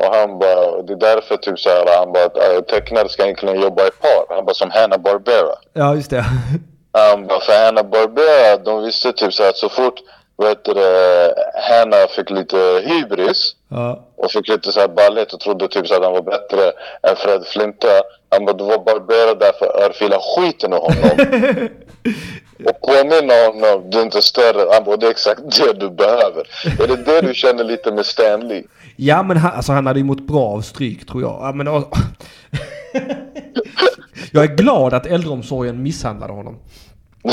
Och 0.00 0.14
han 0.14 0.38
bara, 0.38 0.82
det 0.82 0.92
är 0.92 0.96
därför 0.96 1.36
typ 1.36 1.58
så 1.60 1.68
här, 1.68 1.98
han 1.98 2.12
bara, 2.12 2.24
att 2.58 2.68
tecknare 2.68 3.08
ska 3.08 3.22
egentligen 3.22 3.60
jobba 3.60 3.82
i 3.86 3.90
par. 3.90 4.34
Han 4.34 4.44
bara 4.44 4.54
som 4.54 4.70
Hanna 4.70 4.98
Barbera. 4.98 5.54
Ja 5.72 5.94
just 5.94 6.10
det. 6.10 6.24
Han 6.92 7.26
bara, 7.26 7.40
för 7.40 7.64
Hanna 7.64 7.82
Barbera, 7.82 8.56
de 8.56 8.84
visste 8.84 9.12
typ 9.12 9.32
så 9.34 9.42
här, 9.42 9.50
att 9.50 9.56
så 9.56 9.68
fort 9.68 9.94
vet 10.42 10.64
du, 10.64 10.74
Hanna 11.70 11.96
fick 12.16 12.30
lite 12.30 12.82
hybris 12.84 13.54
Ja. 13.68 14.04
och 14.16 14.30
fick 14.30 14.48
lite 14.48 14.72
så 14.72 14.80
här 14.80 14.88
ballet 14.88 15.32
och 15.32 15.40
trodde 15.40 15.68
typ 15.68 15.86
så 15.88 15.94
att 15.94 16.02
han 16.04 16.12
var 16.12 16.22
bättre 16.22 16.72
än 17.02 17.16
Fred 17.16 17.46
Flinta. 17.46 17.88
Han 18.28 18.44
bara, 18.44 18.52
du 18.56 18.64
var 18.64 18.78
Barbera 18.78 19.34
där 19.34 19.52
för 19.58 19.66
att 19.66 19.82
örfila 19.82 20.18
skiten 20.20 20.72
ur 20.72 20.76
honom. 20.76 21.68
och 22.66 22.80
påminna 22.80 23.34
honom, 23.46 23.90
du 23.90 23.98
är 23.98 24.02
inte 24.02 24.22
större. 24.22 24.66
Han 24.72 24.84
bara, 24.84 24.96
det 24.96 25.06
är 25.06 25.10
exakt 25.10 25.40
det 25.58 25.72
du 25.72 25.90
behöver. 25.90 26.48
Är 26.82 26.86
det 26.86 26.96
det 26.96 27.20
du 27.20 27.34
känner 27.34 27.64
lite 27.64 27.92
med 27.92 28.06
Stan 28.06 28.48
Lee? 28.48 28.64
Ja 29.02 29.22
men 29.22 29.36
han, 29.36 29.52
alltså, 29.52 29.72
han 29.72 29.86
hade 29.86 29.98
ju 30.00 30.04
mått 30.04 30.26
bra 30.26 30.44
av 30.44 30.60
stryk 30.60 31.06
tror 31.06 31.22
jag. 31.22 31.38
Ja, 31.40 31.52
men, 31.52 31.66
jag 34.32 34.44
är 34.44 34.56
glad 34.56 34.94
att 34.94 35.06
äldreomsorgen 35.06 35.82
misshandlade 35.82 36.32
honom. 36.32 36.56
Nej 37.24 37.32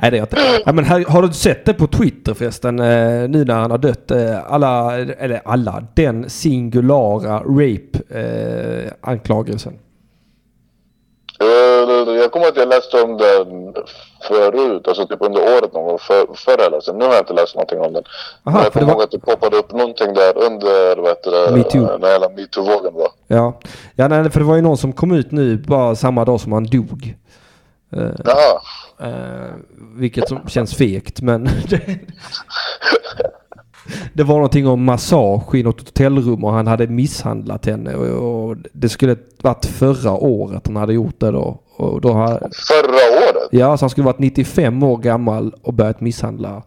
det 0.00 0.06
är 0.06 0.12
jag 0.12 0.24
inte. 0.24 0.36
Ja, 0.66 0.72
men 0.72 0.84
här, 0.84 1.04
har 1.04 1.22
du 1.22 1.32
sett 1.32 1.64
det 1.64 1.74
på 1.74 1.86
Twitter 1.86 2.34
förresten? 2.34 2.78
Eh, 2.78 3.28
nu 3.28 3.44
när 3.44 3.54
han 3.54 3.70
har 3.70 3.78
dött. 3.78 4.10
Eh, 4.10 4.52
alla, 4.52 4.98
eller 4.98 5.40
alla, 5.44 5.84
den 5.94 6.30
singulara 6.30 7.38
rape 7.38 8.18
eh, 8.20 8.92
anklagelsen. 9.00 9.78
Eh, 11.40 11.46
Jag 12.14 12.32
kommer 12.32 12.46
att 12.46 12.56
jag 12.56 12.68
läste 12.68 13.02
om 13.02 13.16
den 13.16 13.74
förut, 14.28 14.88
alltså 14.88 15.06
typ 15.06 15.20
under 15.22 15.40
året 15.42 15.72
någon 15.72 15.84
gång 15.84 15.98
för, 15.98 16.26
förra 16.34 16.64
eller 16.66 16.80
sen. 16.80 16.98
Nu 16.98 17.04
har 17.04 17.12
jag 17.12 17.22
inte 17.22 17.32
läst 17.32 17.54
någonting 17.54 17.80
om 17.80 17.92
den. 17.92 18.04
Aha, 18.44 18.56
Men 18.56 18.64
jag 18.64 18.72
kommer 18.72 18.86
ihåg 18.88 18.96
var- 18.96 19.04
att 19.04 19.10
det 19.10 19.18
poppade 19.18 19.56
upp 19.56 19.72
någonting 19.72 20.14
där 20.14 20.38
under, 20.38 20.96
vad 20.96 21.08
heter 21.08 21.30
det, 21.30 21.56
Metoo. 21.56 21.98
när 21.98 22.12
hela 22.12 22.28
metoo-vågen 22.28 22.94
var. 22.94 23.08
Ja, 23.26 23.60
ja 23.94 24.08
nej, 24.08 24.30
för 24.30 24.40
det 24.40 24.46
var 24.46 24.56
ju 24.56 24.62
någon 24.62 24.76
som 24.78 24.92
kom 24.92 25.12
ut 25.12 25.30
nu 25.30 25.56
bara 25.56 25.94
samma 25.94 26.24
dag 26.24 26.40
som 26.40 26.52
han 26.52 26.64
dog. 26.64 27.14
Jaha. 28.24 28.60
Eh, 29.00 29.54
vilket 29.96 30.28
som 30.28 30.48
känns 30.48 30.74
fegt 30.74 31.20
men 31.20 31.48
det, 34.12 34.22
var 34.24 34.34
någonting 34.34 34.66
om 34.66 34.84
massage 34.84 35.54
i 35.54 35.62
något 35.62 35.80
hotellrum 35.80 36.44
och 36.44 36.52
han 36.52 36.66
hade 36.66 36.86
misshandlat 36.86 37.66
henne 37.66 37.94
och, 37.94 38.48
och 38.50 38.56
det 38.72 38.88
skulle 38.88 39.16
varit 39.42 39.66
förra 39.66 40.12
året 40.12 40.66
han 40.66 40.76
hade 40.76 40.94
gjort 40.94 41.20
det 41.20 41.30
då. 41.30 41.60
Och 41.76 42.00
då 42.00 42.12
har, 42.12 42.38
Förra 42.68 43.18
året? 43.18 43.48
ja, 43.50 43.76
så 43.76 43.82
han 43.82 43.90
skulle 43.90 44.04
varit 44.04 44.18
95 44.18 44.82
år 44.82 44.96
gammal 44.96 45.54
och 45.62 45.74
börjat 45.74 46.00
misshandla 46.00 46.62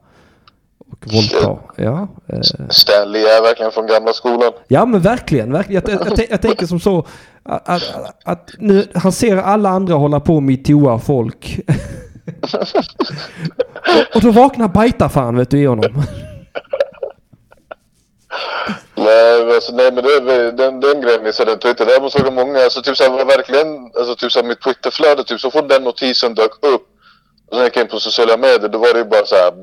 och 0.92 1.14
våldta. 1.14 1.60
Ja, 1.76 2.08
eh, 2.28 2.40
Stanley 2.70 3.22
är 3.22 3.42
verkligen 3.44 3.72
från 3.72 3.88
gamla 3.88 4.14
skolan. 4.14 4.52
ja 4.68 4.86
men 4.86 5.02
verkligen. 5.02 5.52
verkligen. 5.52 5.84
Jag, 5.88 6.00
jag, 6.02 6.18
jag, 6.20 6.28
jag 6.30 6.42
tänker 6.42 6.66
som 6.66 6.80
så 6.80 7.06
att, 7.44 7.70
att, 7.70 7.82
att 8.26 8.52
nu, 8.60 8.88
han 8.96 9.12
ser 9.12 9.38
alla 9.38 9.70
andra 9.70 9.94
hålla 9.96 10.20
på 10.20 10.40
med 10.40 10.44
metooa 10.44 11.00
folk. 11.00 11.60
och, 12.42 14.16
och 14.16 14.22
då 14.22 14.32
vaknar 14.32 14.68
bajtarfan 14.68 15.38
vet 15.38 15.50
du 15.50 15.60
i 15.60 15.66
honom. 15.66 16.04
Nej, 18.96 19.56
alltså, 19.56 19.72
nej 19.72 19.92
men 19.92 20.04
det, 20.04 20.14
är 20.14 20.22
väl- 20.22 20.56
den, 20.56 20.80
den 20.80 21.02
grejen 21.02 21.24
missade 21.24 21.52
jag 21.52 21.56
inte 21.56 21.68
Twitter. 21.68 21.86
Däremot 21.86 22.12
såg 22.12 22.26
jag 22.26 22.34
många, 22.34 22.64
alltså 22.64 22.82
typ 22.82 22.98
såhär, 22.98 23.10
var 23.10 23.26
verkligen, 23.26 23.92
alltså 23.98 24.16
typ 24.16 24.32
såhär 24.32 24.48
mitt 24.48 24.62
Twitterflöde, 24.62 25.24
typ 25.24 25.42
så 25.42 25.52
fort 25.52 25.70
den 25.70 25.84
notisen 25.84 26.36
dök 26.36 26.52
upp 26.62 26.88
och 27.52 27.58
sen 27.58 27.64
gick 27.66 27.78
jag 27.78 27.84
in 27.84 27.90
på 27.90 28.00
sociala 28.00 28.38
medier, 28.38 28.70
då 28.70 28.78
var 28.78 28.94
det 28.94 29.00
ju 29.00 29.06
bara 29.06 29.26
såhär, 29.26 29.54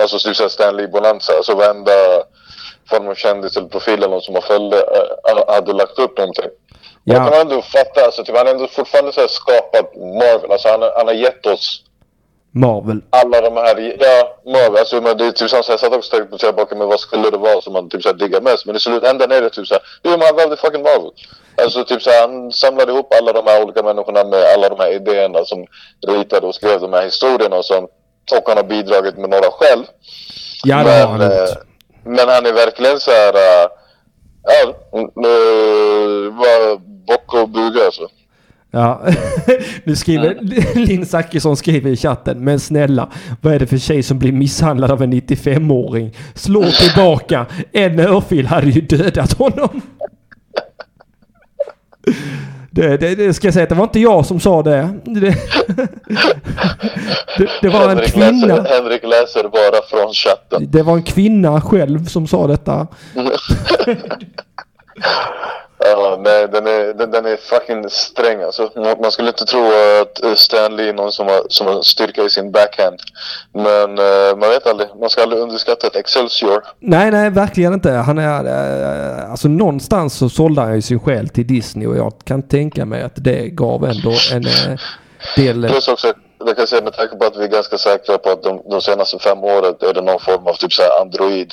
alltså 0.00 0.18
typ 0.18 0.36
såhär 0.36 0.48
Stanley 0.48 0.86
Bonanza, 0.86 1.32
alltså 1.36 1.54
varenda 1.54 1.92
form 2.90 3.08
av 3.08 3.14
kändis 3.14 3.56
eller 3.56 3.68
profil 3.68 3.94
eller 3.94 4.08
någon 4.08 4.22
som 4.22 4.34
har 4.34 4.42
följde 4.42 4.76
äh, 4.76 5.54
hade 5.54 5.72
lagt 5.72 5.98
upp 5.98 6.18
någonting. 6.18 6.50
Ja. 7.04 7.14
Jag 7.14 7.32
kan 7.32 7.40
ändå 7.40 7.62
fatta, 7.62 8.04
alltså 8.04 8.24
typ 8.24 8.36
han 8.36 8.46
har 8.46 8.54
ändå 8.54 8.66
fortfarande 8.66 9.12
så 9.12 9.20
här 9.20 9.28
skapat 9.28 9.96
Marvel, 9.96 10.52
alltså 10.52 10.68
han, 10.68 10.82
han 10.82 11.06
har 11.06 11.14
gett 11.14 11.46
oss 11.46 11.82
Marvel. 12.52 13.00
alla 13.10 13.40
de 13.40 13.56
här, 13.56 13.96
ja, 14.00 14.36
Marvel, 14.52 14.76
alltså 14.76 15.00
men 15.00 15.16
det 15.16 15.26
är 15.26 15.32
typ 15.32 15.50
som 15.50 15.62
så 15.62 15.72
jag 15.72 15.80
satt 15.80 15.92
också 15.92 16.16
och 16.16 16.20
tänkte 16.20 16.46
tillbaka 16.46 16.74
med 16.74 16.86
vad 16.86 17.00
skulle 17.00 17.30
det 17.30 17.36
vara 17.36 17.60
som 17.60 17.72
man 17.72 17.88
typ 17.88 18.02
såhär 18.02 18.16
diggar 18.16 18.40
mest. 18.40 18.66
Men 18.66 18.76
i 18.76 18.80
slutändan 18.80 19.32
är 19.32 19.40
det 19.40 19.50
typ 19.50 19.66
såhär, 19.66 19.82
jo 20.02 20.10
men 20.10 20.20
han 20.20 20.36
valde 20.36 20.56
fucking 20.56 20.82
Marvel. 20.82 21.10
Alltså 21.62 21.84
typ 21.84 22.02
såhär, 22.02 22.20
han 22.20 22.52
samlade 22.52 22.92
ihop 22.92 23.14
alla 23.20 23.32
de 23.32 23.46
här 23.46 23.62
olika 23.64 23.82
människorna 23.82 24.24
med 24.24 24.44
alla 24.54 24.68
de 24.68 24.78
här 24.78 24.92
idéerna 24.92 25.44
som 25.44 25.66
ritade 26.06 26.46
och 26.46 26.54
skrev 26.54 26.80
de 26.80 26.92
här 26.92 27.04
historierna 27.04 27.56
och 27.56 27.64
som, 27.64 27.84
och 28.32 28.48
han 28.48 28.56
har 28.56 28.64
bidragit 28.64 29.18
med 29.18 29.30
några 29.30 29.50
själv. 29.50 29.84
Ja 30.64 30.76
det 30.84 30.90
har 30.90 31.06
han 31.06 31.18
men, 31.18 31.32
eh, 31.32 31.48
men 32.04 32.28
han 32.28 32.46
är 32.46 32.52
verkligen 32.52 33.00
såhär, 33.00 33.34
uh, 33.34 33.70
ja, 34.42 34.68
uh, 34.96 36.32
var 36.32 36.76
bock 37.06 37.34
och 37.34 37.48
buga 37.48 37.84
alltså. 37.84 38.08
Ja. 38.70 39.02
nu 39.84 39.96
skriver 39.96 40.38
Linn 40.86 41.06
Zachrisson 41.06 41.56
skriver 41.56 41.90
i 41.90 41.96
chatten. 41.96 42.44
Men 42.44 42.60
snälla, 42.60 43.08
vad 43.40 43.54
är 43.54 43.58
det 43.58 43.66
för 43.66 43.78
tjej 43.78 44.02
som 44.02 44.18
blir 44.18 44.32
misshandlad 44.32 44.90
av 44.90 45.02
en 45.02 45.12
95-åring? 45.12 46.16
Slå 46.34 46.64
tillbaka. 46.70 47.46
En 47.72 48.00
örfil 48.00 48.46
hade 48.46 48.66
ju 48.66 48.80
dödat 48.80 49.32
honom. 49.32 49.80
Det, 52.72 52.96
det, 52.96 53.14
det 53.14 53.34
ska 53.34 53.46
jag 53.46 53.54
säga 53.54 53.62
att 53.62 53.68
det 53.68 53.74
var 53.74 53.84
inte 53.84 54.00
jag 54.00 54.26
som 54.26 54.40
sa 54.40 54.62
det. 54.62 54.88
Det, 55.04 55.36
det, 57.62 57.68
var 57.68 57.82
en 57.82 57.88
Henrik 57.88 58.12
kvinna. 58.12 58.56
Läser, 58.56 58.82
Henrik 58.82 59.02
läser 59.02 59.42
bara 59.42 59.82
från 59.90 60.12
chatten. 60.12 60.66
Det 60.70 60.82
var 60.82 60.94
en 60.94 61.02
kvinna 61.02 61.60
själv 61.60 62.04
som 62.04 62.26
sa 62.26 62.46
detta. 62.46 62.86
Ja, 65.84 66.18
nej, 66.24 66.48
den 66.48 66.66
är, 66.66 66.94
den, 66.94 67.10
den 67.10 67.26
är 67.26 67.36
fucking 67.36 67.90
sträng 67.90 68.42
alltså. 68.42 68.70
Man 68.76 68.94
man 69.00 69.12
skulle 69.12 69.28
inte 69.28 69.44
tro 69.44 69.66
att 70.02 70.24
eh, 70.24 70.34
Stanley 70.34 70.88
är 70.88 70.92
någon 70.92 71.12
som 71.12 71.26
har, 71.26 71.42
som 71.48 71.66
har 71.66 71.82
styrka 71.82 72.22
i 72.22 72.30
sin 72.30 72.52
backhand. 72.52 72.98
Men 73.52 73.98
uh, 73.98 74.36
man 74.40 74.48
vet 74.50 74.66
aldrig. 74.66 74.88
Man 75.00 75.10
ska 75.10 75.22
aldrig 75.22 75.42
underskatta 75.42 75.86
ett 75.86 75.96
Excelsior. 75.96 76.62
Nej, 76.80 77.10
nej, 77.10 77.30
verkligen 77.30 77.72
inte. 77.72 77.90
Han 77.90 78.18
är, 78.18 78.40
Uh, 78.40 79.30
alltså 79.30 79.48
någonstans 79.48 80.14
så 80.14 80.28
sålde 80.28 80.60
han 80.60 80.74
ju 80.74 80.82
sin 80.82 81.00
själ 81.00 81.28
till 81.28 81.46
Disney 81.46 81.86
och 81.86 81.96
jag 81.96 82.12
kan 82.24 82.42
tänka 82.42 82.84
mig 82.84 83.02
att 83.02 83.12
det 83.14 83.48
gav 83.48 83.84
ändå 83.84 84.12
en 84.32 84.46
Uh, 84.46 84.78
del... 85.36 85.68
Plus 85.68 85.88
också, 85.88 86.12
jag 86.46 86.56
kan 86.56 86.66
säga 86.66 86.82
med 86.82 86.92
tanke 86.92 87.16
på 87.16 87.24
att 87.24 87.36
vi 87.36 87.44
är 87.44 87.48
ganska 87.48 87.78
säkra 87.78 88.18
på 88.18 88.30
att 88.30 88.42
de, 88.42 88.62
de 88.70 88.80
senaste 88.80 89.18
fem 89.18 89.38
åren 89.38 89.74
är 89.80 89.94
det 89.94 90.00
någon 90.00 90.20
form 90.20 90.46
av 90.46 90.54
typ 90.54 90.72
så 90.72 90.82
android 91.02 91.52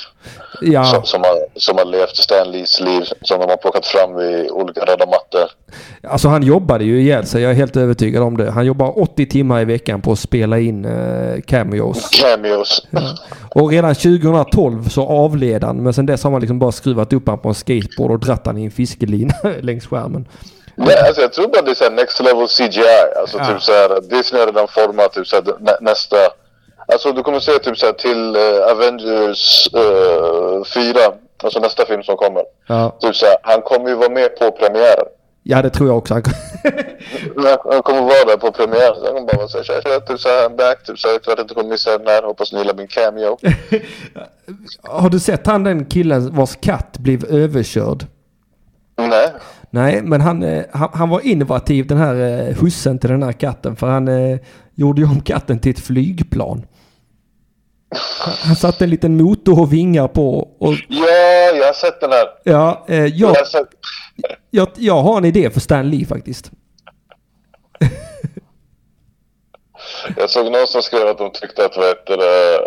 Ja, 0.60 0.84
som, 0.84 1.04
som, 1.04 1.20
har, 1.20 1.60
som 1.60 1.76
har 1.78 1.84
levt 1.84 2.16
Stanleys 2.16 2.80
liv 2.80 3.02
som 3.22 3.40
de 3.40 3.50
har 3.50 3.56
plockat 3.56 3.86
fram 3.86 4.20
i 4.20 4.50
olika 4.50 4.80
röda 4.80 5.06
mattor. 5.06 5.50
alltså 6.02 6.28
han 6.28 6.42
jobbade 6.42 6.84
ju 6.84 7.00
ihjäl 7.00 7.26
sig. 7.26 7.42
Jag 7.42 7.50
är 7.50 7.54
helt 7.54 7.76
övertygad 7.76 8.22
om 8.22 8.36
det. 8.36 8.50
Han 8.50 8.66
jobbar 8.66 9.02
80 9.02 9.26
timmar 9.26 9.60
i 9.60 9.64
veckan 9.64 10.02
på 10.02 10.12
att 10.12 10.18
spela 10.18 10.58
in 10.58 10.84
eh, 10.84 11.40
cameos. 11.40 12.10
Cameos. 12.10 12.86
Och 13.54 13.70
redan 13.70 13.94
2012 13.94 14.88
så 14.88 15.06
avled 15.06 15.64
han. 15.64 15.82
Men 15.82 15.94
sen 15.94 16.06
dess 16.06 16.24
har 16.24 16.30
man 16.30 16.40
liksom 16.40 16.58
bara 16.58 16.72
skruvat 16.72 17.12
upp 17.12 17.28
han 17.28 17.38
på 17.38 17.48
en 17.48 17.54
skateboard 17.54 18.10
och 18.10 18.20
dratt 18.20 18.46
han 18.46 18.58
i 18.58 18.64
en 18.64 18.70
fiskelina 18.70 19.34
längs 19.60 19.86
skärmen. 19.86 20.28
Nej, 20.78 20.96
alltså 21.06 21.20
jag 21.22 21.32
tror 21.32 21.48
bara 21.48 21.62
det 21.62 21.70
är 21.70 21.74
såhär 21.74 21.90
next 21.90 22.20
level 22.20 22.48
CGI. 22.48 22.82
Alltså 23.20 23.38
Ja. 23.38 23.46
typ 23.46 23.62
såhär, 23.62 24.00
Disney 24.00 24.40
har 24.40 24.46
redan 24.46 24.68
format 24.68 25.12
typ 25.12 25.26
såhär 25.26 25.44
nä, 25.60 25.76
nästa. 25.80 26.16
Alltså 26.92 27.12
du 27.12 27.22
kommer 27.22 27.40
se 27.40 27.52
typ 27.58 27.78
såhär 27.78 27.92
till 27.92 28.36
eh, 28.36 28.72
Avengers 28.72 29.68
uh, 29.76 30.64
4. 30.64 30.98
Alltså 31.42 31.60
nästa 31.60 31.86
film 31.86 32.02
som 32.02 32.16
kommer. 32.16 32.42
Ja, 32.68 32.96
Typ 33.00 33.16
såhär, 33.16 33.36
han 33.42 33.62
kommer 33.62 33.88
ju 33.88 33.94
vara 33.94 34.08
med 34.08 34.36
på 34.38 34.50
premiären. 34.50 35.06
ja 35.42 35.62
det 35.62 35.70
tror 35.70 35.88
jag 35.88 35.98
också. 35.98 36.14
Han... 36.14 36.22
Han 37.72 37.82
kommer 37.82 38.00
vara 38.00 38.24
där 38.26 38.36
på 38.36 38.52
premiären. 38.52 38.94
Så 38.94 39.04
han 39.04 39.14
kommer 39.14 39.26
bara 39.26 39.36
vara 39.36 39.48
såhär, 39.48 39.64
tja, 39.64 39.80
tja, 39.82 40.00
typ 40.00 40.20
såhär, 40.20 40.48
I'm 40.48 40.56
back. 40.56 40.84
Typ 40.86 40.98
såhär, 40.98 41.18
klart 41.18 41.38
inte 41.38 41.54
kommer 41.54 41.68
missa 41.68 41.98
den 41.98 42.06
här. 42.06 42.22
Hoppas 42.22 42.52
ni 42.52 42.58
gillar 42.58 42.74
min 42.74 42.88
cameo. 42.88 43.38
Har 44.82 45.08
du 45.10 45.20
sett 45.20 45.46
han 45.46 45.64
den 45.64 45.84
killen 45.84 46.34
vars 46.36 46.56
katt 46.60 46.98
blev 46.98 47.24
överkörd? 47.24 48.06
Nej. 48.96 49.32
Nej, 49.70 50.02
men 50.02 50.20
han, 50.20 50.42
eh, 50.42 50.64
han, 50.72 50.88
han 50.92 51.08
var 51.08 51.20
innovativ 51.26 51.86
den 51.86 51.98
här 51.98 52.14
eh, 52.48 52.54
hussen 52.56 52.98
till 52.98 53.10
den 53.10 53.22
här 53.22 53.32
katten. 53.32 53.76
För 53.76 53.86
han 53.86 54.08
eh, 54.08 54.38
gjorde 54.74 55.00
ju 55.00 55.06
om 55.06 55.20
katten 55.20 55.58
till 55.58 55.70
ett 55.70 55.80
flygplan. 55.80 56.66
Han, 58.20 58.34
han 58.42 58.56
satte 58.56 58.84
en 58.84 58.90
liten 58.90 59.16
motor 59.16 59.60
och 59.60 59.72
vingar 59.72 60.08
på. 60.08 60.48
Och, 60.58 60.74
Ja, 60.88 61.08
jag 61.54 61.66
har 61.66 61.72
sett 61.72 62.00
den 62.00 62.10
här. 62.10 62.26
ja, 62.44 62.84
eh, 62.88 62.96
jag, 63.06 63.10
Jag 63.16 63.28
har 63.28 63.44
sett... 63.44 63.68
jag, 64.50 64.68
jag 64.76 65.02
har 65.02 65.18
en 65.18 65.24
idé 65.24 65.50
för 65.50 65.60
Stan 65.60 65.90
Lee 65.90 66.06
faktiskt. 66.06 66.50
Jag 70.16 70.30
såg 70.30 70.52
någon 70.52 70.66
som 70.66 70.82
skrev 70.82 71.06
att 71.08 71.18
de 71.18 71.30
tyckte 71.32 71.64
att, 71.64 71.72
det, 72.06 72.58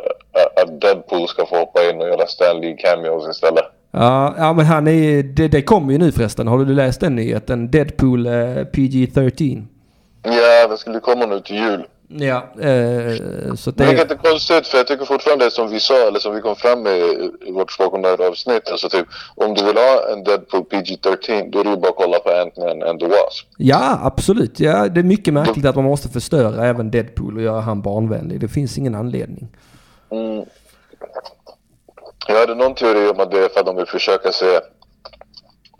att 0.61 0.81
Deadpool 0.81 1.27
ska 1.27 1.45
få 1.45 1.55
hoppa 1.59 1.89
in 1.89 2.01
och 2.01 2.07
göra 2.07 2.27
Stanley 2.27 2.77
cameos 2.77 3.29
istället. 3.29 3.65
Ja, 3.91 4.35
ja 4.37 4.53
men 4.53 4.65
han 4.65 4.87
är, 4.87 5.23
det, 5.23 5.47
det 5.47 5.61
kommer 5.61 5.91
ju 5.91 5.97
nu 5.97 6.11
förresten. 6.11 6.47
Har 6.47 6.65
du 6.65 6.73
läst 6.73 7.01
den 7.01 7.15
nyheten? 7.15 7.71
Deadpool 7.71 8.25
eh, 8.25 8.31
PG-13. 8.31 9.63
Ja, 10.23 10.67
det 10.67 10.77
skulle 10.77 10.99
komma 10.99 11.25
nu 11.25 11.39
till 11.39 11.55
jul. 11.55 11.85
Ja, 12.13 12.37
eh, 12.59 13.55
så 13.55 13.71
Det 13.71 13.85
det 13.85 14.11
är 14.11 14.31
konstigt 14.31 14.67
för 14.67 14.77
jag 14.77 14.87
tycker 14.87 15.05
fortfarande 15.05 15.45
det 15.45 15.51
som 15.51 15.69
vi 15.69 15.79
sa 15.79 16.07
eller 16.07 16.19
som 16.19 16.35
vi 16.35 16.41
kom 16.41 16.55
fram 16.55 16.83
med 16.83 16.97
i, 16.97 17.51
vårt 17.51 17.71
Spoken 17.71 18.05
avsnitt. 18.05 18.71
Alltså 18.71 18.89
typ 18.89 19.07
om 19.35 19.53
du 19.53 19.65
vill 19.65 19.77
ha 19.77 20.13
en 20.13 20.23
Deadpool 20.23 20.63
PG-13 20.63 21.51
då 21.51 21.59
är 21.59 21.63
det 21.63 21.69
ju 21.69 21.77
bara 21.77 21.89
att 21.89 21.95
kolla 21.95 22.19
på 22.19 22.29
Ant-Man 22.29 22.89
and 22.89 22.99
the 22.99 23.05
Wasp. 23.05 23.47
Ja, 23.57 23.99
absolut. 24.03 24.59
Ja, 24.59 24.87
det 24.87 24.99
är 24.99 25.03
mycket 25.03 25.33
märkligt 25.33 25.65
att 25.65 25.75
man 25.75 25.85
måste 25.85 26.09
förstöra 26.09 26.67
även 26.67 26.91
Deadpool 26.91 27.37
och 27.37 27.43
göra 27.43 27.61
han 27.61 27.81
barnvänlig. 27.81 28.39
Det 28.39 28.47
finns 28.47 28.77
ingen 28.77 28.95
anledning. 28.95 29.47
Mm. 30.11 30.45
Jag 32.27 32.39
hade 32.39 32.55
någon 32.55 32.75
teori 32.75 33.09
om 33.09 33.19
att 33.19 33.31
det 33.31 33.37
är 33.45 33.49
för 33.49 33.59
att 33.59 33.65
de 33.65 33.75
vill 33.75 33.85
försöka 33.85 34.31
se 34.31 34.59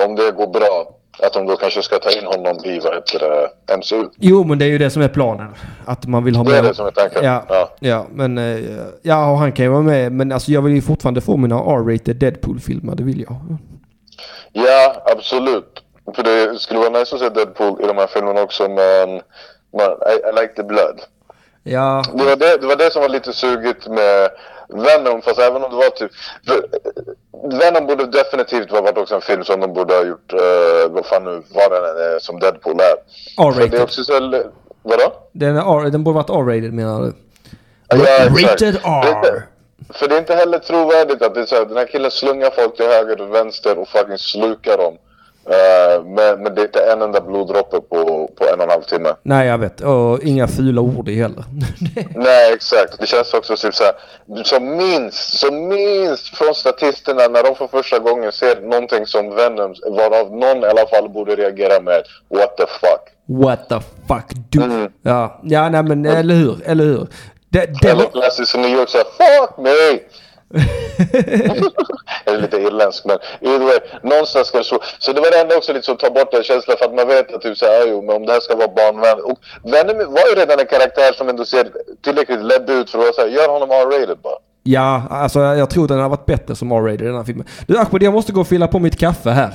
om 0.04 0.16
det 0.16 0.32
går 0.32 0.48
bra. 0.48 0.96
Att 1.24 1.34
de 1.34 1.46
då 1.48 1.56
kanske 1.58 1.82
ska 1.84 2.00
ta 2.00 2.12
in 2.12 2.26
honom 2.26 2.58
i 2.66 2.80
vad 2.80 2.94
heter 2.96 3.20
det, 3.20 3.78
MCU. 3.78 4.06
Jo, 4.18 4.44
men 4.44 4.60
det 4.60 4.66
är 4.66 4.70
ju 4.70 4.78
det 4.78 4.90
som 4.90 5.02
är 5.02 5.08
planen. 5.08 5.56
Att 5.86 6.08
man 6.08 6.24
vill 6.24 6.36
ha 6.36 6.44
Det 6.44 6.58
är 6.58 6.62
med... 6.62 6.72
det 6.72 6.76
som 6.76 6.88
är 6.88 6.92
tanken. 6.92 7.24
Ja, 7.24 7.44
Ja. 7.50 7.70
ja, 7.80 8.06
men... 8.12 8.38
eh, 8.38 8.60
Ja, 9.02 9.32
och 9.32 9.38
han 9.38 9.52
kan 9.52 9.66
ju 9.66 9.72
vara 9.72 9.82
med. 9.82 10.12
Men 10.12 10.32
alltså 10.32 10.52
jag 10.52 10.62
vill 10.62 10.74
ju 10.74 10.82
fortfarande 10.82 11.22
få 11.22 11.38
mina 11.38 11.56
R-rated 11.56 12.16
Deadpool-filmer. 12.16 12.96
Det 12.96 13.04
vill 13.04 13.22
jag. 13.22 13.36
Ja, 14.52 15.04
absolut. 15.06 15.84
För 16.16 16.24
det 16.24 16.60
skulle 16.60 16.80
vara 16.80 16.90
nice 17.00 17.16
att 17.16 17.22
se 17.22 17.30
Deadpool 17.30 17.82
i 17.84 17.88
de 17.88 17.98
här 17.98 18.08
filmerna 18.08 18.42
också 18.42 18.64
men, 18.64 19.10
men 19.78 19.92
I, 19.92 20.30
I 20.30 20.42
like 20.42 20.54
the 20.56 20.64
blood. 20.64 21.02
Ja, 21.64 22.04
Det 22.14 22.24
var 22.24 22.36
det, 22.36 22.58
det 22.58 22.68
var 22.68 22.76
det 22.76 22.92
som 22.94 23.02
var 23.02 23.10
lite 23.10 23.34
sugigt 23.34 23.88
med 23.88 24.30
Venom, 24.72 25.22
fast 25.22 25.40
även 25.40 25.64
om 25.64 25.70
det 25.72 25.76
var 25.76 25.90
typ... 25.90 26.12
Eh, 26.48 27.60
Venom 27.60 27.88
borde 27.88 28.06
definitivt 28.06 28.72
ha 28.72 28.82
varit 28.82 28.98
också 28.98 29.16
en 29.16 29.22
film 29.22 29.44
som 29.44 29.60
de 29.60 29.74
borde 29.74 29.94
ha 29.94 30.04
gjort, 30.04 30.34
uh, 30.34 30.40
vad 30.90 31.06
fan 31.06 31.24
nu, 31.24 31.44
vad 31.50 31.72
den 31.72 31.84
är, 31.84 32.20
som 32.20 32.40
Deadpool 32.40 32.80
är. 32.80 32.96
För 33.54 33.60
det 33.60 33.64
är 33.64 33.68
R-rated. 33.68 33.82
också 33.82 34.04
så... 34.04 34.14
Vadå? 34.84 35.14
Den, 35.32 35.58
är 35.58 35.80
R, 35.86 35.90
den 35.90 36.04
borde 36.04 36.16
varit 36.16 36.30
R-rated 36.30 36.74
menar 36.74 37.02
du? 37.02 37.14
Ja. 37.88 37.98
Rated 38.30 38.74
Det 38.74 39.30
R. 39.30 39.44
För 39.94 40.08
det 40.08 40.16
är 40.16 40.20
inte 40.20 40.36
heller 40.36 40.60
trovärdigt 40.60 41.22
att 41.22 41.36
det 41.36 41.42
är 41.42 41.46
så 41.46 41.56
här, 41.56 41.66
den 41.66 41.78
här 41.78 41.86
killen 41.86 42.12
slungar 42.12 42.50
folk 42.50 42.76
till 42.76 42.86
höger 42.86 43.22
och 43.22 43.34
vänster 43.34 43.78
och 43.78 43.88
fucking 43.88 44.18
slukar 44.18 44.78
dem. 44.78 44.98
Uh, 45.48 46.06
men, 46.06 46.44
men 46.44 46.56
det 46.56 46.62
är 46.62 46.66
inte 46.66 46.92
en 46.92 47.02
enda 47.02 47.22
bloddroppe 47.22 47.80
på, 47.82 48.30
på 48.36 48.46
en 48.54 48.60
och 48.60 48.64
en 48.64 48.70
halv 48.70 48.82
timme. 48.82 49.10
Nej, 49.24 49.48
jag 49.48 49.58
vet. 49.58 49.82
Och 49.82 50.24
inga 50.24 50.48
fula 50.48 50.82
ord 50.82 51.10
i 51.10 51.22
heller. 51.22 51.44
Nej, 52.16 52.54
exakt. 52.54 53.00
Det 53.00 53.08
känns 53.08 53.34
också 53.34 53.56
typ 53.56 53.74
så 53.74 53.84
här, 53.84 53.94
som 54.44 54.78
minst, 54.78 55.40
som 55.40 55.68
minst 55.68 56.38
från 56.38 56.56
statisterna 56.56 57.28
när 57.28 57.44
de 57.44 57.56
för 57.56 57.68
första 57.68 58.00
gången 58.00 58.32
ser 58.32 58.62
någonting 58.62 59.06
som 59.06 59.36
Venom, 59.36 59.76
varav 59.86 60.32
någon 60.32 60.64
i 60.64 60.68
alla 60.68 60.88
fall 60.88 61.10
borde 61.10 61.36
reagera 61.36 61.82
med 61.82 62.04
what 62.30 62.58
the 62.58 62.66
fuck. 62.68 63.02
What 63.26 63.70
the 63.70 63.80
fuck 64.08 64.26
do... 64.50 64.64
Mm. 64.64 64.92
Ja, 65.02 65.40
ja 65.44 65.70
nej 65.70 65.84
men 65.84 66.06
eller 66.06 66.36
hur, 66.36 66.58
eller 66.66 66.84
hur. 66.84 67.08
Det, 67.50 67.66
det 67.82 67.90
Eller 67.90 68.04
var... 68.04 68.12
klassiskt 68.12 68.52
som 68.52 68.62
New 68.62 68.72
York 68.72 68.90
såhär 68.90 69.06
fuck 69.06 69.58
me! 69.58 70.00
Jag 72.26 72.36
är 72.36 72.42
lite 72.42 72.58
irländsk 72.58 73.06
men 73.06 73.18
either 73.42 73.66
way, 73.66 73.80
någonstans 74.04 74.48
ska 74.48 74.58
det 74.58 74.64
så. 74.64 74.80
Så 75.00 75.14
det 75.14 75.22
var 75.22 75.32
det 75.32 75.40
enda 75.42 75.58
också 75.58 75.74
lite 75.74 75.86
så 75.86 75.96
ta 75.96 76.10
bort 76.10 76.32
den 76.32 76.44
känslan 76.44 76.78
för 76.78 76.86
att 76.86 76.96
man 76.96 77.08
vet 77.08 77.34
att 77.34 77.42
typ 77.42 77.58
såhär, 77.58 77.88
jo 77.88 78.02
men 78.02 78.16
om 78.16 78.26
det 78.26 78.32
här 78.34 78.40
ska 78.40 78.56
vara 78.56 78.68
barnvänligt. 78.68 79.26
Och 79.26 79.40
Venom 79.72 80.14
var 80.14 80.26
ju 80.30 80.36
redan 80.36 80.60
en 80.60 80.66
karaktär 80.66 81.14
som 81.14 81.30
ändå 81.30 81.46
ser 81.46 81.68
tillräckligt 82.04 82.44
ledd 82.46 82.70
ut 82.70 82.90
för 82.90 82.98
att 82.98 83.04
vara 83.04 83.14
såhär, 83.14 83.28
gör 83.28 83.50
honom 83.50 83.72
R-rated 83.72 84.18
bara. 84.24 84.38
Ja, 84.64 85.04
alltså 85.10 85.40
jag 85.40 85.70
tror 85.70 85.88
den 85.88 86.00
har 86.00 86.10
varit 86.10 86.26
bättre 86.26 86.56
som 86.56 86.72
R-rated 86.72 87.08
den 87.08 87.16
här 87.16 87.24
filmen. 87.24 87.46
Du 87.68 87.78
Ahmed, 87.78 88.04
jag 88.04 88.14
måste 88.14 88.32
gå 88.32 88.42
och 88.42 88.48
fylla 88.48 88.68
på 88.68 88.80
mitt 88.80 88.98
kaffe 89.00 89.30
här. 89.30 89.52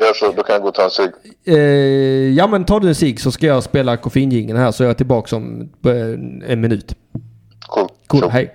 Gör 0.00 0.12
så, 0.14 0.32
då 0.36 0.42
kan 0.42 0.52
jag 0.52 0.62
gå 0.62 0.68
och 0.68 0.74
ta 0.74 0.84
en 0.84 0.90
cigg. 0.90 1.10
Eh, 1.44 1.56
ja 2.36 2.46
men 2.46 2.64
tar 2.64 2.80
du 2.80 2.88
en 2.88 2.94
cigg 2.94 3.20
så 3.20 3.32
ska 3.32 3.46
jag 3.46 3.62
spela 3.62 3.96
koffeinjingeln 3.96 4.58
här 4.58 4.72
så 4.72 4.84
är 4.84 4.88
jag 4.88 4.96
tillbaka 4.96 5.36
om 5.36 5.70
eh, 5.86 6.52
en 6.52 6.60
minut. 6.60 6.94
Cool. 7.66 7.88
Cool, 8.06 8.20
Tjo. 8.20 8.28
hej. 8.28 8.54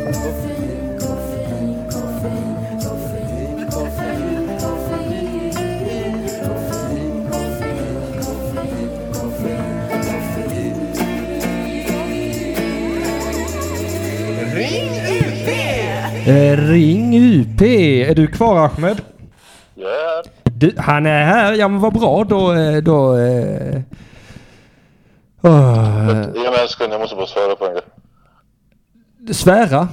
Eh, 16.25 16.57
ring 16.57 17.15
UP. 17.17 17.61
Är 18.09 18.15
du 18.15 18.27
kvar 18.27 18.65
Ahmed? 18.65 19.01
Yeah. 19.77 20.23
Du, 20.43 20.73
han 20.77 21.05
är 21.05 21.23
här. 21.25 21.53
Ja 21.53 21.67
men 21.67 21.79
vad 21.81 21.93
bra 21.93 22.23
då. 22.29 22.53
eh, 22.53 22.77
då 22.77 23.17
eh... 23.17 23.81
åh, 25.41 26.07
Ge 26.35 26.49
mig 26.49 26.61
en 26.63 26.67
sekund, 26.69 26.93
jag 26.93 26.99
måste 27.01 27.15
bara 27.15 27.27
svara 27.27 27.55
på 27.55 27.65
en 27.65 27.71
grej. 27.73 27.83
svära? 29.35 29.87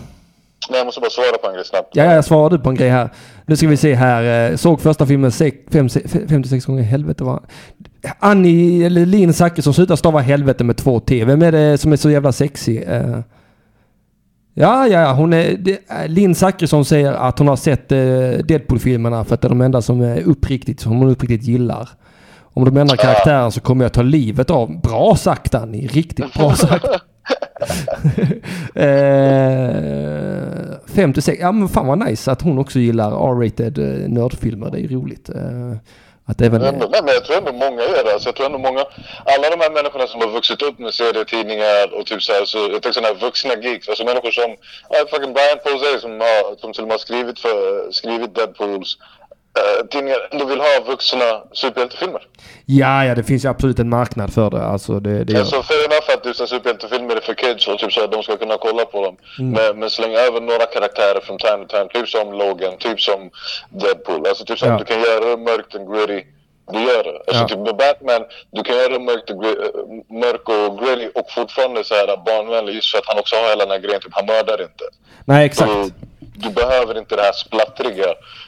Nej, 0.70 0.79
jag 0.79 0.85
måste 0.87 1.01
bara 1.01 1.11
svara 1.11 1.39
på 1.43 1.49
en 1.49 1.55
grej 1.55 1.64
snabbt. 1.64 1.89
Ja, 1.97 2.05
jag 2.05 2.24
svarar 2.24 2.51
du 2.51 2.59
på 2.59 2.68
en 2.70 2.74
grej 2.76 2.89
här. 2.89 3.09
Nu 3.47 3.57
ska 3.57 3.68
vi 3.68 3.76
se 3.76 3.95
här. 3.95 4.51
Eh, 4.51 4.57
Såg 4.57 4.81
första 4.81 5.07
filmen 5.07 5.33
sex, 5.33 5.57
fem, 5.72 5.89
se- 5.89 6.09
56 6.29 6.64
gånger. 6.66 6.83
Helvete 6.83 7.24
vad... 7.24 7.43
Annie, 8.18 8.85
eller 8.87 9.07
Linn 9.07 9.33
Zachrisson 9.33 9.74
slutar 9.74 9.97
stava 9.97 10.18
helvete 10.20 10.64
med 10.64 10.76
två 10.76 11.01
T. 11.01 11.24
Vem 11.24 11.43
är 11.43 11.53
det 11.53 11.79
som 11.79 11.93
är 11.93 11.97
så 11.97 12.11
jävla 12.11 12.33
sexig? 12.33 12.89
Ja, 14.61 14.86
ja, 14.86 15.00
ja, 15.00 15.12
hon 15.12 15.32
är... 15.32 15.56
Det, 15.56 15.80
Linn 16.09 16.34
Zachrisson 16.34 16.84
säger 16.84 17.12
att 17.12 17.38
hon 17.38 17.48
har 17.48 17.56
sett 17.56 17.92
eh, 17.92 17.98
Deadpool-filmerna 18.44 19.24
för 19.24 19.34
att 19.34 19.40
det 19.40 19.46
är 19.46 19.50
de 19.50 19.61
enda 19.61 19.82
som 19.82 20.00
är 20.00 20.22
uppriktigt, 20.22 20.80
som 20.80 20.92
hon 20.92 21.11
uppriktigt 21.11 21.44
gillar. 21.44 21.88
Om 22.40 22.64
de 22.64 22.76
ändrar 22.76 22.96
karaktären 22.96 23.52
så 23.52 23.61
kommer 23.61 23.84
jag 23.84 23.92
ta 23.92 24.02
livet 24.02 24.50
av... 24.50 24.80
Bra 24.80 25.16
sagt 25.16 25.54
Annie! 25.54 25.86
Riktigt 25.86 26.34
bra 26.34 26.54
sagt! 26.54 26.84
eh, 28.74 29.72
56, 30.86 31.38
ja 31.40 31.52
men 31.52 31.68
fan 31.68 31.86
vad 31.86 32.09
nice 32.09 32.32
att 32.32 32.42
hon 32.42 32.59
också 32.59 32.78
gillar 32.78 33.11
R-rated 33.11 33.78
eh, 33.78 34.09
nördfilmer. 34.09 34.70
Det 34.70 34.78
är 34.78 34.82
ju 34.82 34.88
roligt. 34.88 35.28
Eh, 35.28 35.76
att 36.29 36.41
även... 36.41 36.62
Ändå, 36.62 36.87
nej, 36.93 37.01
men 37.05 37.14
jag 37.14 37.24
tror 37.24 37.37
ändå 37.37 37.53
många 37.53 37.83
gör 37.83 38.05
det. 38.05 38.12
Alltså, 38.12 38.29
jag 38.29 38.37
tror 38.37 38.47
ändå 38.47 38.59
många, 38.59 38.85
alla 39.24 39.51
de 39.51 39.61
här 39.61 39.70
människorna 39.70 40.07
som 40.07 40.20
har 40.20 40.29
vuxit 40.29 40.62
upp 40.62 40.79
med 40.79 40.95
serietidningar 40.95 41.95
och 41.95 42.07
typ 42.07 42.22
så 42.22 42.33
här, 42.33 42.45
så, 42.45 42.59
jag 42.59 42.70
tänker 42.70 42.93
sådana 42.93 43.14
här 43.14 43.20
vuxna 43.26 43.55
geeks, 43.55 43.89
alltså 43.89 44.05
människor 44.05 44.31
som, 44.31 44.57
ja, 44.91 44.99
fucking 45.11 45.33
Brian 45.33 45.59
Posey 45.64 46.01
som, 46.01 46.20
har, 46.20 46.57
som 46.61 46.72
till 46.72 46.83
och 46.83 46.89
med 46.89 46.95
har 46.95 46.99
skrivit, 46.99 47.39
för, 47.39 47.93
skrivit 47.93 48.35
Deadpools 48.35 48.99
tidningar, 49.90 50.28
ändå 50.30 50.44
vill 50.44 50.61
ha 50.61 50.80
vuxna 50.86 51.42
superhjältefilmer. 51.52 52.22
Ja, 52.66 53.04
ja, 53.04 53.14
det 53.14 53.24
finns 53.24 53.44
ju 53.44 53.48
absolut 53.48 53.78
en 53.78 53.88
marknad 53.88 54.32
för 54.32 54.50
det. 54.50 54.62
Alltså 54.62 55.00
det, 55.00 55.24
det. 55.24 55.38
Alltså 55.38 55.62
fair 55.62 55.84
enough 55.84 56.11
att 56.18 56.26
just 56.26 56.48
superhjältefilmer 56.48 57.16
är 57.16 57.20
för 57.20 57.34
kids 57.34 57.68
och 57.68 57.78
typ 57.78 57.92
så 57.92 58.04
att 58.04 58.12
de 58.12 58.22
ska 58.22 58.36
kunna 58.36 58.56
kolla 58.56 58.84
på 58.84 59.04
dem. 59.04 59.16
Mm. 59.38 59.50
Men, 59.52 59.78
men 59.78 59.90
släng 59.90 60.14
över 60.14 60.40
några 60.40 60.66
karaktärer 60.66 61.20
från 61.20 61.38
time 61.38 61.66
to 61.66 61.76
time, 61.76 61.88
typ 61.94 62.09
som 62.09 62.32
Logan, 62.32 62.76
typ 62.78 63.00
som 63.00 63.30
Deadpool. 63.70 64.26
Alltså 64.28 64.44
typ 64.44 64.59
som 64.59 64.68
Ja. 64.68 64.78
du 64.78 64.84
kan 64.84 65.00
göra 65.00 65.24
det 65.30 65.36
mörkt 65.36 65.74
och 65.74 65.94
gritty. 65.94 66.24
Du 66.72 66.78
gör 66.80 67.04
det. 67.04 67.16
Alltså 67.26 67.42
Ja. 67.42 67.48
typ 67.48 67.59
med 67.59 67.76
Batman, 67.76 68.22
du 68.50 68.62
kan 68.62 68.76
göra 68.76 68.88
det 68.92 68.98
mörkt 68.98 69.30
och, 69.30 69.44
äh, 69.44 69.50
mörk 70.24 70.48
och 70.48 70.78
gritty 70.78 71.09
och 71.14 71.30
fortfarande 71.30 71.84
så 71.84 71.94
här 71.94 72.16
barnvänlig 72.26 72.74
just 72.74 72.90
för 72.90 72.98
att 72.98 73.06
han 73.06 73.18
också 73.18 73.36
har 73.36 73.48
hela 73.48 73.64
den 73.64 73.70
här 73.70 73.78
grejen, 73.78 74.00
typ 74.00 74.12
han 74.14 74.26
mördar 74.26 74.62
inte. 74.62 74.84
Nej, 75.24 75.46
exakt. 75.46 75.70
Så 75.72 75.90
du 76.43 76.51
behöver 76.51 76.99
inte 76.99 77.16
det 77.16 77.22
här 77.22 77.32
splattriga 77.32 78.07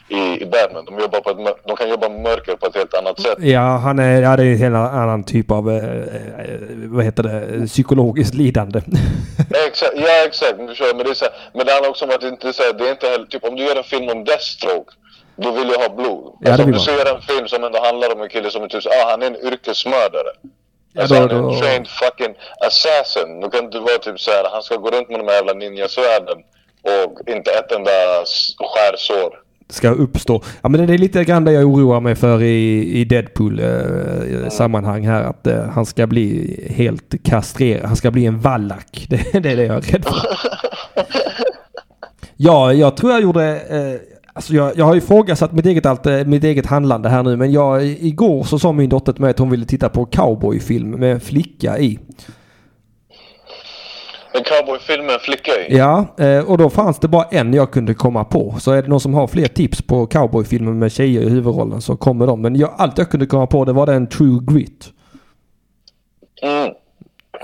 i, 0.09 0.41
i 0.41 0.45
Batman. 0.45 0.85
De, 0.85 0.99
jobbar 0.99 1.19
på 1.21 1.29
ett, 1.29 1.57
de 1.67 1.75
kan 1.75 1.89
jobba 1.89 2.09
med 2.09 2.21
mörker 2.21 2.55
på 2.55 2.65
ett 2.65 2.75
helt 2.75 2.93
annat 2.93 3.19
sätt. 3.19 3.37
Ja, 3.39 3.59
han 3.77 3.99
är, 3.99 4.21
ja, 4.21 4.37
det 4.37 4.43
är 4.43 4.51
en 4.51 4.57
helt 4.57 4.75
annan 4.75 5.23
typ 5.23 5.51
av, 5.51 5.69
eh, 5.71 5.75
eh, 5.75 6.59
vad 6.95 7.05
heter 7.05 7.23
det, 7.23 7.67
psykologiskt 7.67 8.33
lidande. 8.33 8.81
Exakt, 9.67 9.93
ja 9.95 10.25
exakt. 10.25 10.57
Men, 10.57 10.65
du 10.67 10.75
kör, 10.75 10.93
men, 10.95 11.05
det 11.05 11.09
är 11.11 11.13
så 11.13 11.25
här, 11.25 11.33
men 11.53 11.65
det 11.65 11.71
handlar 11.71 11.89
också 11.89 12.05
om 12.05 12.11
att 12.11 12.21
det 12.21 12.27
inte 12.27 12.53
så 12.53 12.63
här, 12.63 12.73
det 12.73 12.87
är 12.87 12.91
inte 12.91 13.07
heller, 13.07 13.25
typ 13.25 13.43
om 13.43 13.55
du 13.55 13.63
gör 13.63 13.75
en 13.75 13.83
film 13.83 14.09
om 14.09 14.23
Deathstroke, 14.23 14.91
då 15.35 15.51
vill 15.51 15.69
jag 15.69 15.79
ha 15.79 15.95
blod. 15.95 16.33
det 16.41 16.49
alltså, 16.51 16.63
om 16.65 16.71
du 16.71 16.79
ser 16.79 17.15
en 17.15 17.21
film 17.21 17.47
som 17.47 17.63
ändå 17.63 17.79
handlar 17.83 18.15
om 18.15 18.21
en 18.21 18.29
kille 18.29 18.49
som 18.51 18.63
är 18.63 18.67
typ 18.67 18.85
ah, 18.85 19.09
han 19.11 19.21
är 19.21 19.27
en 19.27 19.35
yrkesmördare. 19.47 20.31
Ja, 20.93 21.01
Alltså, 21.01 21.15
då- 21.15 21.21
han 21.21 21.29
är 21.31 21.41
då- 21.41 21.49
en 21.53 21.59
trained 21.61 21.87
fucking 21.87 22.35
assassin. 22.67 23.39
Då 23.41 23.49
kan 23.49 23.69
det 23.69 23.79
vara 23.79 23.97
typ 23.97 24.19
så 24.19 24.31
här, 24.31 24.43
han 24.51 24.63
ska 24.63 24.75
gå 24.75 24.89
runt 24.91 25.09
med 25.09 25.19
de 25.19 25.27
här 25.27 25.35
jävla 25.35 25.53
ninjasvärden 25.53 26.37
och 26.83 27.29
inte 27.29 27.51
ett 27.51 27.71
enda 27.71 27.91
skärsår. 28.57 29.33
ska 29.69 29.89
uppstå. 29.89 30.41
Ja 30.61 30.69
men 30.69 30.87
det 30.87 30.93
är 30.93 30.97
lite 30.97 31.23
grann 31.23 31.45
det 31.45 31.51
jag 31.51 31.65
oroar 31.65 31.99
mig 31.99 32.15
för 32.15 32.43
i, 32.43 32.91
i 32.99 33.05
Deadpool 33.05 33.59
eh, 33.59 34.49
sammanhang 34.49 35.07
här. 35.07 35.23
Att 35.23 35.47
eh, 35.47 35.63
han 35.63 35.85
ska 35.85 36.07
bli 36.07 36.57
helt 36.75 37.23
kastrerad. 37.23 37.85
Han 37.85 37.95
ska 37.95 38.11
bli 38.11 38.25
en 38.25 38.39
vallack. 38.39 39.05
Det, 39.09 39.41
det 39.41 39.51
är 39.51 39.55
det 39.55 39.63
jag 39.63 39.77
är 39.77 39.81
rädd 39.81 40.05
för. 40.05 40.15
Ja, 42.43 42.73
jag 42.73 42.97
tror 42.97 43.11
jag 43.11 43.21
gjorde... 43.21 43.59
Eh, 43.59 43.99
alltså 44.33 44.53
jag, 44.53 44.77
jag 44.77 44.85
har 44.85 44.95
ifrågasatt 44.95 45.51
mitt 45.51 45.65
eget, 45.65 45.85
allt, 45.85 46.05
eh, 46.05 46.25
mitt 46.25 46.43
eget 46.43 46.65
handlande 46.65 47.09
här 47.09 47.23
nu. 47.23 47.37
Men 47.37 47.51
jag, 47.51 47.85
igår 47.85 48.43
så 48.43 48.59
sa 48.59 48.71
min 48.71 48.89
dotter 48.89 49.13
till 49.13 49.21
mig 49.21 49.31
att 49.31 49.39
hon 49.39 49.49
ville 49.49 49.65
titta 49.65 49.89
på 49.89 50.05
cowboyfilm 50.05 50.89
med 50.89 51.11
en 51.11 51.19
flicka 51.19 51.79
i. 51.79 51.99
En 54.33 54.43
cowboyfilm 54.43 55.05
med 55.05 55.13
en 55.13 55.19
flicka 55.19 55.51
i. 55.51 55.77
Ja, 55.77 56.15
eh, 56.19 56.49
och 56.51 56.57
då 56.57 56.69
fanns 56.69 56.99
det 56.99 57.07
bara 57.07 57.23
en 57.31 57.53
jag 57.53 57.71
kunde 57.71 57.93
komma 57.93 58.23
på. 58.23 58.55
Så 58.59 58.71
är 58.71 58.81
det 58.81 58.87
någon 58.87 58.99
som 58.99 59.13
har 59.13 59.27
fler 59.27 59.47
tips 59.47 59.81
på 59.81 60.05
cowboyfilmer 60.05 60.71
med 60.71 60.91
tjejer 60.91 61.21
i 61.21 61.29
huvudrollen 61.29 61.81
så 61.81 61.97
kommer 61.97 62.27
de. 62.27 62.41
Men 62.41 62.55
jag, 62.55 62.73
allt 62.77 62.97
jag 62.97 63.09
kunde 63.09 63.25
komma 63.25 63.47
på 63.47 63.65
det 63.65 63.73
var 63.73 63.85
den 63.85 64.07
True 64.07 64.39
Grit. 64.47 64.89
Mm. 66.41 66.69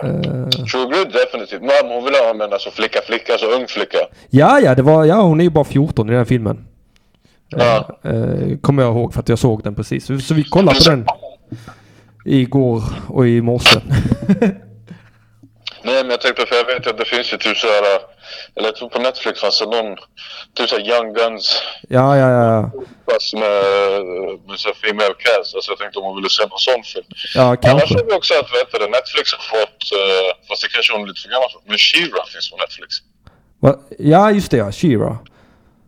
Eh, 0.03 0.49
True 0.49 0.85
Grit 0.89 1.13
definitivt. 1.13 1.61
Men 1.61 1.91
hon 1.91 2.03
vill 2.03 2.13
ha 2.13 2.45
en 2.45 2.53
alltså 2.53 2.71
flicka, 2.71 2.99
flicka, 3.07 3.33
alltså 3.33 3.47
ung 3.47 3.67
flicka. 3.67 3.97
ja, 4.29 4.59
ja, 4.59 4.75
det 4.75 4.81
var, 4.81 5.05
ja, 5.05 5.21
hon 5.21 5.39
är 5.39 5.43
ju 5.43 5.49
bara 5.49 5.65
14 5.65 6.09
i 6.09 6.13
den 6.13 6.25
filmen. 6.25 6.67
Ja. 7.49 7.99
Eh, 8.03 8.57
kommer 8.61 8.83
jag 8.83 8.93
ihåg 8.93 9.13
för 9.13 9.19
att 9.19 9.29
jag 9.29 9.39
såg 9.39 9.63
den 9.63 9.75
precis. 9.75 10.05
Så, 10.05 10.19
så 10.19 10.33
vi 10.33 10.43
kollar 10.43 10.73
på 10.73 10.89
den. 10.89 11.05
igår 12.25 12.83
och 13.07 13.27
i 13.27 13.41
morse. 13.41 13.79
Nej, 15.87 16.03
men 16.03 16.09
jag 16.09 16.21
tänkte 16.21 16.45
för 16.45 16.55
jag 16.55 16.65
vet 16.65 16.87
att 16.87 16.97
det 16.97 17.05
finns 17.05 17.33
ju 17.33 17.37
typ 17.37 17.57
såhär, 17.57 17.83
eller 18.55 18.67
jag 18.67 18.75
tror 18.75 18.89
på 18.89 18.99
Netflix 18.99 19.41
fanns 19.41 19.59
det 19.59 19.65
någon, 19.65 19.97
typ 20.55 20.69
såhär 20.69 20.83
Young 20.91 21.13
Guns 21.13 21.61
ja, 21.89 22.17
ja, 22.17 22.29
ja. 22.43 22.71
fast 23.11 23.33
med, 23.33 23.51
med 24.47 24.59
så 24.65 24.69
female 24.83 25.15
cast. 25.23 25.55
Alltså 25.55 25.71
jag 25.71 25.79
tänkte 25.79 25.99
om 25.99 26.05
hon 26.05 26.15
ville 26.15 26.29
se 26.29 26.43
någon 26.53 26.65
sån 26.69 26.83
film. 26.83 27.05
Ja, 27.35 27.41
Annars 27.41 27.59
kanske. 27.61 27.95
har 27.95 28.05
vi 28.05 28.13
också 28.19 28.33
att, 28.33 28.49
vet 28.57 28.71
du, 28.71 28.87
Netflix 28.97 29.25
har 29.33 29.43
fått, 29.55 29.79
uh, 29.99 30.47
fast 30.47 30.61
det 30.61 30.69
kanske 30.75 30.93
hon 30.93 31.01
är 31.03 31.07
lite 31.07 31.21
för 31.21 31.29
gammal 31.29 31.49
men 31.69 31.77
She-Ra 31.77 32.23
finns 32.33 32.51
på 32.51 32.57
Netflix. 32.57 32.91
Va? 33.63 33.71
Ja, 34.13 34.31
just 34.31 34.51
det 34.51 34.57
ja. 34.57 34.69
She-Ra. 34.79 35.17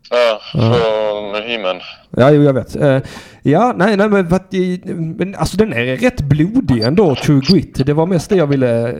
Ja, 0.09 0.41
från 0.51 1.43
He-Man. 1.43 1.79
Ja, 2.09 2.31
jo, 2.31 2.43
jag 2.43 2.53
vet. 2.53 2.75
Eh, 2.75 2.99
ja, 3.43 3.73
nej, 3.77 3.97
nej, 3.97 4.09
men, 4.09 4.27
men 5.17 5.35
alltså 5.35 5.57
den 5.57 5.73
är 5.73 5.97
rätt 5.97 6.21
blodig 6.21 6.81
ändå, 6.83 7.15
True 7.15 7.41
Grit. 7.49 7.85
Det 7.85 7.93
var 7.93 8.05
mest 8.05 8.29
det 8.29 8.35
jag 8.35 8.47
ville... 8.47 8.95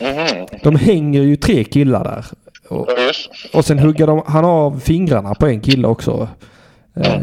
Mhm. 0.00 0.46
de 0.62 0.76
hänger 0.76 1.22
ju 1.22 1.36
tre 1.36 1.64
killar 1.64 2.04
där. 2.04 2.24
Och, 2.68 2.88
Ja, 2.96 3.12
och 3.58 3.64
sen 3.64 3.78
hugger 3.78 4.06
de, 4.06 4.22
han 4.26 4.44
av 4.44 4.80
fingrarna 4.80 5.34
på 5.34 5.46
en 5.46 5.60
kille 5.60 5.88
också. 5.88 6.28
Eh, 6.96 7.20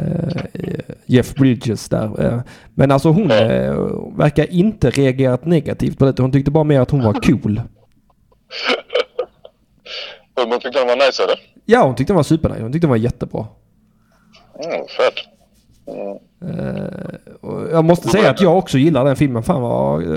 Jeff 1.05 1.35
Bridges 1.35 1.89
där. 1.89 2.25
Eh, 2.25 2.39
men 2.75 2.91
alltså 2.91 3.09
hon 3.09 3.27
verkar 4.17 4.51
inte 4.53 4.89
reagerat 4.89 5.45
negativt 5.45 5.97
på 5.99 6.05
det. 6.05 6.21
Hon 6.21 6.31
tyckte 6.31 6.51
bara 6.51 6.63
mer 6.63 6.81
att 6.81 6.91
hon 6.91 7.03
var 7.03 7.13
cool. 7.13 7.61
Man 10.49 10.59
tyckte 10.59 10.79
den 10.79 10.87
var 10.87 10.95
nice 10.95 11.23
eller? 11.23 11.39
Ja, 11.65 11.83
hon 11.83 11.95
tyckte 11.95 12.13
den 12.13 12.15
var 12.15 12.23
supernice. 12.23 12.61
Hon 12.61 12.71
tyckte 12.71 12.85
den 12.85 12.89
var 12.89 12.97
jättebra. 12.97 13.45
Mm, 14.63 14.71
fett. 14.87 15.13
Mm. 15.87 16.17
Och 17.41 17.71
jag 17.71 17.85
måste 17.85 18.07
säga 18.09 18.29
att 18.29 18.41
jag 18.41 18.57
också 18.57 18.77
gillar 18.77 19.05
den 19.05 19.15
filmen. 19.15 19.43
Fan 19.43 19.61
vad... 19.61 20.01
eh, 20.03 20.07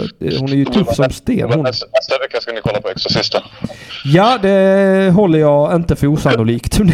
Hon 0.41 0.49
är 0.49 0.55
ju 0.55 0.65
tuff 0.65 0.95
som 0.95 1.11
sten. 1.11 1.53
Hon. 1.53 1.63
nästa, 1.63 1.87
vecka 2.21 2.41
ska 2.41 2.53
ni 2.53 2.61
kolla 2.61 2.81
på 2.81 2.89
Exorcisten. 2.89 3.43
Ja, 4.05 4.39
det 4.43 5.11
håller 5.15 5.39
jag 5.39 5.75
inte 5.75 5.97
för 5.97 6.07
osannolikt. 6.07 6.79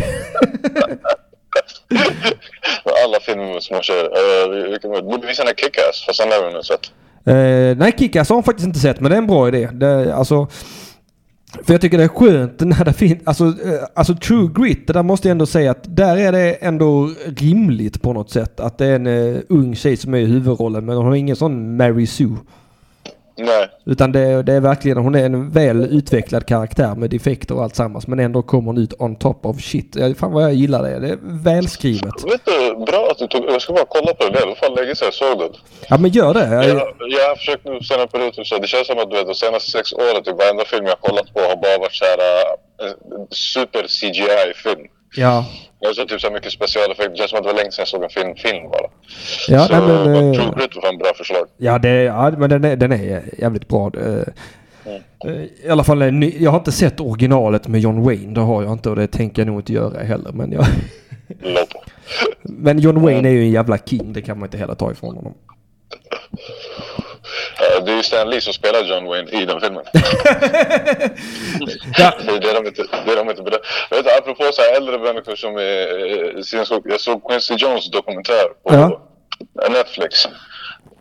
Alla 3.04 3.20
filmer 3.20 3.60
som 3.60 3.74
jag 3.76 3.84
kör. 3.84 4.04
Uh, 4.04 4.50
vi, 4.54 4.78
vi 4.82 5.02
borde 5.02 5.26
den 5.26 5.46
här 5.46 5.54
Kick-Ass, 5.54 6.04
fast 6.06 6.20
den 6.22 6.32
har 6.32 6.48
vi 6.48 6.52
nu 6.54 6.62
sett. 6.62 6.90
Eh, 7.26 7.76
nej, 7.78 7.92
Kick-Ass 7.98 8.28
har 8.28 8.34
hon 8.36 8.42
faktiskt 8.44 8.66
inte 8.66 8.78
sett, 8.78 9.00
men 9.00 9.10
det 9.10 9.16
är 9.16 9.18
en 9.18 9.26
bra 9.26 9.48
idé. 9.48 9.68
Det, 9.72 10.14
alltså, 10.14 10.48
för 11.62 11.74
jag 11.74 11.80
tycker 11.80 11.98
det 11.98 12.04
är 12.04 12.08
skönt 12.08 12.60
när 12.60 12.84
det 12.84 12.92
finns, 12.92 13.22
alltså, 13.24 13.44
eh, 13.44 13.84
alltså 13.94 14.14
True 14.14 14.50
Grit, 14.54 14.86
det 14.86 14.92
där 14.92 15.02
måste 15.02 15.28
jag 15.28 15.30
ändå 15.30 15.46
säga 15.46 15.70
att 15.70 15.96
där 15.96 16.16
är 16.16 16.32
det 16.32 16.52
ändå 16.52 17.10
rimligt 17.26 18.02
på 18.02 18.12
något 18.12 18.30
sätt. 18.30 18.60
Att 18.60 18.78
det 18.78 18.86
är 18.86 18.96
en 18.96 19.06
uh, 19.06 19.40
ung 19.48 19.74
tjej 19.74 19.96
som 19.96 20.14
är 20.14 20.18
i 20.18 20.24
huvudrollen, 20.24 20.84
men 20.84 20.96
hon 20.96 21.06
har 21.06 21.14
ingen 21.14 21.36
sån 21.36 21.76
Mary 21.76 22.06
Sue. 22.06 22.36
Nej. 23.36 23.68
Utan 23.86 24.12
det, 24.12 24.42
det 24.42 24.52
är 24.52 24.60
verkligen, 24.60 24.98
hon 24.98 25.14
är 25.14 25.24
en 25.24 25.50
väl 25.50 25.84
utvecklad 25.84 26.46
karaktär 26.46 26.94
med 26.94 27.10
defekter 27.10 27.54
och 27.54 27.62
allt 27.62 27.76
sammans. 27.76 28.06
Men 28.06 28.20
ändå 28.20 28.42
kommer 28.42 28.66
hon 28.66 28.78
ut 28.78 28.94
on 28.98 29.16
top 29.16 29.46
of 29.46 29.60
shit. 29.60 29.96
Ja, 29.96 30.14
Fan 30.14 30.32
vad 30.32 30.42
jag 30.42 30.54
gillar 30.54 30.82
det. 30.82 30.98
Det 30.98 31.08
är 31.08 31.18
välskrivet. 31.22 32.14
Vet 32.32 32.44
du, 32.44 32.84
bra 32.86 33.08
att 33.10 33.18
du 33.18 33.26
tog... 33.26 33.44
Jag 33.44 33.62
ska 33.62 33.72
bara 33.72 33.84
kolla 33.88 34.14
på 34.14 34.24
det. 34.24 34.30
Det 34.30 34.38
är 34.38 34.40
i 34.40 34.46
alla 34.46 34.54
fall 34.54 34.76
länge 34.76 34.94
sedan 34.94 35.06
jag 35.06 35.14
såg 35.14 35.38
det. 35.38 35.58
Ja 35.88 35.98
men 35.98 36.10
gör 36.10 36.34
det. 36.34 36.68
Jag, 36.68 36.76
jag 36.98 37.28
har 37.28 37.36
försökt 37.36 37.64
nu 37.64 37.80
sen 37.80 38.00
en 38.00 38.08
period, 38.08 38.34
typ, 38.34 38.46
så 38.46 38.58
det 38.58 38.66
känns 38.66 38.86
som 38.86 38.98
att 38.98 39.10
du 39.10 39.16
vet, 39.16 39.26
de 39.26 39.34
senaste 39.34 39.70
sex 39.70 39.92
åren, 39.92 40.22
typ 40.22 40.38
varenda 40.38 40.64
film 40.64 40.86
jag 40.86 41.00
kollat 41.00 41.34
på 41.34 41.40
har 41.40 41.56
bara 41.56 41.78
varit 41.78 41.94
såhär 41.94 42.18
uh, 42.18 42.92
super 43.30 43.82
CGI-film. 43.96 44.88
Ja. 45.16 45.46
Alltså 45.86 46.06
typ 46.06 46.20
så 46.20 46.30
mycket 46.30 46.52
specialeffekter. 46.52 47.10
Det 47.10 47.16
känns 47.16 47.30
som 47.30 47.38
att 47.38 47.44
det 47.44 47.52
var 47.52 47.56
länge 47.56 47.70
sedan 47.70 47.82
jag 47.82 47.88
såg 47.88 48.02
en 48.02 48.10
film, 48.10 48.36
film 48.36 48.70
bara. 48.70 48.90
Ja, 49.48 49.66
så 49.66 49.72
nej, 49.72 49.82
men, 49.82 50.14
eh, 50.14 50.32
True 50.32 50.54
Grit 50.56 50.76
var 50.76 50.82
fan 50.82 50.98
bra 50.98 51.12
förslag. 51.16 51.46
Ja, 51.56 51.78
det, 51.78 52.02
ja 52.02 52.30
men 52.38 52.50
den 52.50 52.64
är, 52.64 52.76
den 52.76 52.92
är 52.92 53.22
jävligt 53.38 53.68
bra. 53.68 53.90
Eh, 53.96 54.22
eh, 55.26 55.32
I 55.64 55.68
alla 55.70 55.84
fall, 55.84 56.02
en 56.02 56.42
jag 56.42 56.50
har 56.50 56.58
inte 56.58 56.72
sett 56.72 57.00
originalet 57.00 57.68
med 57.68 57.80
John 57.80 58.02
Wayne. 58.02 58.34
Det 58.34 58.40
har 58.40 58.62
jag 58.62 58.72
inte 58.72 58.90
och 58.90 58.96
det 58.96 59.06
tänker 59.06 59.42
jag 59.42 59.46
nog 59.46 59.60
inte 59.60 59.72
göra 59.72 60.02
heller. 60.02 60.32
Men, 60.32 60.52
jag, 60.52 60.64
men 62.42 62.78
John 62.78 63.02
Wayne 63.02 63.28
är 63.28 63.32
ju 63.32 63.40
en 63.40 63.50
jävla 63.50 63.78
king. 63.78 64.12
Det 64.12 64.22
kan 64.22 64.38
man 64.38 64.46
inte 64.46 64.58
heller 64.58 64.74
ta 64.74 64.90
ifrån 64.90 65.16
honom. 65.16 65.34
Eh, 67.60 67.84
det 67.84 67.92
är 67.92 67.96
ju 67.96 68.02
Stan 68.02 68.30
Lee 68.30 68.40
som 68.40 68.52
spelar 68.52 68.82
John 68.82 69.06
Wayne 69.06 69.30
i 69.30 69.44
den 69.44 69.60
filmen. 69.60 69.84
Ja, 71.98 72.12
Det 72.26 72.32
är 72.32 72.40
det 72.40 72.52
de 72.52 72.66
inte, 72.66 72.84
det 73.06 73.12
är 73.12 73.16
de 73.16 73.30
inte 73.30 73.42
vet, 73.90 74.18
apropå 74.18 74.44
så 74.52 74.62
här 74.62 74.76
äldre 74.76 74.98
människor 74.98 75.36
som 75.36 75.56
är, 75.56 75.60
eh, 75.60 76.84
jag 76.84 77.00
såg 77.00 77.28
Quincy 77.28 77.54
Jones 77.54 77.90
dokumentär 77.90 78.46
på 78.62 78.74
Ja. 78.74 79.00
Netflix. 79.70 80.28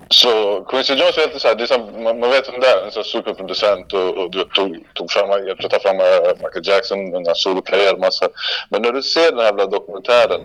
Så 0.09 0.61
Quincy 0.63 0.93
Jones 0.93 1.17
är 1.17 1.21
alltid 1.21 1.41
så 1.41 1.47
här, 1.47 1.55
det 1.55 1.63
är 1.63 1.67
som, 1.67 2.03
man, 2.03 2.19
man 2.19 2.29
vet 2.29 2.53
vem 2.53 2.59
det 2.59 2.67
är, 2.67 2.85
en 2.85 2.91
sån 2.91 2.99
här 3.03 3.09
superproducent 3.09 3.93
och, 3.93 4.17
och 4.17 4.31
du 4.31 4.43
tog, 4.43 4.87
tog 4.93 5.11
fram, 5.11 5.47
hjälpte 5.47 5.69
ta 5.69 5.79
fram 5.79 5.99
eh, 5.99 6.29
Michael 6.43 6.67
Jackson, 6.67 7.11
den 7.11 7.25
här 7.25 7.33
solokarriär, 7.33 7.97
massa. 7.97 8.27
Men 8.69 8.81
när 8.81 8.91
du 8.91 9.01
ser 9.01 9.29
den 9.31 9.39
här 9.39 9.45
jävla 9.45 9.65
dokumentären, 9.65 10.41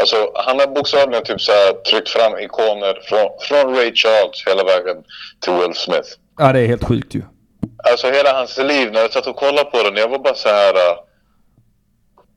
alltså 0.00 0.30
han 0.34 0.60
har 0.60 0.66
bokstavligen 0.66 1.24
typ 1.24 1.40
så 1.40 1.52
här 1.52 1.72
tryckt 1.72 2.08
fram 2.08 2.38
ikoner 2.38 3.00
från, 3.04 3.28
från 3.40 3.76
Ray 3.76 3.94
Charles 3.94 4.44
hela 4.46 4.64
vägen 4.64 4.96
till 5.40 5.52
Will 5.52 5.74
Smith. 5.74 6.08
ja, 6.38 6.52
det 6.52 6.60
är 6.60 6.66
helt 6.66 6.84
sjukt 6.84 7.14
ju. 7.14 7.22
Alltså 7.90 8.10
hela 8.10 8.32
hans 8.32 8.58
liv, 8.58 8.92
när 8.92 9.00
jag 9.00 9.12
satt 9.12 9.26
och 9.26 9.36
kollade 9.36 9.70
på 9.70 9.82
den, 9.82 9.96
jag 9.96 10.08
var 10.08 10.18
bara 10.18 10.34
så 10.34 10.48
här. 10.48 10.74
äh, 10.74 10.98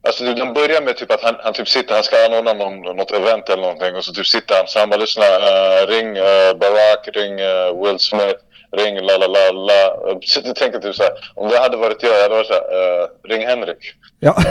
Alltså 0.07 0.23
den 0.23 0.53
börjar 0.53 0.81
med 0.81 0.97
typ 0.97 1.11
att 1.11 1.21
han, 1.23 1.35
han 1.43 1.53
typ 1.53 1.67
sitter, 1.69 1.93
han 1.95 2.03
ska 2.03 2.25
anordna 2.25 2.53
någon, 2.53 2.81
något 2.97 3.11
event 3.11 3.49
eller 3.49 3.61
någonting 3.61 3.95
och 3.95 4.03
så 4.05 4.13
typ 4.13 4.27
sitter 4.27 4.55
han 4.55 4.67
så 4.67 4.79
han 4.79 4.89
bara 4.89 4.97
lyssnar, 4.99 5.25
äh, 5.25 5.87
ring 5.87 6.17
äh, 6.17 6.53
Barack, 6.61 7.09
ring 7.13 7.39
äh, 7.39 7.83
Will 7.83 7.99
Smith, 7.99 8.39
ring 8.77 8.95
la 9.01 9.17
la 9.17 9.27
la 9.27 9.51
la. 9.51 9.97
Jag 10.45 10.55
tänker 10.55 10.79
typ 10.79 10.95
så 10.95 11.03
här, 11.03 11.11
om 11.35 11.49
det 11.49 11.59
hade 11.59 11.77
varit 11.77 12.03
jag, 12.03 12.11
jag 12.11 12.21
hade 12.21 12.35
varit 12.35 12.47
så 12.47 12.53
här, 12.53 13.01
äh, 13.01 13.07
ring 13.23 13.47
Henrik. 13.47 13.93
Ja. 14.19 14.35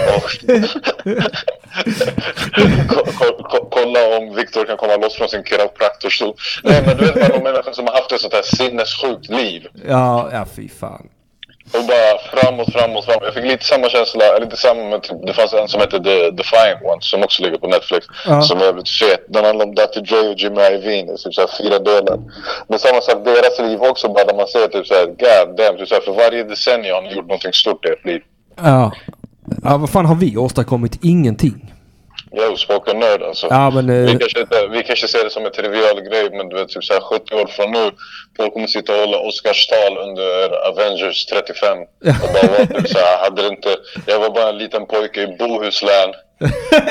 Kolla 3.70 4.18
om 4.18 4.34
Viktor 4.34 4.64
kan 4.64 4.76
komma 4.76 4.96
loss 4.96 5.14
från 5.14 5.28
sin 5.28 5.44
kiropraktorstol. 5.44 6.34
Nej 6.64 6.82
men 6.86 6.96
du 6.96 7.04
vet 7.04 7.14
bara 7.14 7.28
de 7.28 7.42
människor 7.42 7.72
som 7.72 7.86
har 7.86 7.94
haft 7.94 8.12
ett 8.12 8.20
sånt 8.20 8.34
här 8.34 8.42
sinnessjukt 8.42 9.28
liv. 9.28 9.68
ja, 9.88 10.28
ja 10.32 10.46
fy 10.56 10.68
fan. 10.68 11.08
Och 11.76 11.84
bara 11.92 12.18
framåt, 12.30 12.72
framåt, 12.72 13.04
framåt. 13.04 13.22
Jag 13.24 13.34
fick 13.34 13.44
lite 13.44 13.64
samma 13.64 13.88
känsla, 13.88 14.24
eller 14.24 14.42
inte 14.42 14.56
samma 14.56 14.82
men 14.82 15.00
typ, 15.00 15.26
det 15.26 15.32
fanns 15.32 15.52
en 15.52 15.68
som 15.68 15.80
hette 15.80 16.02
The 16.02 16.30
Defiant 16.30 16.82
One 16.82 17.00
som 17.00 17.22
också 17.22 17.42
ligger 17.42 17.58
på 17.58 17.66
Netflix. 17.66 18.06
Ja. 18.26 18.42
Som 18.42 18.58
är 18.58 18.64
jävligt 18.64 18.88
fet. 18.88 19.24
Den 19.28 19.44
handlar 19.44 19.66
om 19.66 19.74
Dr 19.74 20.00
Dre 20.00 20.28
och 20.28 20.38
Jimmy 20.38 20.60
Iovine, 20.60 21.16
typ 21.16 21.34
såhär 21.34 21.50
fyra 21.58 21.78
delar. 21.78 22.18
Men 22.68 22.78
samma 22.78 23.00
sak, 23.00 23.24
deras 23.24 23.58
liv 23.58 23.82
också 23.82 24.08
bara 24.08 24.24
där 24.24 24.36
man 24.36 24.46
ser 24.46 24.68
typ 24.68 24.86
såhär, 24.86 25.06
god 25.06 25.56
damn, 25.56 25.76
typ 25.78 25.88
såhär, 25.88 26.02
för 26.02 26.12
varje 26.12 26.44
decennium 26.44 26.94
har 26.94 27.02
ni 27.02 27.12
gjort 27.14 27.26
någonting 27.26 27.52
stort 27.52 27.86
i 27.86 27.88
ert 27.88 28.04
liv. 28.04 28.22
Ja. 28.56 28.92
ja, 29.64 29.76
vad 29.76 29.90
fan 29.90 30.06
har 30.06 30.14
vi 30.14 30.36
åstadkommit? 30.36 30.98
Ingenting. 31.02 31.69
Spoken 32.56 32.98
nörd 32.98 33.22
alltså. 33.22 33.46
Ja, 33.50 33.70
men... 33.70 33.86
Vi 34.06 34.12
Eh, 34.12 34.18
kanske, 34.18 34.40
inte, 34.40 34.66
vi 34.66 34.82
kanske 34.82 35.08
ser 35.08 35.24
det 35.24 35.30
som 35.30 35.46
en 35.46 35.52
trivial 35.52 36.00
grej 36.00 36.30
men 36.30 36.48
du 36.48 36.56
vet 36.56 36.68
typ 36.68 36.84
såhär 36.84 37.00
70 37.00 37.34
år 37.34 37.46
från 37.46 37.70
nu 37.72 37.90
Folk 38.36 38.52
kommer 38.52 38.66
sitta 38.66 38.92
och 38.94 38.98
hålla 39.00 39.18
Oscarstal 39.18 39.98
under 39.98 40.50
Avengers 40.68 41.26
35 41.26 41.78
Ja. 42.00 42.12
Och 42.22 42.28
bara 42.32 42.52
vara 42.52 42.66
typ 42.66 42.88
såhär, 42.88 43.18
hade 43.18 43.46
inte 43.46 43.76
Jag 44.06 44.18
var 44.18 44.30
bara 44.30 44.48
en 44.48 44.58
liten 44.58 44.86
pojke 44.86 45.22
i 45.22 45.26
Bohuslän 45.38 46.12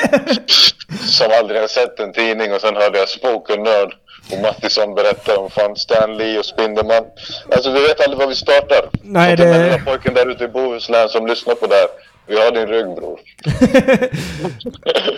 Som 1.08 1.26
aldrig 1.40 1.60
har 1.60 1.68
sett 1.68 2.00
en 2.00 2.12
tidning 2.12 2.52
och 2.54 2.60
sen 2.60 2.76
hörde 2.76 2.98
jag 2.98 3.08
spoken 3.08 3.62
nörd. 3.62 3.94
Och 4.32 4.38
Mattisson 4.42 4.94
berättar 4.94 5.36
om 5.38 5.50
fan 5.50 5.76
Stan 5.76 6.16
Lee 6.16 6.38
och 6.38 6.44
Spindelman. 6.44 7.04
Alltså 7.52 7.70
vi 7.70 7.80
vet 7.82 8.00
aldrig 8.00 8.18
var 8.18 8.26
vi 8.26 8.34
startar. 8.34 8.84
Nej, 9.02 9.36
Så 9.36 9.42
den 9.42 9.52
det- 9.52 9.58
där 9.58 9.64
lilla 9.64 9.84
pojken 9.84 10.14
där 10.14 10.30
ute 10.30 10.44
i 10.44 10.48
Bohuslän 10.48 11.08
som 11.08 11.26
lyssnar 11.26 11.54
på 11.54 11.66
det 11.66 11.74
här 11.74 11.88
Vi 12.30 12.36
har 12.36 12.52
din 12.52 12.66
rygg 12.66 12.86
bror 12.86 13.20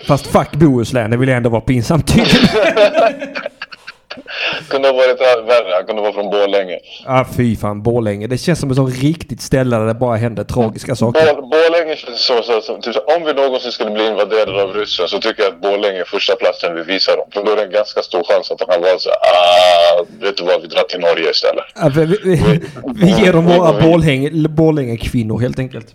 fast 0.07 0.27
fuck 0.27 0.53
Bohuslän, 0.53 1.11
det 1.11 1.17
vill 1.17 1.29
jag 1.29 1.37
ändå 1.37 1.51
vara 1.51 1.61
pinsamt 1.61 2.07
tycker. 2.07 2.39
Kunde 4.69 4.89
ha 4.89 4.95
varit 4.95 5.21
värre, 5.49 5.75
han 5.75 5.87
kunde 5.87 6.03
vara 6.03 6.13
från 6.13 6.31
Borlänge 6.31 6.79
Ja, 7.07 7.27
fy 7.37 7.57
fan. 7.57 7.83
Borlänge. 7.83 8.27
Det 8.27 8.39
känns 8.39 8.61
som 8.61 8.71
ett 8.71 8.77
sånt 8.77 9.03
riktigt 9.03 9.43
ställe 9.43 9.77
där 9.77 9.87
det 9.87 9.95
bara 9.95 10.17
händer 10.17 10.45
tragiska 10.45 10.97
saker. 10.97 11.21
Bor- 11.35 11.43
Borlänge 11.43 11.97
känns 11.97 12.21
så, 12.21 12.43
så, 12.43 12.61
så, 12.61 12.77
typ, 12.77 12.97
om 13.17 13.25
vi 13.27 13.33
någonsin 13.33 13.73
skulle 13.73 13.91
bli 13.91 14.07
invaderade 14.07 14.63
av 14.63 14.75
ryssen 14.75 15.09
så 15.09 15.19
tycker 15.19 15.43
jag 15.43 15.53
att 15.53 15.61
Borlänge 15.61 16.01
är 16.01 16.05
första 16.05 16.37
platsen 16.37 16.75
vi 16.75 16.83
visar 16.83 17.17
dem. 17.17 17.27
För 17.33 17.45
då 17.45 17.53
är 17.53 17.57
det 17.57 17.63
en 17.65 17.71
ganska 17.71 18.03
stor 18.03 18.25
chans 18.25 18.51
att 18.51 18.59
de 18.59 18.65
kan 18.65 18.81
vara 18.83 18.99
så 18.99 19.09
här, 19.09 19.19
ah, 19.19 20.05
vet 20.21 20.37
du 20.37 20.45
vad, 20.45 20.63
vi 20.63 20.69
drar 20.69 20.83
till 20.83 21.01
Norge 21.01 21.31
istället. 21.31 21.65
Ja, 21.75 21.91
vi, 21.97 22.05
vi, 22.07 22.61
vi, 22.95 23.25
ger 23.25 23.33
dem 23.33 23.45
våra 23.45 23.73
Borlänge, 23.81 24.49
Borlänge-kvinnor 24.49 25.39
helt 25.41 25.59
enkelt. 25.59 25.87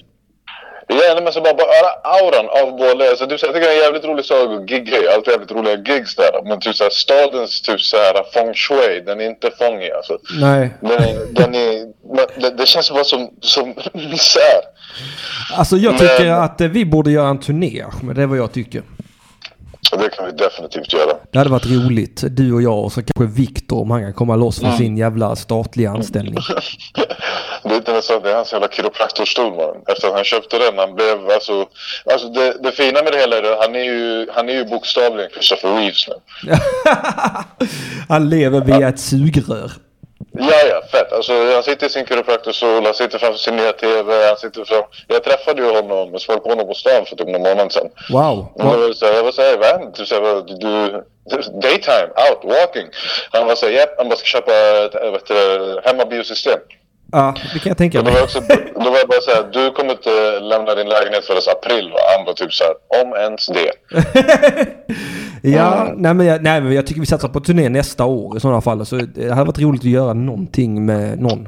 Ja, 0.90 0.96
nej, 1.14 1.24
men 1.24 1.34
så 1.34 1.42
bara, 1.42 1.54
bara 1.54 1.90
auran 2.04 2.50
av 2.50 2.78
Borlänge. 2.78 3.10
Alltså, 3.10 3.28
typ, 3.28 3.40
så, 3.40 3.46
jag 3.46 3.54
tycker 3.56 3.68
det 3.68 3.74
är 3.74 3.78
en 3.78 3.84
jävligt 3.84 4.06
rolig 4.06 4.26
sak 4.26 4.50
att 4.62 4.70
gigga 4.70 4.98
i. 5.04 5.08
Alltid 5.08 5.32
jävligt 5.32 5.52
roliga 5.52 5.76
gigs 5.96 6.16
där. 6.16 6.42
Men 6.46 6.60
typ 6.60 6.76
så 6.76 6.84
här, 6.84 6.90
stadens 6.92 7.62
typ 7.62 7.82
så 7.82 7.98
här 7.98 8.24
feng 8.34 8.54
shui, 8.54 9.02
den 9.06 9.22
är 9.22 9.26
inte 9.26 9.52
fångig 9.60 9.92
alltså. 9.92 10.18
Nej. 10.40 10.70
Den, 10.82 11.34
den 11.34 11.56
är, 11.56 11.86
men 12.16 12.26
det, 12.42 12.50
det 12.58 12.66
känns 12.66 12.92
bara 12.92 13.04
som, 13.04 13.30
som 13.42 13.68
misär. 13.94 14.62
Alltså 15.58 15.76
jag 15.78 15.98
tycker 15.98 16.24
Men- 16.26 16.44
att 16.44 16.62
vi 16.62 16.86
borde 16.86 17.12
göra 17.12 17.28
en 17.30 17.40
turné. 17.40 17.84
Men 18.04 18.16
det 18.16 18.22
är 18.22 18.26
vad 18.28 18.38
jag 18.38 18.52
tycker. 18.54 18.82
Det 19.92 20.10
kan 20.10 20.26
vi 20.26 20.32
definitivt 20.32 20.94
göra. 20.94 21.14
Det 21.32 21.38
hade 21.38 21.50
varit 21.50 21.66
roligt. 21.66 22.24
Du 22.30 22.54
och 22.54 22.62
jag 22.62 22.84
och 22.84 22.92
så 22.92 23.02
kanske 23.04 23.42
Viktor 23.42 23.82
om 23.82 23.92
han 23.92 24.02
kan 24.02 24.14
komma 24.14 24.36
loss 24.36 24.60
från 24.60 24.68
Mm. 24.70 24.78
sin 24.78 24.98
jävla 24.98 25.36
statliga 25.36 25.90
anställning. 25.92 26.36
Det 27.64 27.74
är 27.74 27.78
inte 27.78 28.02
så, 28.02 28.20
det 28.20 28.32
är 28.32 28.36
hans 28.36 28.52
jävla 28.54 28.68
kiropraktorstol 28.68 29.56
man. 29.56 29.76
Efter 29.88 30.08
att 30.08 30.14
han 30.14 30.24
köpte 30.24 30.58
den, 30.58 30.78
han 30.78 30.96
blev 30.96 31.30
alltså... 31.30 31.66
Alltså 32.12 32.28
det, 32.30 32.58
det 32.64 32.72
fina 32.72 33.04
med 33.04 33.12
det 33.14 33.20
hela 33.20 33.38
är 33.38 33.44
att 33.54 33.60
han 33.66 33.76
är 33.76 33.84
ju, 33.84 34.28
han 34.36 34.50
är 34.50 34.54
ju 34.54 34.66
bokstavligen 34.66 35.30
Christopher 35.32 35.76
Reeves 35.76 36.08
nu. 36.08 36.54
han 38.10 38.30
lever 38.30 38.62
via 38.62 38.90
ett 38.90 39.00
sugrör. 39.00 39.72
Ja, 40.40 40.68
ja, 40.70 40.82
fett. 40.92 41.14
Alltså, 41.14 41.34
han 41.54 41.64
sitter 41.64 41.88
i 41.88 41.90
sin 41.90 42.06
kiropraktorstol, 42.06 42.86
han 42.86 42.94
sitter 42.94 43.20
framför 43.20 43.40
sin 43.40 43.56
nya 43.56 43.74
TV, 43.74 44.28
han 44.28 44.38
sitter 44.38 44.66
fram... 44.66 44.84
Jag 45.08 45.24
träffade 45.24 45.62
ju 45.62 45.72
honom, 45.76 46.10
jag 46.12 46.22
såg 46.22 46.44
på 46.44 46.50
honom 46.50 46.68
på 46.68 46.74
stan 46.74 47.06
för 47.06 47.16
typ 47.16 47.28
någon 47.28 47.42
månad 47.42 47.72
sedan. 47.72 47.90
Wow. 48.10 48.48
Var 48.56 48.94
så 48.94 49.06
här, 49.06 49.14
jag 49.14 49.24
var 49.24 49.32
såhär, 49.32 49.58
vän, 49.58 49.92
du, 49.98 50.06
så 50.06 50.16
här, 50.16 50.44
du, 50.60 51.04
daytime, 51.62 52.10
out, 52.30 52.44
walking. 52.44 52.88
Han 53.32 53.48
var 53.48 53.56
såhär, 53.56 53.74
japp, 53.74 53.94
han 53.98 54.10
bara 54.10 54.16
ska 54.16 54.26
köpa 54.26 54.52
ett 54.86 54.96
äh, 54.96 55.12
vet 55.12 55.28
du, 55.28 55.82
hemmabiosystem. 55.86 56.60
Ja, 57.12 57.36
det 57.54 57.60
kan 57.60 57.70
jag 57.70 57.78
tänka 57.78 58.00
Och 58.00 58.06
då 58.06 58.12
mig. 58.12 58.20
var, 58.20 58.24
också, 58.26 58.40
då 58.76 58.90
var 58.90 58.98
jag 58.98 59.08
bara 59.08 59.22
såhär, 59.22 59.50
du 59.54 59.72
kommer 59.72 59.92
inte 59.92 60.40
lämna 60.40 60.76
din 60.76 60.88
lägenhet 60.90 61.26
förrän 61.26 61.42
april 61.58 61.90
va? 61.92 62.00
Han 62.18 62.26
var 62.26 62.34
typ 62.34 62.54
såhär, 62.54 62.74
om 63.04 63.14
ens 63.14 63.48
det. 63.48 63.72
Ja, 65.42 65.94
nej 65.96 66.14
men, 66.14 66.26
jag, 66.26 66.44
nej 66.44 66.62
men 66.62 66.74
jag 66.74 66.88
tycker 66.88 67.02
vi 67.02 67.08
satsar 67.08 67.28
på 67.28 67.40
turné 67.40 67.70
nästa 67.70 68.06
år 68.06 68.38
i 68.38 68.40
sådana 68.40 68.62
fall. 68.62 68.86
Så 68.86 68.96
det 68.96 69.30
hade 69.30 69.44
varit 69.46 69.60
roligt 69.60 69.82
att 69.82 69.86
göra 69.86 70.14
någonting 70.14 70.86
med 70.86 71.20
någon. 71.20 71.48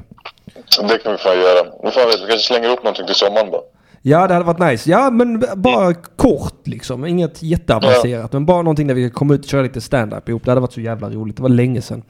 Det 0.89 0.97
kan 1.03 1.11
vi 1.11 1.17
fan 1.17 1.37
göra. 1.37 1.67
Nu 1.83 1.91
får 1.91 2.01
vi, 2.01 2.25
vi 2.25 2.29
kanske 2.31 2.47
slänger 2.47 2.69
upp 2.69 2.83
någonting 2.83 3.05
till 3.05 3.15
sommaren 3.15 3.51
bara. 3.51 3.61
Ja, 4.01 4.27
det 4.27 4.33
hade 4.33 4.45
varit 4.45 4.59
nice. 4.71 4.89
Ja, 4.89 5.09
men 5.09 5.43
bara 5.55 5.93
kort 5.93 6.67
liksom. 6.67 7.05
Inget 7.05 7.43
jätteavancerat. 7.43 8.33
Men 8.33 8.45
bara 8.45 8.61
någonting 8.61 8.87
där 8.87 8.95
vi 8.95 9.01
kan 9.01 9.11
komma 9.11 9.33
ut 9.33 9.43
och 9.43 9.49
köra 9.49 9.61
lite 9.61 9.81
stand-up 9.81 10.29
ihop. 10.29 10.45
Det 10.45 10.51
hade 10.51 10.61
varit 10.61 10.73
så 10.73 10.81
jävla 10.81 11.09
roligt. 11.09 11.35
Det 11.35 11.41
var 11.41 11.49
länge 11.49 11.81
sedan. 11.81 12.03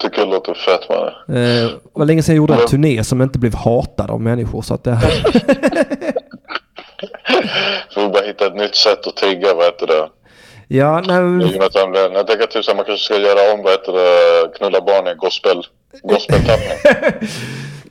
Tycker 0.00 0.26
det 0.26 0.30
låter 0.30 0.54
fett 0.54 0.88
man. 0.88 1.06
Eh, 1.36 1.68
det 1.68 1.78
var 1.92 2.04
länge 2.06 2.22
sedan 2.22 2.34
jag 2.34 2.40
gjorde 2.40 2.54
en 2.54 2.66
turné 2.66 3.04
som 3.04 3.22
inte 3.22 3.38
blev 3.38 3.54
hatad 3.54 4.10
av 4.10 4.20
människor. 4.20 4.62
Så 4.62 4.74
att 4.74 4.84
det... 4.84 4.98
Får 7.94 8.02
vi 8.02 8.08
bara 8.08 8.26
hitta 8.26 8.46
ett 8.46 8.56
nytt 8.56 8.76
sätt 8.76 9.06
att 9.06 9.16
trigga, 9.16 9.54
vad 9.54 9.64
heter 9.64 9.86
det? 9.86 10.08
ja, 10.68 11.02
nej, 11.06 11.20
men- 11.22 11.40
Jonathan 11.48 11.92
Lönn. 11.92 12.12
Jag 12.12 12.26
tänker 12.26 12.46
typ 12.46 12.66
här, 12.68 12.74
man 12.74 12.84
kanske 12.84 13.04
ska 13.04 13.16
göra 13.16 13.54
om, 13.54 13.62
vad 13.62 13.72
heter 13.72 13.92
det, 13.92 14.48
knulla 14.58 14.80
barn 14.80 15.06
i 15.06 15.14
gospel, 15.14 15.66
gospeltappning. 16.02 16.78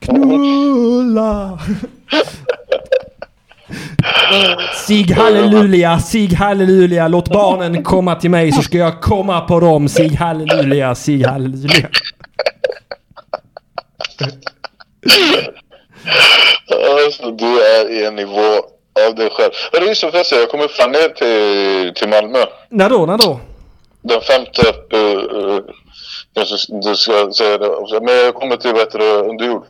Knulla! 0.00 1.58
Sig 4.86 5.12
halleluja, 5.12 5.98
sig 5.98 6.34
halleluja, 6.34 7.08
låt 7.08 7.28
barnen 7.28 7.84
komma 7.84 8.14
till 8.14 8.30
mig 8.30 8.52
så 8.52 8.62
ska 8.62 8.78
jag 8.78 9.00
komma 9.00 9.40
på 9.40 9.60
dem. 9.60 9.88
Sig 9.88 10.14
halleluja, 10.14 10.94
sig 10.94 11.22
halleluja. 11.22 11.88
Alltså, 17.06 17.30
du 17.30 17.60
är 17.60 17.90
i 17.90 18.04
en 18.04 18.16
nivå 18.16 18.54
av 19.06 19.14
dig 19.14 19.30
själv. 19.30 19.52
Hörru 19.72 19.94
förresten, 19.94 20.38
jag 20.38 20.50
kommer 20.50 20.68
fan 20.68 20.92
ner 20.92 21.08
till, 21.08 21.94
till 21.94 22.08
Malmö. 22.08 22.38
När 22.68 22.90
då, 22.90 23.06
när 23.06 23.18
då? 23.18 23.40
Den 24.02 24.20
femte, 24.20 24.62
uh, 24.96 25.00
uh, 25.00 25.60
kanske 26.34 26.56
du 26.82 26.96
ska 26.96 27.32
säga 27.32 27.58
det 27.58 27.68
också. 27.68 28.00
Men 28.02 28.14
jag 28.14 28.34
kommer 28.34 28.56
till, 28.56 28.74
det, 29.00 29.06
under 29.06 29.46
jord. 29.46 29.64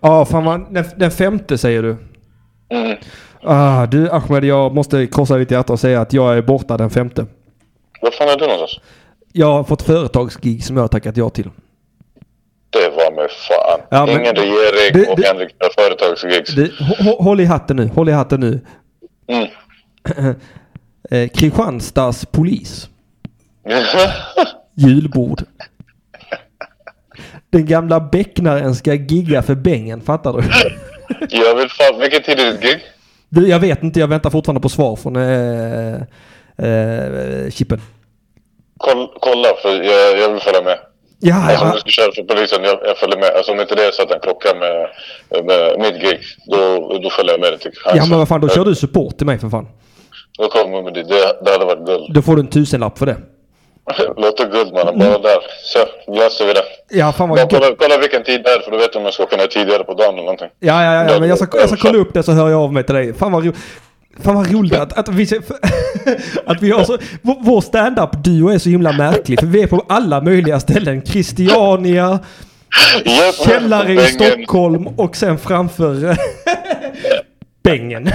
Ja, 0.00 0.24
fan 0.24 0.44
vad, 0.44 0.74
den, 0.74 0.84
den 0.96 1.10
femte 1.10 1.58
säger 1.58 1.82
du. 1.82 1.96
Mm. 2.70 2.96
Ah, 3.44 3.86
du 3.86 4.10
Ahmed, 4.10 4.44
jag 4.44 4.74
måste 4.74 5.06
krossa 5.06 5.36
ditt 5.36 5.50
hjärta 5.50 5.72
och 5.72 5.80
säga 5.80 6.00
att 6.00 6.12
jag 6.12 6.36
är 6.38 6.42
borta 6.42 6.76
den 6.76 6.90
femte. 6.90 7.26
Var 8.00 8.10
fan 8.10 8.28
är 8.28 8.36
du 8.36 8.46
någonstans? 8.46 8.80
Jag 9.32 9.46
har 9.52 9.64
fått 9.64 9.82
företagsgig 9.82 10.64
som 10.64 10.76
jag 10.76 10.82
har 10.82 10.88
tackat 10.88 11.16
ja 11.16 11.30
till. 11.30 11.50
Det 12.70 12.88
var 12.88 13.12
med 13.16 13.30
fan. 13.30 13.80
Ja, 13.90 14.06
men- 14.06 14.20
Ingen 14.20 14.34
regering 14.34 14.92
Det- 14.92 15.08
och 15.08 15.16
det- 15.20 15.26
Henrik 15.26 15.54
med 15.60 15.68
företagsgigs. 15.78 16.54
Du, 16.54 16.64
hå- 16.66 16.96
hå- 16.98 17.22
håll 17.22 17.40
i 17.40 17.44
hatten 17.44 17.76
nu, 17.76 17.88
håll 17.94 18.08
i 18.08 18.12
hatten 18.12 18.40
nu. 18.40 18.60
Mm. 19.26 19.48
Eh, 21.10 21.28
Kristianstads 21.28 22.26
polis. 22.26 22.88
Julbord. 24.74 25.42
Den 27.50 27.66
gamla 27.66 28.00
becknaren 28.00 28.74
ska 28.74 28.94
gigga 28.94 29.42
för 29.42 29.54
bängen, 29.54 30.00
fattar 30.00 30.32
du? 30.32 30.42
jag 31.36 31.54
vill 31.56 31.68
fan, 31.68 32.00
vilken 32.00 32.22
tid 32.22 32.40
är 32.40 32.52
ditt 32.52 32.62
gig? 32.62 32.80
Du? 33.32 33.48
Jag 33.48 33.58
vet 33.58 33.82
inte, 33.82 34.00
jag 34.00 34.08
väntar 34.08 34.30
fortfarande 34.30 34.60
på 34.60 34.68
svar 34.68 34.96
från 34.96 35.16
eh, 35.16 35.94
eh, 36.68 37.50
Chippen. 37.50 37.80
Koll, 38.78 39.08
kolla, 39.20 39.48
för 39.62 39.68
jag, 39.68 40.18
jag 40.18 40.32
vill 40.32 40.40
följa 40.40 40.62
med. 40.62 40.78
Ja, 41.24 41.34
Alltså 41.34 41.64
om 41.64 41.68
ja. 41.68 41.74
du 41.74 41.80
ska 41.80 41.90
köra 41.90 42.12
för 42.12 42.22
polisen, 42.22 42.64
jag, 42.64 42.78
jag 42.84 42.96
följer 42.96 43.18
med. 43.18 43.30
Alltså 43.36 43.52
om 43.52 43.60
inte 43.60 43.74
det 43.74 43.86
är 43.86 43.92
så 43.92 44.02
att 44.02 44.08
den 44.08 44.20
krockar 44.20 44.54
med, 44.54 44.88
med 45.44 45.80
mitt 45.80 46.02
gig, 46.02 46.18
då, 46.46 46.88
då 47.02 47.10
följer 47.10 47.32
jag 47.32 47.40
med 47.40 47.52
dig 47.52 47.72
ja 47.94 48.06
men 48.08 48.18
vad 48.18 48.28
fan, 48.28 48.40
då 48.40 48.48
kör 48.48 48.64
du 48.64 48.74
support 48.74 49.16
till 49.16 49.26
mig 49.26 49.38
för 49.38 49.48
fan. 49.48 49.68
Då 50.38 50.48
kommer 50.48 50.82
med 50.82 50.94
det. 50.94 51.02
det. 51.02 51.38
Det 51.44 51.50
hade 51.50 51.64
varit 51.64 51.86
guld. 51.86 52.14
Då 52.14 52.22
får 52.22 52.36
du 52.36 52.40
en 52.40 52.50
tusenlapp 52.50 52.98
för 52.98 53.06
det. 53.06 53.16
Låter 54.16 54.50
guld 54.50 54.72
mannen, 54.72 54.98
bara 54.98 55.18
där. 55.18 55.38
Så, 55.62 55.78
löser 56.12 56.46
vi 56.46 56.52
det. 56.52 56.62
Ja, 56.90 57.12
fan 57.12 57.28
vad 57.28 57.38
Bara 57.38 57.48
kolla, 57.48 57.76
kolla 57.78 57.98
vilken 57.98 58.24
tid 58.24 58.42
det 58.44 58.50
är, 58.50 58.60
för 58.60 58.70
då 58.70 58.76
vet 58.76 58.96
om 58.96 59.04
jag 59.04 59.14
ska 59.14 59.26
kunna 59.26 59.46
tidigare 59.46 59.84
på 59.84 59.94
dagen 59.94 60.14
eller 60.14 60.22
någonting. 60.22 60.48
Ja, 60.60 60.84
ja, 60.84 60.94
ja, 60.94 61.12
ja, 61.12 61.20
men 61.20 61.28
jag 61.28 61.38
ska, 61.38 61.58
jag 61.58 61.68
ska 61.68 61.78
kolla 61.78 61.98
upp 61.98 62.14
det 62.14 62.22
så 62.22 62.32
hör 62.32 62.50
jag 62.50 62.60
av 62.60 62.72
mig 62.72 62.84
till 62.84 62.94
dig. 62.94 63.14
Fan 63.14 63.32
vad, 63.32 63.46
ro, 63.46 63.52
fan 64.22 64.34
vad 64.34 64.52
roligt 64.52 64.74
att, 64.74 64.98
att 64.98 65.08
vi, 65.08 65.24
att 66.46 66.62
vi 66.62 66.70
har 66.70 66.84
så... 66.84 66.98
Vår, 67.22 67.60
stand-up-duo 67.60 68.48
är 68.48 68.58
så 68.58 68.68
himla 68.68 68.92
märklig. 68.92 69.40
För 69.40 69.46
vi 69.46 69.62
är 69.62 69.66
på 69.66 69.84
alla 69.88 70.20
möjliga 70.20 70.60
ställen. 70.60 71.06
Christiania, 71.06 72.18
källare 73.46 73.92
i. 73.92 73.98
Stockholm 73.98 74.86
och 74.86 75.16
sen 75.16 75.38
framför 75.38 75.94
bängen. 77.62 78.08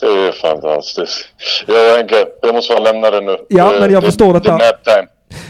Det 0.00 0.06
är 0.06 0.32
fantastiskt. 0.32 1.26
Jag 1.66 1.96
Henke, 1.96 2.26
jag 2.42 2.54
måste 2.54 2.74
bara 2.74 2.82
lämna 2.92 3.10
det 3.10 3.20
nu. 3.20 3.36
Ja, 3.48 3.72
Det- 3.72 3.80
men 3.80 3.92
jag 3.92 4.02
det- 4.02 4.06
förstår 4.06 4.32
det 4.32 4.38
detta. 4.38 4.52
är 4.52 4.58
nap 4.58 4.84
time. 4.84 5.06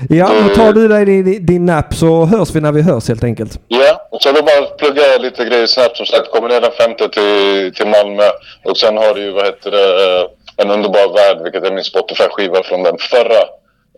Ja, 0.09 0.31
då 0.49 0.55
tar 0.55 0.72
du 0.72 0.89
dig 0.89 1.05
din, 1.05 1.47
din 1.47 1.66
nap 1.66 1.95
så 1.95 2.25
hörs 2.25 2.51
vi 2.55 2.61
när 2.61 2.72
vi 2.72 2.83
hörs 2.83 3.09
helt 3.09 3.25
enkelt. 3.25 3.59
Ja, 3.68 4.09
och 4.11 4.22
så 4.22 4.33
vill 4.33 4.45
bara 4.45 4.62
plugga 4.79 5.03
lite 5.20 5.45
grejer 5.45 5.66
snabbt 5.66 5.97
som 5.97 6.07
sagt. 6.07 6.31
Kommer 6.31 6.49
ner 6.49 6.61
den 6.61 6.70
femte 6.72 7.09
till, 7.09 7.75
till 7.75 7.87
Malmö. 7.87 8.22
Och 8.64 8.77
sen 8.77 8.97
har 8.97 9.14
du 9.14 9.20
ju, 9.22 9.31
vad 9.31 9.45
heter 9.45 9.70
det, 9.70 10.18
eh, 10.20 10.27
En 10.57 10.70
underbar 10.70 11.14
värld, 11.14 11.43
vilket 11.45 11.64
är 11.64 11.70
min 11.75 11.85
Spotify-skiva 11.85 12.62
från 12.62 12.83
den 12.83 12.97
förra. 12.99 13.41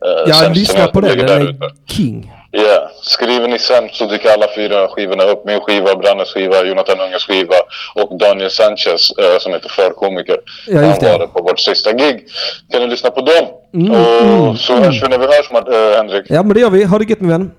eh, 0.07 0.22
Ja, 0.27 0.49
lyssna 0.55 0.87
på 0.87 1.01
den. 1.01 1.18
Den 1.18 1.29
är 1.29 1.41
ute. 1.51 1.70
king. 1.93 2.33
Ja, 2.51 2.91
skriver 3.07 3.49
ni 3.49 3.59
sämst 3.59 3.95
så 3.95 4.07
dyker 4.07 4.29
alla 4.29 4.47
fyra 4.55 4.89
skivorna 4.89 5.25
upp. 5.25 5.45
Min 5.45 5.61
skiva, 5.61 5.97
Brannes 5.97 6.29
skiva, 6.29 6.65
Jonathan 6.65 7.01
Unges 7.01 7.23
skiva 7.23 7.55
och 7.95 8.19
Daniel 8.19 8.51
Sanchez 8.51 9.11
eh, 9.11 9.39
som 9.41 9.53
heter 9.53 9.69
förkomiker. 9.69 10.37
Ja. 10.67 10.81
Han 10.81 10.89
var 10.89 11.19
det 11.19 11.27
på 11.27 11.43
vårt 11.43 11.59
sista 11.59 11.93
gig. 11.93 12.27
Kan 12.71 12.83
ni 12.83 12.87
lyssna 12.87 13.11
på 13.11 13.21
dem? 13.21 13.47
Mm, 13.75 13.91
och 13.91 14.23
mm, 14.23 14.57
så 14.57 14.73
mm. 14.73 14.85
hörs 14.85 15.03
vi 15.03 15.09
när 15.09 15.19
vi 15.19 15.27
hörs, 15.27 15.51
Mart- 15.51 15.69
eh, 15.69 15.97
Henrik. 15.97 16.27
Ja, 16.29 16.43
men 16.43 16.55
det 16.55 16.61
gör 16.61 16.71
vi. 16.71 16.85
Ha 16.85 16.99
det 16.99 17.05
gött 17.11 17.21
min 17.21 17.31
vän. 17.31 17.51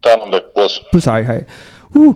Ta 0.00 0.10
hand 0.10 0.22
om 0.22 0.30
dig. 0.30 0.40
Puss. 0.54 0.80
Puss 0.92 1.06
hej 1.06 1.22
hej. 1.22 1.46
Oh, 1.94 2.12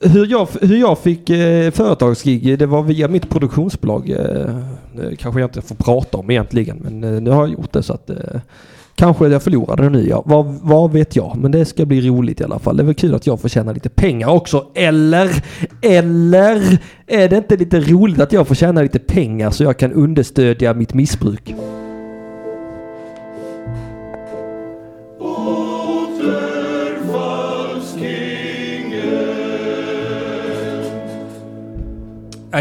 hur, 0.00 0.26
jag, 0.26 0.48
hur 0.60 0.76
jag 0.76 0.98
fick 0.98 1.30
eh, 1.30 1.70
företagsgig, 1.70 2.58
det 2.58 2.66
var 2.66 2.82
via 2.82 3.08
mitt 3.08 3.30
produktionsbolag. 3.30 4.10
Eh, 4.10 4.16
det 4.92 5.16
kanske 5.16 5.40
jag 5.40 5.48
inte 5.48 5.62
får 5.62 5.74
prata 5.74 6.18
om 6.18 6.30
egentligen, 6.30 6.76
men 6.76 7.04
eh, 7.04 7.20
nu 7.20 7.30
har 7.30 7.42
jag 7.42 7.52
gjort 7.52 7.72
det 7.72 7.82
så 7.82 7.92
att 7.92 8.10
eh, 8.10 8.16
kanske 8.94 9.28
jag 9.28 9.42
förlorade 9.42 9.82
den 9.82 9.92
nu. 9.92 10.08
Ja. 10.08 10.22
Vad, 10.26 10.46
vad 10.62 10.92
vet 10.92 11.16
jag? 11.16 11.36
Men 11.36 11.50
det 11.52 11.64
ska 11.64 11.86
bli 11.86 12.08
roligt 12.08 12.40
i 12.40 12.44
alla 12.44 12.58
fall. 12.58 12.76
Det 12.76 12.82
är 12.82 12.84
väl 12.84 12.94
kul 12.94 13.14
att 13.14 13.26
jag 13.26 13.40
får 13.40 13.48
tjäna 13.48 13.72
lite 13.72 13.88
pengar 13.88 14.28
också. 14.28 14.66
Eller, 14.74 15.30
eller 15.82 16.78
är 17.06 17.28
det 17.28 17.36
inte 17.36 17.56
lite 17.56 17.80
roligt 17.80 18.20
att 18.20 18.32
jag 18.32 18.48
får 18.48 18.54
tjäna 18.54 18.82
lite 18.82 18.98
pengar 18.98 19.50
så 19.50 19.64
jag 19.64 19.78
kan 19.78 19.92
understödja 19.92 20.74
mitt 20.74 20.94
missbruk? 20.94 21.54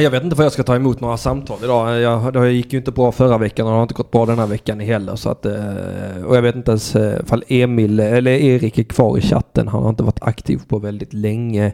Jag 0.02 0.12
vet 0.12 0.24
inte 0.24 0.36
vad 0.36 0.46
jag 0.46 0.54
ska 0.54 0.64
ta 0.64 0.76
emot 0.76 1.02
några 1.02 1.18
samtal 1.18 1.58
idag. 1.64 2.02
Jag, 2.02 2.34
det 2.34 2.52
gick 2.52 2.74
ju 2.74 2.80
inte 2.80 2.92
bra 2.92 3.12
förra 3.12 3.38
veckan 3.38 3.66
och 3.66 3.72
det 3.72 3.76
har 3.76 3.84
inte 3.84 3.94
gått 3.94 4.12
bra 4.12 4.26
den 4.26 4.40
här 4.40 4.48
veckan 4.48 4.80
heller. 4.80 5.16
Så 5.16 5.30
att, 5.30 5.46
eh, 5.46 6.26
och 6.26 6.38
jag 6.38 6.42
vet 6.42 6.56
inte 6.56 6.72
ens 6.72 6.96
eh, 6.96 7.20
ifall 7.24 7.44
Emil 7.48 8.00
eller 8.00 8.32
Erik 8.32 8.78
är 8.78 8.84
kvar 8.84 9.18
i 9.18 9.22
chatten. 9.22 9.68
Han 9.68 9.84
har 9.84 9.90
inte 9.90 10.04
varit 10.04 10.24
aktiv 10.24 10.60
på 10.68 10.80
väldigt 10.80 11.14
länge. 11.14 11.74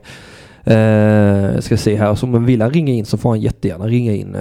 Jag 0.63 1.63
ska 1.63 1.77
se 1.77 1.95
här. 1.95 2.15
Så 2.15 2.25
om 2.25 2.31
man 2.31 2.45
vill 2.45 2.61
han 2.61 2.71
ringa 2.71 2.93
in 2.93 3.05
så 3.05 3.17
får 3.17 3.29
han 3.29 3.41
jättegärna 3.41 3.87
ringa 3.87 4.13
in. 4.13 4.37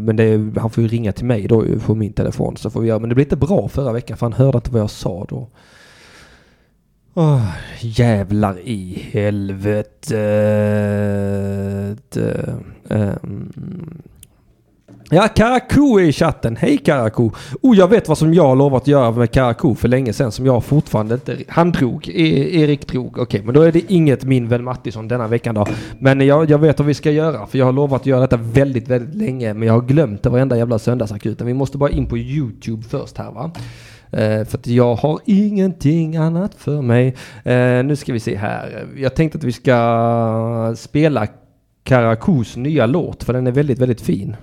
Men 0.00 0.16
det 0.16 0.24
är, 0.24 0.60
han 0.60 0.70
får 0.70 0.82
ju 0.82 0.88
ringa 0.88 1.12
till 1.12 1.24
mig 1.24 1.48
då 1.48 1.64
på 1.86 1.94
min 1.94 2.12
telefon. 2.12 2.56
Så 2.56 2.70
får 2.70 2.80
vi 2.80 2.88
göra. 2.88 2.98
Men 2.98 3.08
det 3.08 3.14
blev 3.14 3.26
inte 3.26 3.36
bra 3.36 3.68
förra 3.68 3.92
veckan 3.92 4.16
för 4.16 4.26
han 4.26 4.32
hörde 4.32 4.58
inte 4.58 4.70
vad 4.70 4.80
jag 4.82 4.90
sa 4.90 5.26
då. 5.28 5.48
Oh, 7.14 7.52
jävlar 7.80 8.58
i 8.58 9.08
helvete. 9.12 10.18
Ehm. 12.88 13.52
Ja, 15.10 15.28
Karakou 15.28 15.98
är 15.98 16.04
i 16.04 16.12
chatten. 16.12 16.56
Hej 16.56 16.78
Karakou! 16.78 17.30
Oh, 17.62 17.76
jag 17.76 17.88
vet 17.88 18.08
vad 18.08 18.18
som 18.18 18.34
jag 18.34 18.42
har 18.42 18.56
lovat 18.56 18.82
att 18.82 18.88
göra 18.88 19.10
med 19.10 19.30
Karakou 19.30 19.74
för 19.74 19.88
länge 19.88 20.12
sedan 20.12 20.32
som 20.32 20.46
jag 20.46 20.64
fortfarande 20.64 21.14
inte... 21.14 21.36
Han 21.48 21.72
drog. 21.72 22.08
E 22.08 22.60
Erik 22.60 22.86
drog. 22.86 23.18
Okej, 23.18 23.42
men 23.44 23.54
då 23.54 23.62
är 23.62 23.72
det 23.72 23.92
inget 23.92 24.24
min 24.24 24.48
vän 24.48 24.64
Mattisson 24.64 25.08
denna 25.08 25.26
veckan 25.26 25.54
då. 25.54 25.66
Men 25.98 26.20
jag, 26.20 26.50
jag 26.50 26.58
vet 26.58 26.78
vad 26.78 26.86
vi 26.86 26.94
ska 26.94 27.10
göra 27.10 27.46
för 27.46 27.58
jag 27.58 27.66
har 27.66 27.72
lovat 27.72 28.00
att 28.00 28.06
göra 28.06 28.20
detta 28.20 28.36
väldigt, 28.36 28.88
väldigt 28.88 29.14
länge. 29.14 29.54
Men 29.54 29.68
jag 29.68 29.74
har 29.74 29.82
glömt 29.82 30.22
det 30.22 30.30
varenda 30.30 30.56
jävla 30.56 30.78
söndagsakuten. 30.78 31.46
Vi 31.46 31.54
måste 31.54 31.78
bara 31.78 31.90
in 31.90 32.06
på 32.06 32.18
YouTube 32.18 32.82
först 32.82 33.18
här 33.18 33.30
va. 33.30 33.50
Eh, 34.12 34.44
för 34.44 34.58
att 34.58 34.66
jag 34.66 34.94
har 34.94 35.20
ingenting 35.24 36.16
annat 36.16 36.54
för 36.54 36.82
mig. 36.82 37.16
Eh, 37.44 37.84
nu 37.84 37.96
ska 37.96 38.12
vi 38.12 38.20
se 38.20 38.36
här. 38.36 38.86
Jag 38.96 39.14
tänkte 39.14 39.38
att 39.38 39.44
vi 39.44 39.52
ska 39.52 40.74
spela 40.76 41.26
Karakus 41.84 42.56
nya 42.56 42.86
låt 42.86 43.24
för 43.24 43.32
den 43.32 43.46
är 43.46 43.52
väldigt, 43.52 43.78
väldigt 43.78 44.00
fin. 44.00 44.36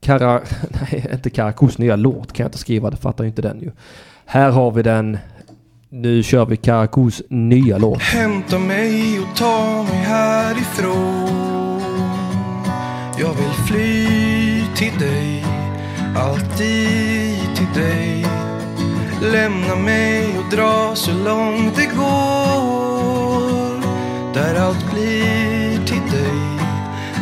Kara... 0.00 0.40
Nej, 0.70 1.06
inte 1.12 1.30
Karakus 1.30 1.78
nya 1.78 1.96
låt 1.96 2.32
kan 2.32 2.44
jag 2.44 2.48
inte 2.48 2.58
skriva, 2.58 2.90
det 2.90 2.96
fattar 2.96 3.24
ju 3.24 3.28
inte 3.28 3.42
den 3.42 3.60
ju. 3.60 3.70
Här 4.24 4.50
har 4.50 4.70
vi 4.70 4.82
den. 4.82 5.18
Nu 5.92 6.22
kör 6.22 6.46
vi 6.46 6.56
Karakous 6.56 7.22
nya 7.28 7.78
låt. 7.78 8.02
Hämta 8.02 8.58
mig 8.58 9.20
och 9.20 9.36
ta 9.36 9.82
mig 9.82 9.98
härifrån 9.98 11.80
Jag 13.18 13.34
vill 13.34 13.66
fly 13.68 14.06
till 14.76 14.98
dig 14.98 15.44
Alltid 16.16 17.56
till 17.56 17.82
dig 17.82 18.39
Lämna 19.22 19.76
mig 19.76 20.38
och 20.38 20.56
dra 20.56 20.94
så 20.94 21.12
långt 21.12 21.76
det 21.76 21.86
går. 21.86 23.80
Där 24.34 24.54
allt 24.54 24.92
blir 24.92 25.86
till 25.86 26.10
dig 26.10 26.60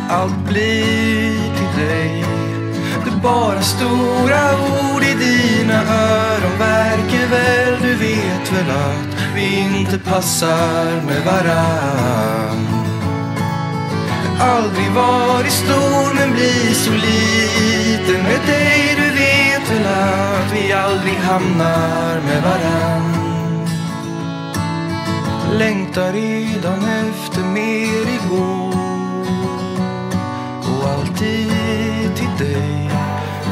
Allt 0.09 0.47
blir 0.49 1.55
till 1.55 1.85
dig. 1.85 2.25
Det 3.05 3.09
är 3.09 3.21
bara 3.23 3.61
stora 3.61 4.59
ord 4.93 5.03
i 5.03 5.13
dina 5.13 5.83
öron 5.83 6.57
Verkar 6.59 7.27
väl, 7.29 7.81
du 7.81 7.95
vet 7.95 8.51
väl 8.51 8.69
att 8.69 9.35
vi 9.35 9.79
inte 9.79 9.99
passar 9.99 11.01
med 11.05 11.25
varann. 11.25 12.67
Aldrig 14.39 14.91
varit 14.91 15.51
stor 15.51 16.13
men 16.15 16.31
blir 16.33 16.73
så 16.73 16.91
liten 16.91 18.23
med 18.23 18.41
dig. 18.47 18.95
Du 18.97 19.08
att 19.89 20.53
vi 20.53 20.73
aldrig 20.73 21.15
hamnar 21.15 22.21
med 22.25 22.43
varann. 22.43 23.19
Längtar 25.57 26.13
redan 26.13 26.79
efter 26.79 27.43
mer 27.43 28.01
igår. 28.17 28.73
Och 30.61 30.89
alltid 30.89 32.15
till 32.15 32.47
dig 32.47 32.89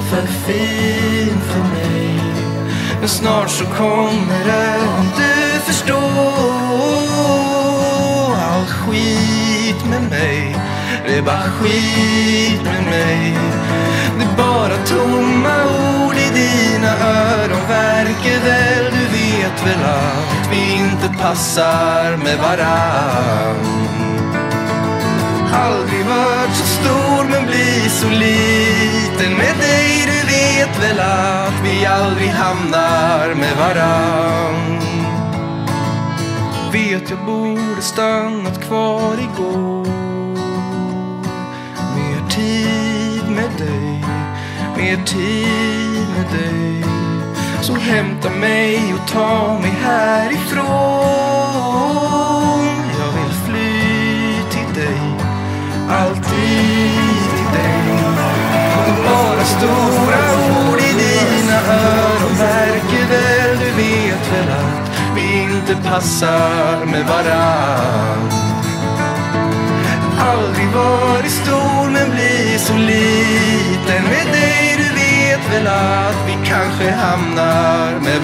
För 0.09 0.27
fin 0.27 1.37
för 1.41 1.59
mig. 1.59 2.19
Men 2.99 3.09
snart 3.09 3.49
så 3.49 3.65
kommer 3.65 4.45
det 4.45 4.79
om 4.97 5.05
du 5.17 5.59
förstår. 5.59 5.97
Allt 8.35 8.69
skit 8.69 9.85
med 9.89 10.09
mig 10.09 10.55
Det 11.05 11.17
är 11.17 11.21
bara 11.21 11.49
skit 11.49 12.63
med 12.63 12.83
mig. 12.85 13.37
Det 14.17 14.23
är 14.23 14.37
bara 14.37 14.77
tomma 14.85 15.63
ord 15.65 15.96
dina 16.37 16.91
öron 16.97 17.63
Verkar 17.67 18.39
väl, 18.45 18.85
du 18.91 19.03
vet 19.17 19.57
väl 19.67 19.83
att 19.85 20.51
vi 20.51 20.73
inte 20.73 21.23
passar 21.23 22.17
med 22.17 22.37
varann. 22.37 23.87
Aldrig 25.53 26.05
varit 26.05 26.55
så 26.55 26.65
stor 26.65 27.23
men 27.31 27.45
blir 27.45 27.89
så 27.89 28.09
liten. 28.09 29.31
Med 29.37 29.55
dig 29.59 29.87
Du 30.05 30.27
vet 30.27 30.83
väl 30.83 30.99
att 30.99 31.53
vi 31.63 31.85
aldrig 31.85 32.29
hamnar 32.29 33.35
med 33.35 33.57
varann. 33.57 34.79
Vet 36.71 37.09
jag 37.09 37.19
borde 37.25 37.81
stannat 37.81 38.67
kvar 38.67 39.13
igår. 39.13 39.87
Mer 41.95 42.29
tid 42.29 43.23
med 43.29 43.51
dig, 43.57 43.96
mer 44.77 44.97
tid 45.05 46.07
med 46.15 46.39
dig. 46.39 46.83
Så 47.61 47.73
hämta 47.73 48.29
mig 48.29 48.93
och 48.93 49.07
ta 49.07 49.59
mig 49.61 49.71
härifrån. 49.83 50.67
Jag 52.99 53.11
vill 53.17 53.33
fly 53.45 53.81
till 54.51 54.81
dig. 54.81 55.01
Alltid 55.89 57.29
till 57.35 57.51
dig. 57.53 57.87
Och 58.77 59.03
Bara 59.05 59.43
stora 59.43 60.21
ord 60.69 60.79
i 60.79 60.93
dina 60.93 61.57
öron 61.67 62.33
Märker 62.37 63.05
väl, 63.09 63.57
du 63.59 63.71
vet 63.71 64.33
väl 64.33 64.49
att 64.49 64.91
vi 65.15 65.41
inte 65.41 65.89
passar 65.89 66.85
med 66.85 67.05
varann. 67.05 68.31
Aldrig 70.19 70.67
varit 70.67 71.31
stor 71.31 71.89
men 71.91 72.11
blir 72.11 72.57
så 72.57 72.73
liten 72.73 73.46
att 75.67 76.27
vi 76.27 76.33
kanske 76.45 76.91
hamnar 76.91 77.99
med 77.99 78.21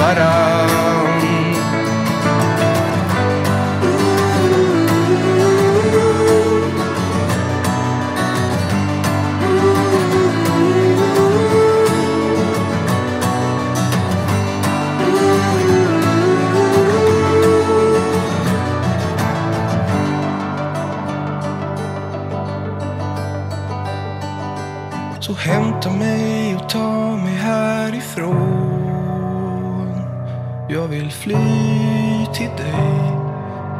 fly 31.24 32.26
till 32.34 32.50
dig 32.58 33.14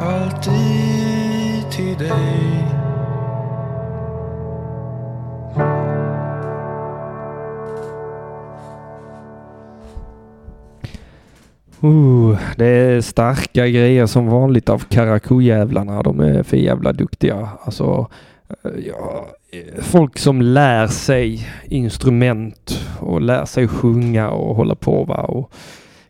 Alltid 0.00 1.70
till 1.70 1.98
dig 1.98 2.64
Uh, 11.84 12.38
det 12.56 12.66
är 12.66 13.00
starka 13.00 13.68
grejer 13.68 14.06
som 14.06 14.26
vanligt 14.26 14.68
av 14.68 14.78
Karakou-jävlarna. 14.78 16.02
De 16.02 16.20
är 16.20 16.42
för 16.42 16.56
jävla 16.56 16.92
duktiga. 16.92 17.48
Alltså, 17.64 18.10
eh, 18.48 18.70
ja, 18.86 19.26
eh, 19.50 19.82
folk 19.82 20.18
som 20.18 20.42
lär 20.42 20.86
sig 20.86 21.48
instrument 21.64 22.86
och 23.00 23.20
lär 23.20 23.44
sig 23.44 23.68
sjunga 23.68 24.30
och 24.30 24.56
håller 24.56 24.74
på 24.74 25.04
va. 25.04 25.16
Och 25.16 25.52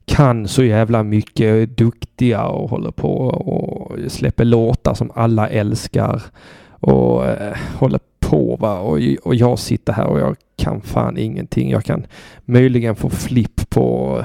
kan 0.06 0.48
så 0.48 0.64
jävla 0.64 1.02
mycket, 1.02 1.46
är 1.46 1.66
duktiga 1.66 2.44
och 2.44 2.70
håller 2.70 2.90
på 2.90 3.16
och 3.26 3.98
släpper 4.08 4.44
låtar 4.44 4.94
som 4.94 5.10
alla 5.14 5.48
älskar. 5.48 6.22
Och 6.70 7.26
eh, 7.26 7.56
håller 7.76 8.00
på 8.20 8.56
va. 8.56 8.78
Och, 8.78 8.98
och 9.22 9.34
jag 9.34 9.58
sitter 9.58 9.92
här 9.92 10.06
och 10.06 10.20
jag 10.20 10.36
kan 10.56 10.80
fan 10.80 11.18
ingenting. 11.18 11.70
Jag 11.70 11.84
kan 11.84 12.06
möjligen 12.44 12.96
få 12.96 13.10
flipp 13.10 13.70
på 13.70 14.18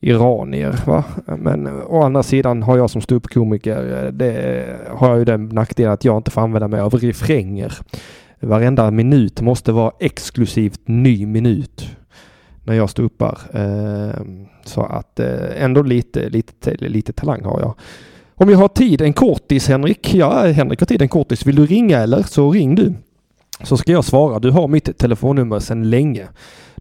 iranier. 0.00 0.80
Va? 0.86 1.04
Men 1.38 1.66
å 1.66 2.02
andra 2.02 2.22
sidan 2.22 2.62
har 2.62 2.76
jag 2.76 2.90
som 2.90 3.00
ståuppkomiker, 3.00 4.04
eh, 4.04 4.12
det 4.12 4.66
har 4.88 5.08
jag 5.08 5.18
ju 5.18 5.24
den 5.24 5.48
nackdelen 5.48 5.92
att 5.92 6.04
jag 6.04 6.16
inte 6.16 6.30
får 6.30 6.40
använda 6.40 6.68
mig 6.68 6.80
av 6.80 6.94
refränger. 6.94 7.78
Varenda 8.40 8.90
minut 8.90 9.40
måste 9.40 9.72
vara 9.72 9.92
exklusivt 10.00 10.80
ny 10.84 11.26
minut 11.26 11.96
när 12.70 12.76
jag 12.76 12.90
ståuppar. 12.90 13.38
Ehm, 13.54 14.46
så 14.64 14.82
att 14.82 15.20
eh, 15.20 15.62
ändå 15.64 15.82
lite, 15.82 16.28
lite, 16.28 16.74
lite 16.74 17.12
talang 17.12 17.44
har 17.44 17.60
jag. 17.60 17.74
Om 18.34 18.50
jag 18.50 18.58
har 18.58 18.68
tid, 18.68 19.00
en 19.00 19.12
kortis 19.12 19.68
Henrik. 19.68 20.14
Ja, 20.14 20.46
Henrik 20.46 20.80
har 20.80 20.86
tid 20.86 21.02
en 21.02 21.08
kortis. 21.08 21.46
Vill 21.46 21.56
du 21.56 21.66
ringa 21.66 21.98
eller 21.98 22.22
så 22.22 22.50
ring 22.50 22.74
du. 22.74 22.94
Så 23.62 23.76
ska 23.76 23.92
jag 23.92 24.04
svara. 24.04 24.38
Du 24.38 24.50
har 24.50 24.68
mitt 24.68 24.98
telefonnummer 24.98 25.58
sedan 25.58 25.90
länge. 25.90 26.26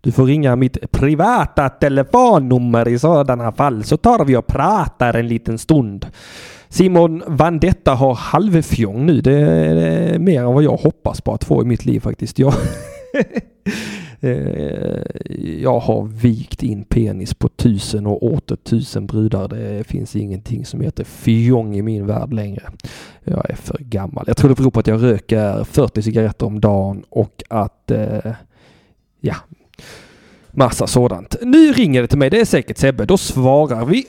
Du 0.02 0.12
får 0.12 0.26
ringa 0.26 0.56
mitt 0.56 0.92
privata 0.92 1.70
telefonnummer 1.70 2.88
i 2.88 3.00
sådana 3.00 3.52
fall 3.52 3.84
så 3.84 3.98
tar 3.98 4.26
vi 4.26 4.36
och 4.38 4.48
pratar 4.48 5.14
en 5.14 5.28
liten 5.28 5.58
stund. 5.58 6.08
Simon 6.70 7.24
Vandetta 7.28 7.94
har 7.94 8.14
halvfjong 8.14 9.06
nu. 9.06 9.22
Det 9.22 9.34
är 9.34 10.20
mer 10.20 10.40
än 10.40 10.54
vad 10.54 10.64
jag 10.64 10.78
hoppas 10.78 11.22
på 11.22 11.34
att 11.34 11.44
få 11.44 11.62
i 11.62 11.66
mitt 11.66 11.86
liv 11.86 12.00
faktiskt. 12.00 12.40
Jag, 12.40 12.54
Eh, 14.22 15.02
jag 15.62 15.80
har 15.80 16.04
vikt 16.04 16.64
in 16.64 16.84
penis 16.84 17.34
på 17.34 17.48
tusen 17.50 18.08
och 18.08 18.24
åter 18.24 18.56
tusen 18.56 19.06
brudar. 19.08 19.48
Det 19.48 19.84
finns 19.84 20.16
ingenting 20.16 20.66
som 20.66 20.82
heter 20.82 21.04
fjong 21.04 21.76
i 21.76 21.82
min 21.82 22.06
värld 22.06 22.34
längre. 22.34 22.64
Jag 23.24 23.50
är 23.50 23.56
för 23.56 23.78
gammal. 23.80 24.24
Jag 24.28 24.38
tror 24.38 24.50
det 24.50 24.56
beror 24.56 24.72
på 24.72 24.80
att 24.80 24.88
jag 24.88 25.04
röker 25.04 25.64
40 25.64 26.02
cigaretter 26.02 26.46
om 26.46 26.60
dagen 26.60 27.04
och 27.10 27.44
att 27.50 27.92
eh, 27.92 28.32
Ja. 29.22 29.36
Massa 30.52 30.88
sådant. 30.88 31.36
Nu 31.42 31.72
ringer 31.74 32.02
det 32.02 32.08
till 32.08 32.18
mig. 32.18 32.30
Det 32.30 32.40
är 32.40 32.46
säkert 32.46 32.78
Sebbe. 32.78 33.06
Då 33.06 33.18
svarar 33.18 33.86
vi. 33.86 34.06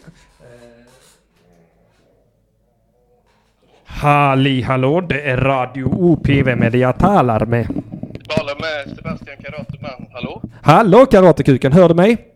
Halli 3.84 4.62
hallå, 4.62 5.00
det 5.00 5.20
är 5.20 5.36
Radio 5.36 5.84
OPV 5.84 6.56
med 6.56 6.74
jag 6.74 6.98
talar 6.98 7.46
med. 7.46 7.79
Talar 8.36 8.56
med 8.60 8.96
Sebastian 8.96 9.36
Karateman. 9.36 10.06
Hallå? 10.12 10.42
Hallå 10.62 11.06
Karatekuken, 11.06 11.72
hör 11.72 11.88
du 11.88 11.94
mig? 11.94 12.26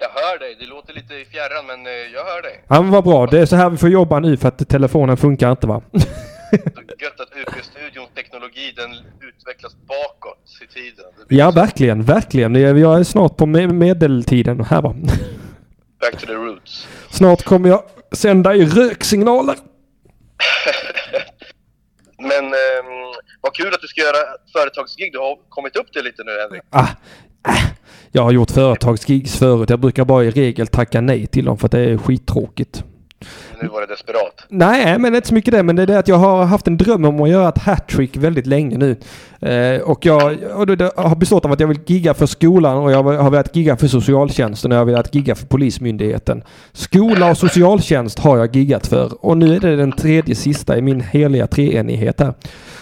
Jag 0.00 0.08
hör 0.08 0.38
dig. 0.38 0.56
Det 0.60 0.66
låter 0.66 0.94
lite 0.94 1.14
i 1.14 1.24
fjärran 1.24 1.66
men 1.66 1.86
eh, 1.86 1.92
jag 1.92 2.24
hör 2.24 2.42
dig. 2.42 2.64
Ja 2.68 2.82
men 2.82 2.90
vad 2.90 3.04
bra, 3.04 3.26
det 3.26 3.38
är 3.40 3.46
så 3.46 3.56
här 3.56 3.70
vi 3.70 3.76
får 3.76 3.88
jobba 3.88 4.20
nu 4.20 4.36
för 4.36 4.48
att 4.48 4.68
telefonen 4.68 5.16
funkar 5.16 5.50
inte 5.50 5.66
va? 5.66 5.82
Gött 7.02 7.20
att 7.20 7.32
UP-studions 7.36 8.08
teknologi 8.14 8.72
den 8.76 8.90
utvecklas 9.28 9.76
bakåt 9.88 10.38
i 10.62 10.66
tiden. 10.74 11.04
Ja 11.28 11.50
verkligen, 11.50 12.02
verkligen. 12.02 12.54
Jag 12.54 13.00
är 13.00 13.04
snart 13.04 13.36
på 13.36 13.46
me- 13.46 13.72
medeltiden 13.72 14.64
här 14.64 14.82
va. 14.82 14.94
Back 16.00 16.20
to 16.20 16.26
the 16.26 16.32
roots. 16.34 16.86
Snart 17.10 17.42
kommer 17.44 17.68
jag 17.68 17.82
sända 18.12 18.54
i 18.54 18.64
röksignaler. 18.66 19.54
Men 22.18 22.44
ehm, 22.44 22.99
vad 23.40 23.54
kul 23.54 23.74
att 23.74 23.80
du 23.80 23.88
ska 23.88 24.00
göra 24.00 24.22
företagsgig. 24.52 25.12
Du 25.12 25.18
har 25.18 25.38
kommit 25.48 25.76
upp 25.76 25.86
det 25.92 26.02
lite 26.02 26.22
nu 26.24 26.30
Henrik. 26.40 26.62
Ah, 26.70 26.88
äh. 27.48 27.70
Jag 28.12 28.22
har 28.22 28.32
gjort 28.32 28.50
företagsgigs 28.50 29.38
förut. 29.38 29.70
Jag 29.70 29.80
brukar 29.80 30.04
bara 30.04 30.24
i 30.24 30.30
regel 30.30 30.66
tacka 30.66 31.00
nej 31.00 31.26
till 31.26 31.44
dem 31.44 31.58
för 31.58 31.66
att 31.66 31.72
det 31.72 31.80
är 31.80 31.98
skittråkigt. 31.98 32.84
Nu 33.62 33.68
var 33.68 33.80
det 33.80 33.86
desperat. 33.86 34.46
Nej, 34.48 34.98
men 34.98 35.14
inte 35.14 35.28
så 35.28 35.34
mycket 35.34 35.52
det. 35.52 35.62
Men 35.62 35.76
det 35.76 35.82
är 35.82 35.86
det 35.86 35.98
att 35.98 36.08
jag 36.08 36.16
har 36.16 36.44
haft 36.44 36.66
en 36.66 36.76
dröm 36.76 37.04
om 37.04 37.20
att 37.20 37.28
göra 37.28 37.48
ett 37.48 37.58
hattrick 37.58 38.16
väldigt 38.16 38.46
länge 38.46 38.78
nu. 38.78 38.96
Eh, 39.50 39.80
och 39.80 40.06
jag 40.06 40.38
och 40.54 40.66
det 40.66 40.92
har 40.96 41.16
bestått 41.16 41.44
av 41.44 41.52
att 41.52 41.60
jag 41.60 41.68
vill 41.68 41.80
gigga 41.86 42.14
för 42.14 42.26
skolan 42.26 42.76
och 42.76 42.92
jag 42.92 43.02
har 43.02 43.30
velat 43.30 43.56
gigga 43.56 43.76
för 43.76 43.86
socialtjänsten 43.86 44.72
och 44.72 44.74
jag 44.74 44.80
har 44.80 44.86
velat 44.86 45.14
gigga 45.14 45.34
för 45.34 45.46
polismyndigheten. 45.46 46.42
Skola 46.72 47.30
och 47.30 47.36
socialtjänst 47.36 48.18
har 48.18 48.38
jag 48.38 48.56
giggat 48.56 48.86
för 48.86 49.24
och 49.24 49.36
nu 49.36 49.56
är 49.56 49.60
det 49.60 49.76
den 49.76 49.92
tredje 49.92 50.34
sista 50.34 50.78
i 50.78 50.82
min 50.82 51.00
heliga 51.00 51.46
treenighet 51.46 52.20
här. 52.20 52.34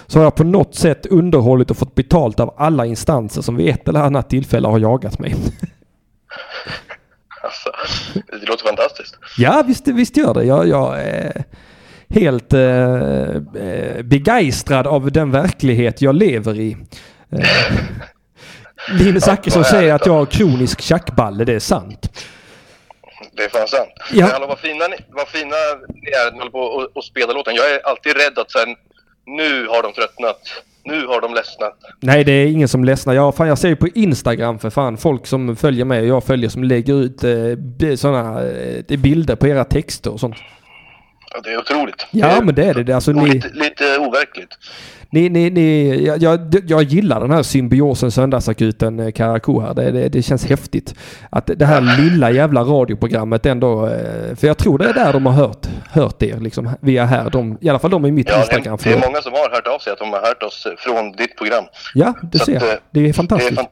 Så 0.08 0.18
har 0.18 0.24
jag 0.24 0.34
på 0.34 0.44
något 0.44 0.74
sätt 0.74 1.06
underhållit 1.06 1.70
och 1.70 1.76
fått 1.76 1.94
betalt 1.94 2.40
av 2.40 2.54
alla 2.56 2.86
instanser 2.86 3.42
som 3.42 3.56
vid 3.56 3.68
ett 3.68 3.88
eller 3.88 4.00
annat 4.00 4.30
tillfälle 4.30 4.68
har 4.68 4.78
jagat 4.78 5.18
mig. 5.18 5.34
Alltså, 7.42 7.70
det 8.40 8.46
låter 8.46 8.66
fantastiskt. 8.66 9.18
Ja, 9.38 9.64
visst, 9.66 9.88
visst 9.88 10.16
gör 10.16 10.34
det. 10.34 10.44
Jag, 10.44 10.68
jag 10.68 11.00
är 11.00 11.44
helt 12.08 12.52
eh, 12.52 12.94
eh, 13.62 14.02
begeistrad 14.02 14.86
av 14.86 15.12
den 15.12 15.30
verklighet 15.30 16.02
jag 16.02 16.14
lever 16.14 16.60
i. 16.60 16.76
Eh, 17.32 17.72
Linus 18.98 19.24
Zachrisson 19.24 19.64
säger 19.64 19.94
att 19.94 20.06
jag 20.06 20.12
har 20.12 20.26
kronisk 20.26 20.80
tjackballe. 20.80 21.44
Det 21.44 21.54
är 21.54 21.58
sant. 21.60 22.24
Det 23.32 23.44
är 23.44 23.48
fan 23.48 23.68
sant. 23.68 23.90
Ja. 24.12 24.24
Men 24.24 24.32
hallå, 24.32 24.46
vad 24.46 24.58
fina 24.58 24.88
ni, 24.88 24.96
vad 25.08 25.28
fina 25.28 25.56
ni 25.88 26.10
är 26.10 26.36
när 26.36 26.44
ni 26.44 26.50
på 26.50 26.60
och, 26.60 26.96
och 26.96 27.04
spelar 27.04 27.34
låten. 27.34 27.54
Jag 27.54 27.70
är 27.70 27.86
alltid 27.86 28.16
rädd 28.16 28.38
att 28.38 28.50
sen 28.50 28.76
nu 29.36 29.66
har 29.66 29.82
de 29.82 29.92
tröttnat. 29.92 30.40
Nu 30.84 31.06
har 31.06 31.20
de 31.20 31.34
ledsnat. 31.34 31.78
Nej, 32.00 32.24
det 32.24 32.32
är 32.32 32.46
ingen 32.46 32.68
som 32.68 32.84
ledsnar. 32.84 33.14
Jag, 33.14 33.34
fan, 33.34 33.48
jag 33.48 33.58
ser 33.58 33.68
ju 33.68 33.76
på 33.76 33.88
Instagram 33.88 34.58
för 34.58 34.70
fan 34.70 34.96
folk 34.96 35.26
som 35.26 35.56
följer 35.56 35.84
mig 35.84 36.00
och 36.00 36.06
jag 36.06 36.24
följer 36.24 36.50
som 36.50 36.64
lägger 36.64 36.94
ut 36.94 37.24
eh, 37.24 37.94
sådana 37.96 38.42
eh, 38.42 38.98
bilder 38.98 39.36
på 39.36 39.46
era 39.46 39.64
texter 39.64 40.12
och 40.12 40.20
sånt. 40.20 40.36
Ja, 41.34 41.40
det 41.44 41.52
är 41.52 41.58
otroligt. 41.58 42.06
Ja, 42.10 42.40
men 42.42 42.54
det 42.54 42.64
är 42.64 42.74
det. 42.74 42.92
Alltså, 42.92 43.12
ni, 43.12 43.28
lite, 43.28 43.48
lite 43.48 43.98
overkligt. 43.98 44.48
Ni, 45.10 45.28
ni, 45.28 45.50
ni, 45.50 46.04
jag, 46.06 46.22
jag, 46.22 46.54
jag 46.66 46.82
gillar 46.82 47.20
den 47.20 47.30
här 47.30 47.42
symbiosen 47.42 48.10
Söndagsakuten 48.10 49.00
eh, 49.00 49.10
Karakou 49.10 49.60
här. 49.60 49.74
Det, 49.74 49.90
det, 49.90 50.08
det 50.08 50.22
känns 50.22 50.46
häftigt. 50.46 50.94
Att 51.30 51.50
det 51.56 51.64
här 51.66 52.00
lilla 52.00 52.30
jävla 52.30 52.60
radioprogrammet 52.62 53.46
ändå. 53.46 53.86
eh, 53.86 54.36
För 54.36 54.46
jag 54.46 54.58
tror 54.58 54.78
det 54.78 54.84
är 54.88 54.92
där 54.92 55.12
de 55.12 55.26
har 55.26 55.32
hört, 55.32 55.66
hört 55.90 56.22
er 56.22 56.36
liksom. 56.40 56.70
Via 56.80 57.04
här. 57.04 57.30
De, 57.30 57.58
I 57.60 57.68
alla 57.68 57.78
fall 57.78 57.90
de 57.90 58.06
i 58.06 58.10
mitt 58.12 58.28
Ja, 58.28 58.34
det, 58.36 58.40
Instagram. 58.40 58.78
det 58.84 58.92
är 58.92 59.06
många 59.08 59.22
som 59.22 59.32
har 59.32 59.50
hört 59.50 59.66
av 59.66 59.78
sig 59.78 59.92
att 59.92 59.98
de 59.98 60.12
har 60.12 60.20
hört 60.20 60.42
oss 60.42 60.66
från 60.78 61.12
ditt 61.12 61.36
program. 61.36 61.64
Ja, 61.94 62.14
det 62.32 62.38
Så 62.38 62.44
ser 62.44 62.56
att, 62.56 62.62
jag. 62.62 62.72
eh, 62.72 62.78
Det 62.90 63.00
är 63.00 63.02
Det 63.04 63.08
är 63.08 63.12
fantastiskt. 63.12 63.54
fan, 63.54 63.66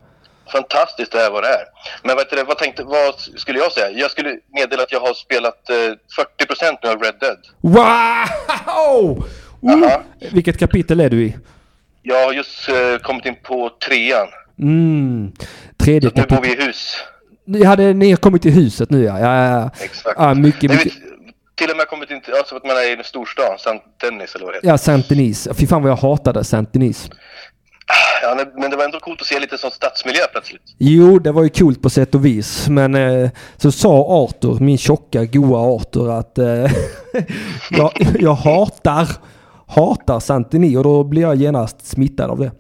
fantastiskt 0.53 1.13
det 1.13 1.19
här 1.19 1.31
vad 1.31 1.43
det 1.43 1.49
är. 1.49 1.65
Men 2.05 2.17
vet 2.17 2.31
du, 2.31 2.45
vad, 2.45 2.59
tänkte, 2.59 2.83
vad 2.85 3.15
skulle 3.37 3.59
jag 3.59 3.73
säga? 3.73 3.91
Jag 3.91 4.11
skulle 4.11 4.37
meddela 4.55 4.83
att 4.83 4.93
jag 4.93 5.01
har 5.01 5.15
spelat 5.15 5.71
eh, 5.71 5.75
40% 5.75 6.77
nu 6.83 6.89
av 6.91 7.03
Red 7.03 7.15
Dead. 7.21 7.39
Wow! 7.61 9.25
Oh, 9.63 9.85
Aha. 9.85 10.03
vilket 10.33 10.59
kapitel 10.59 11.01
är 11.01 11.11
du 11.11 11.23
i? 11.25 11.37
Jag 12.03 12.25
har 12.27 12.33
just 12.33 12.69
eh, 12.69 12.99
kommit 13.03 13.27
in 13.27 13.37
på 13.43 13.71
trean. 13.89 14.27
Mm. 14.59 15.33
Tredje 15.79 16.11
Nu 16.15 16.23
bor 16.23 16.29
kapitel. 16.29 16.57
vi 16.57 16.63
i 16.63 16.67
hus. 16.67 16.97
Ni 17.45 17.65
hade 17.65 17.93
ni 17.93 18.11
har 18.11 18.17
kommit 18.17 18.43
till 18.43 18.53
huset 18.53 18.91
nu 18.91 19.05
ja. 19.05 19.19
Ja, 19.21 19.47
ja. 19.49 19.71
Exakt. 19.85 20.15
ja 20.19 20.35
mycket, 20.35 20.63
Nej, 20.71 20.77
mycket. 20.85 20.93
till 21.55 21.71
och 21.71 21.77
med 21.77 21.87
kommit 21.89 22.11
in 22.11 22.21
till, 22.21 22.35
alltså 22.35 22.57
att 22.57 22.65
man 22.65 22.77
är 22.77 22.89
i 22.91 22.93
en 22.93 23.05
storstan, 23.05 23.59
Saint 23.59 23.83
Denis 24.01 24.35
eller 24.35 24.45
vad 24.45 24.55
det 24.55 24.57
heter. 24.57 24.69
Ja, 24.69 24.79
Saint 24.79 25.09
Denis. 25.09 25.49
Fy 25.59 25.67
fan 25.67 25.83
vad 25.83 25.91
jag 25.91 25.97
hatade 25.97 26.45
Saint 26.45 26.73
Denis. 26.73 27.11
Ja, 28.23 28.35
men- 28.57 28.71
det 28.71 28.77
var 28.77 28.85
ändå 28.85 29.01
coolt 29.01 29.21
att 29.21 29.27
se 29.27 29.41
lite 29.41 29.59
sån 29.59 29.71
stadsmiljö 29.71 30.23
plötsligt. 30.33 30.63
Jo, 30.79 31.19
det 31.19 31.33
var 31.33 31.43
ju 31.43 31.49
kul 31.49 31.75
på 31.75 31.91
sätt 31.91 32.15
och 32.15 32.25
vis. 32.25 32.69
Men 32.69 32.95
eh, 32.95 33.31
så 33.57 33.73
sa 33.73 34.07
Arthur, 34.25 34.61
min 34.61 34.79
tjocka 34.79 35.25
goa 35.25 35.75
Arthur, 35.77 36.11
att 36.19 36.39
eh, 36.39 36.47
jag, 37.71 37.91
jag 38.21 38.35
hatar, 38.35 39.09
hatar 39.67 40.21
Santini 40.21 40.77
och 40.77 40.85
då 40.85 41.05
blir 41.05 41.23
jag 41.23 41.35
genast 41.37 41.87
smittad 41.87 42.31
av 42.31 42.39
det. 42.39 42.51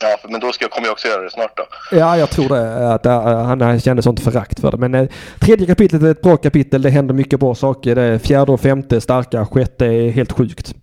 Ja, 0.00 0.28
men 0.28 0.40
då 0.40 0.52
ska 0.52 0.64
jag, 0.64 0.70
kommer 0.70 0.86
jag 0.86 0.92
också 0.92 1.08
göra 1.08 1.22
det 1.22 1.30
snart 1.30 1.56
då. 1.56 1.64
Ja, 1.98 2.16
jag 2.18 2.30
tror 2.30 2.48
det. 2.48 2.94
Att 2.94 3.06
eh, 3.06 3.22
han, 3.44 3.60
han 3.60 3.80
kände 3.80 4.02
sånt 4.02 4.20
förakt 4.20 4.60
för 4.60 4.70
det. 4.70 4.76
Men 4.76 4.94
eh, 4.94 5.08
tredje 5.40 5.66
kapitlet 5.66 6.02
är 6.02 6.10
ett 6.10 6.22
bra 6.22 6.36
kapitel. 6.36 6.82
Det 6.82 6.90
händer 6.90 7.14
mycket 7.14 7.40
bra 7.40 7.54
saker. 7.54 7.94
Det 7.94 8.02
är 8.02 8.18
fjärde 8.18 8.52
och 8.52 8.60
femte 8.60 9.00
starka. 9.00 9.46
Sjätte 9.46 9.86
är 9.86 10.10
helt 10.10 10.32
sjukt. 10.32 10.74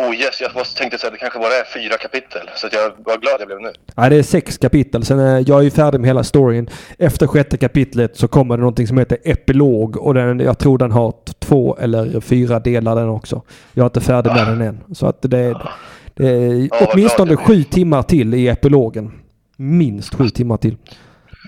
Oh 0.00 0.14
yes, 0.14 0.40
jag 0.40 0.50
tänkte 0.76 0.98
säga 0.98 1.08
att 1.08 1.14
det 1.14 1.18
kanske 1.18 1.38
bara 1.38 1.54
är 1.54 1.64
fyra 1.64 1.96
kapitel. 1.96 2.50
Så 2.56 2.68
jag 2.72 2.92
var 3.04 3.18
glad 3.18 3.40
jag 3.40 3.46
blev 3.48 3.60
nu. 3.60 3.72
Ja, 3.96 4.08
det 4.08 4.16
är 4.16 4.22
sex 4.22 4.58
kapitel. 4.58 5.04
Sen 5.04 5.18
är 5.18 5.44
jag 5.48 5.58
är 5.58 5.62
ju 5.62 5.70
färdig 5.70 6.00
med 6.00 6.08
hela 6.08 6.24
storyn. 6.24 6.70
Efter 6.98 7.26
sjätte 7.26 7.56
kapitlet 7.56 8.16
så 8.16 8.28
kommer 8.28 8.56
det 8.56 8.60
någonting 8.60 8.86
som 8.86 8.98
heter 8.98 9.18
epilog 9.24 9.96
och 9.96 10.14
den, 10.14 10.40
jag 10.40 10.58
tror 10.58 10.78
den 10.78 10.90
har 10.92 11.14
två 11.38 11.76
eller 11.76 12.20
fyra 12.20 12.60
delar 12.60 12.96
den 12.96 13.08
också. 13.08 13.42
Jag 13.72 13.84
är 13.84 13.86
inte 13.86 14.00
färdig 14.00 14.32
med 14.32 14.46
den 14.46 14.60
än. 14.60 14.80
Så 14.94 15.06
att 15.06 15.22
det 15.22 15.38
är, 15.38 15.70
det 16.14 16.28
är 16.28 16.68
vad 16.70 16.88
åtminstone 16.92 17.36
sju 17.36 17.62
timmar 17.64 18.02
till 18.02 18.34
i 18.34 18.48
epilogen. 18.48 19.12
Minst 19.56 20.14
sju 20.14 20.28
timmar 20.28 20.56
till. 20.56 20.76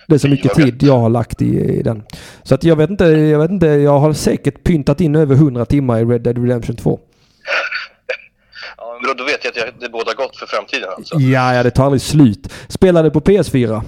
Det 0.08 0.14
är 0.14 0.18
så 0.18 0.28
mycket 0.28 0.54
tid 0.54 0.82
jag 0.82 0.98
har 0.98 1.08
lagt 1.08 1.42
i, 1.42 1.60
i 1.60 1.82
den. 1.82 2.02
Så 2.42 2.54
att 2.54 2.64
jag 2.64 2.76
vet 2.76 2.90
inte, 2.90 3.04
jag 3.04 3.38
vet 3.38 3.50
inte, 3.50 3.66
jag 3.66 3.98
har 3.98 4.12
säkert 4.12 4.64
pyntat 4.64 5.00
in 5.00 5.16
över 5.16 5.34
100 5.34 5.64
timmar 5.64 5.98
i 6.00 6.04
Red 6.04 6.20
Dead 6.20 6.38
Redemption 6.38 6.76
2. 6.76 7.00
Men 9.06 9.16
då, 9.16 9.24
vet 9.24 9.44
jag 9.44 9.50
att 9.50 9.56
jag, 9.56 9.66
det 9.80 9.88
båda 9.88 10.12
gott 10.14 10.36
för 10.36 10.46
framtiden 10.46 10.88
alltså. 10.96 11.14
Ja, 11.18 11.54
ja, 11.54 11.62
det 11.62 11.70
tar 11.70 11.84
aldrig 11.84 12.02
slut. 12.02 12.52
Spelade 12.68 13.10
på 13.10 13.20
PS4. 13.20 13.82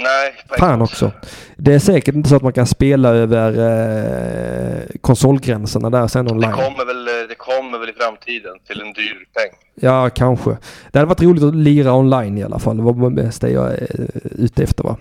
Nej, 0.00 0.34
Fan 0.58 0.82
också. 0.82 1.10
Det 1.56 1.74
är 1.74 1.78
säkert 1.78 2.14
inte 2.14 2.28
så 2.28 2.36
att 2.36 2.42
man 2.42 2.52
kan 2.52 2.66
spela 2.66 3.08
över 3.08 3.48
eh, 3.58 4.78
konsolgränserna 5.00 5.90
där 5.90 6.06
sen 6.08 6.24
Det 6.24 6.32
online. 6.32 6.52
kommer, 6.52 6.84
väl, 6.84 7.08
eh, 7.08 7.28
det 7.28 7.34
kommer 7.34 7.78
väl 7.78 7.88
i 7.90 7.92
framtiden 7.92 8.52
till 8.66 8.80
en 8.80 8.92
dyr 8.92 9.26
peng. 9.34 9.58
Ja, 9.74 10.10
kanske. 10.10 10.50
Det 10.92 10.98
hade 10.98 11.08
varit 11.08 11.22
roligt 11.22 11.42
att 11.42 11.54
lira 11.54 11.92
online 11.94 12.38
i 12.38 12.42
alla 12.44 12.58
fall. 12.58 12.76
Det 12.76 12.82
var 12.82 13.10
mest 13.10 13.40
det 13.40 13.50
jag 13.50 13.66
är 13.72 13.82
eh, 13.82 14.44
ute 14.44 14.62
efter 14.62 14.82
va. 14.84 14.96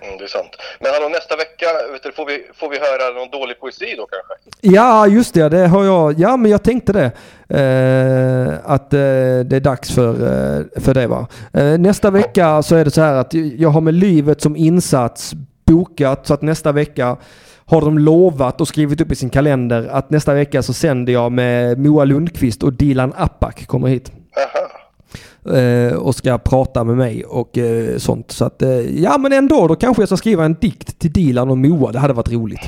Mm, 0.00 0.18
det 0.18 0.24
är 0.24 0.28
sant. 0.28 0.50
Men 0.80 0.92
hallå, 0.92 1.08
nästa 1.08 1.36
vecka 1.36 1.66
du, 2.02 2.12
får, 2.12 2.26
vi, 2.26 2.46
får 2.54 2.68
vi 2.70 2.78
höra 2.78 3.18
någon 3.18 3.30
dålig 3.30 3.60
poesi 3.60 3.94
då 3.96 4.06
kanske? 4.06 4.34
Ja, 4.60 5.06
just 5.06 5.34
det. 5.34 5.48
Det 5.48 5.66
har 5.66 5.84
jag. 5.84 6.20
Ja, 6.20 6.36
men 6.36 6.50
jag 6.50 6.62
tänkte 6.62 6.92
det. 6.92 7.12
Eh, 7.50 8.54
att 8.64 8.94
eh, 8.94 8.98
det 8.98 9.52
är 9.52 9.60
dags 9.60 9.90
för, 9.90 10.08
eh, 10.10 10.80
för 10.80 10.94
det 10.94 11.06
va. 11.06 11.26
Eh, 11.52 11.78
nästa 11.78 12.10
vecka 12.10 12.62
så 12.62 12.76
är 12.76 12.84
det 12.84 12.90
så 12.90 13.00
här 13.00 13.14
att 13.14 13.34
jag 13.34 13.68
har 13.68 13.80
med 13.80 13.94
livet 13.94 14.40
som 14.40 14.56
insats 14.56 15.34
bokat 15.66 16.26
så 16.26 16.34
att 16.34 16.42
nästa 16.42 16.72
vecka 16.72 17.16
har 17.64 17.80
de 17.80 17.98
lovat 17.98 18.60
och 18.60 18.68
skrivit 18.68 19.00
upp 19.00 19.12
i 19.12 19.14
sin 19.14 19.30
kalender 19.30 19.88
att 19.92 20.10
nästa 20.10 20.34
vecka 20.34 20.62
så 20.62 20.72
sänder 20.72 21.12
jag 21.12 21.32
med 21.32 21.78
Moa 21.78 22.04
Lundqvist 22.04 22.62
och 22.62 22.72
Dilan 22.72 23.12
Apak 23.16 23.66
kommer 23.66 23.88
hit. 23.88 24.12
Aha. 24.36 25.58
eh, 25.58 25.92
och 25.92 26.14
ska 26.14 26.38
prata 26.38 26.84
med 26.84 26.96
mig 26.96 27.24
och 27.24 27.58
eh, 27.58 27.96
sånt. 27.98 28.30
Så 28.30 28.44
att, 28.44 28.62
ja 28.90 29.18
men 29.18 29.32
ändå, 29.32 29.66
då 29.66 29.74
kanske 29.74 30.02
jag 30.02 30.08
ska 30.08 30.16
skriva 30.16 30.44
en 30.44 30.54
dikt 30.54 30.98
till 30.98 31.12
Dilan 31.12 31.50
och 31.50 31.58
Moa. 31.58 31.92
Det 31.92 31.98
hade 31.98 32.14
varit 32.14 32.32
roligt. 32.32 32.60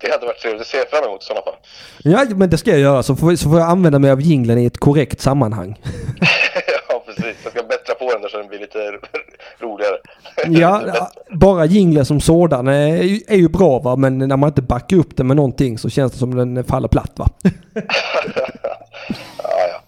Det 0.00 0.10
hade 0.12 0.26
varit 0.26 0.38
trevligt. 0.42 0.66
Ser 0.66 0.78
jag 0.78 0.88
fram 0.90 1.04
emot 1.04 1.22
i 1.22 1.26
sådana 1.26 1.44
fall. 1.44 1.54
Ja, 2.02 2.24
men 2.36 2.50
det 2.50 2.58
ska 2.58 2.70
jag 2.70 2.80
göra. 2.80 3.02
Så 3.02 3.16
får, 3.16 3.36
så 3.36 3.50
får 3.50 3.58
jag 3.58 3.68
använda 3.68 3.98
mig 3.98 4.10
av 4.10 4.20
jinglen 4.20 4.58
i 4.58 4.66
ett 4.66 4.78
korrekt 4.78 5.20
sammanhang. 5.20 5.80
ja, 6.88 7.02
precis. 7.06 7.36
Jag 7.44 7.52
ska 7.52 7.62
bättra 7.62 7.94
på 7.94 8.12
den 8.12 8.22
där 8.22 8.28
så 8.28 8.38
den 8.38 8.48
blir 8.48 8.58
lite 8.58 8.78
roligare. 9.60 9.96
Ja, 10.46 10.82
bara 11.30 11.64
jinglen 11.64 12.04
som 12.06 12.20
sådan 12.20 12.68
är, 12.68 13.02
ju- 13.02 13.20
är 13.28 13.36
ju 13.36 13.48
bra 13.48 13.78
va, 13.78 13.96
men 13.96 14.18
när 14.18 14.36
man 14.36 14.48
inte 14.48 14.62
backar 14.62 14.96
upp 14.96 15.16
det 15.16 15.24
med 15.24 15.36
någonting 15.36 15.78
så 15.78 15.88
känns 15.90 16.12
det 16.12 16.18
som 16.18 16.34
den 16.36 16.64
faller 16.64 16.88
platt 16.88 17.12
va. 17.16 17.28
ja, 19.42 19.60
ja. 19.72 19.80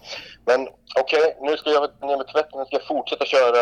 Men 0.45 0.67
okej, 0.99 1.35
nu 1.41 1.57
ska 1.57 1.69
jag 1.69 1.81
ner 2.09 2.17
med 2.17 2.27
tvätten. 2.27 2.59
Nu 2.59 2.65
ska 2.65 2.75
jag 2.75 2.87
fortsätta 2.87 3.25
köra 3.25 3.57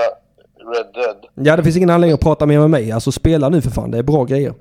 Red 0.76 0.94
Dead. 0.94 1.26
Ja, 1.48 1.56
det 1.58 1.64
finns 1.64 1.78
ingen 1.78 1.90
anledning 1.90 2.14
att 2.14 2.20
prata 2.20 2.46
mer 2.46 2.60
med 2.60 2.70
mig. 2.70 2.92
Alltså 2.92 3.12
spela 3.12 3.50
nu 3.50 3.62
för 3.62 3.70
fan, 3.70 3.92
det 3.92 3.98
är 3.98 4.04
bra 4.04 4.24
grejer. 4.24 4.54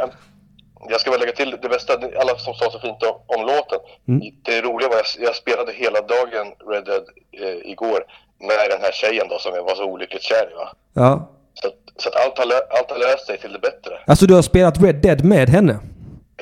Jag 0.89 1.01
ska 1.01 1.11
väl 1.11 1.21
lägga 1.21 1.33
till 1.33 1.57
det 1.63 1.69
bästa, 1.69 1.93
alla 1.93 2.39
som 2.39 2.55
sa 2.55 2.71
så 2.71 2.79
fint 2.79 3.03
om, 3.03 3.15
om 3.27 3.47
låten. 3.47 3.79
Mm. 4.09 4.21
Det 4.43 4.61
roliga 4.61 4.89
var 4.89 4.97
att 4.97 5.17
jag, 5.19 5.29
jag 5.29 5.37
spelade 5.37 5.73
hela 5.73 6.01
dagen 6.01 6.47
Red 6.71 6.85
Dead 6.85 7.05
eh, 7.33 7.71
igår 7.73 8.01
med 8.41 8.71
den 8.71 8.81
här 8.81 8.93
tjejen 8.93 9.27
då 9.29 9.39
som 9.39 9.53
jag 9.55 9.65
var 9.65 9.75
så 9.75 9.85
olyckligt 9.85 10.23
kär 10.23 10.49
i. 10.53 10.55
Va? 10.55 10.69
Ja. 10.93 11.29
Så, 11.55 11.69
så 11.97 12.09
att 12.09 12.17
allt 12.25 12.39
har, 12.39 12.45
allt 12.79 12.91
har 12.91 12.99
löst 12.99 13.27
sig 13.27 13.39
till 13.39 13.53
det 13.53 13.59
bättre. 13.59 13.93
Alltså 14.07 14.27
du 14.27 14.35
har 14.35 14.43
spelat 14.43 14.83
Red 14.83 14.97
Dead 14.97 15.25
med 15.25 15.49
henne? 15.49 15.79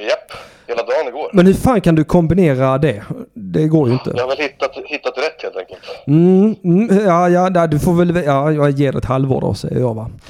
Japp, 0.01 0.33
hela 0.67 0.83
dagen 0.83 1.09
igår. 1.09 1.31
Men 1.33 1.47
hur 1.47 1.55
fan 1.55 1.81
kan 1.81 1.95
du 1.95 2.05
kombinera 2.05 2.79
det? 2.79 3.03
Det 3.35 3.67
går 3.67 3.89
ju 3.89 3.95
inte. 3.95 4.11
Jag 4.17 4.23
har 4.23 4.29
väl 4.29 4.39
hittat, 4.39 4.77
hittat 4.85 5.19
rätt 5.19 5.43
helt 5.43 5.57
enkelt. 5.57 5.81
Mm, 6.07 6.57
mm, 6.65 7.07
ja, 7.07 7.29
ja, 7.29 7.67
du 7.67 7.79
får 7.79 7.93
väl... 7.93 8.25
Ja, 8.25 8.53
jag 8.53 8.71
ger 8.71 8.93
det 8.93 8.99
ett 8.99 9.05
halvår 9.05 9.41
då, 9.41 9.55
säger 9.55 9.81
jag 9.81 9.95
va. 9.95 10.11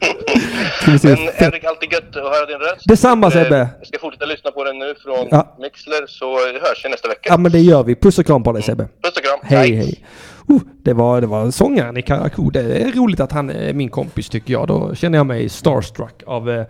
Se. 0.84 1.08
Men 1.08 1.18
Henrik, 1.34 1.64
alltid 1.64 1.92
gött 1.92 2.16
att 2.16 2.22
höra 2.22 2.46
din 2.46 2.58
röst. 2.58 2.88
Detsamma, 2.88 3.26
Eh, 3.26 3.32
Sebbe. 3.32 3.68
Jag 3.78 3.86
ska 3.86 3.98
fortsätta 3.98 4.24
lyssna 4.26 4.50
på 4.50 4.64
den 4.64 4.78
nu 4.78 4.94
från 5.04 5.28
Ja. 5.30 5.56
Mixler 5.58 6.06
så 6.06 6.36
hörs 6.36 6.84
vi 6.84 6.88
nästa 6.88 7.08
vecka. 7.08 7.20
Ja, 7.28 7.36
men 7.36 7.52
det 7.52 7.58
gör 7.60 7.82
vi. 7.82 7.94
Puss 7.94 8.18
och 8.18 8.26
kram 8.26 8.42
på 8.42 8.52
dig 8.52 8.62
Sebbe. 8.62 8.88
Puss 9.02 9.16
och 9.16 9.22
kram. 9.22 9.38
Hej, 9.42 9.74
hej. 9.74 10.04
Oh, 10.48 10.60
det, 10.82 10.92
var, 10.92 11.20
det 11.20 11.26
var 11.26 11.50
sångaren 11.50 11.96
i 11.96 12.02
Karakou. 12.02 12.50
Det 12.50 12.60
är 12.60 12.92
roligt 12.92 13.20
att 13.20 13.32
han 13.32 13.50
är 13.50 13.72
min 13.72 13.88
kompis 13.88 14.28
tycker 14.28 14.52
jag. 14.52 14.68
Då 14.68 14.94
känner 14.94 15.18
jag 15.18 15.26
mig 15.26 15.48
starstruck 15.48 16.22
av 16.26 16.50
eh, 16.50 16.64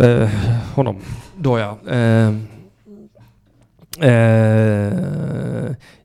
eh, 0.00 0.28
honom. 0.74 1.00
Då 1.36 1.58
ja. 1.58 1.78
Eh, 1.90 2.28
eh, 4.10 4.92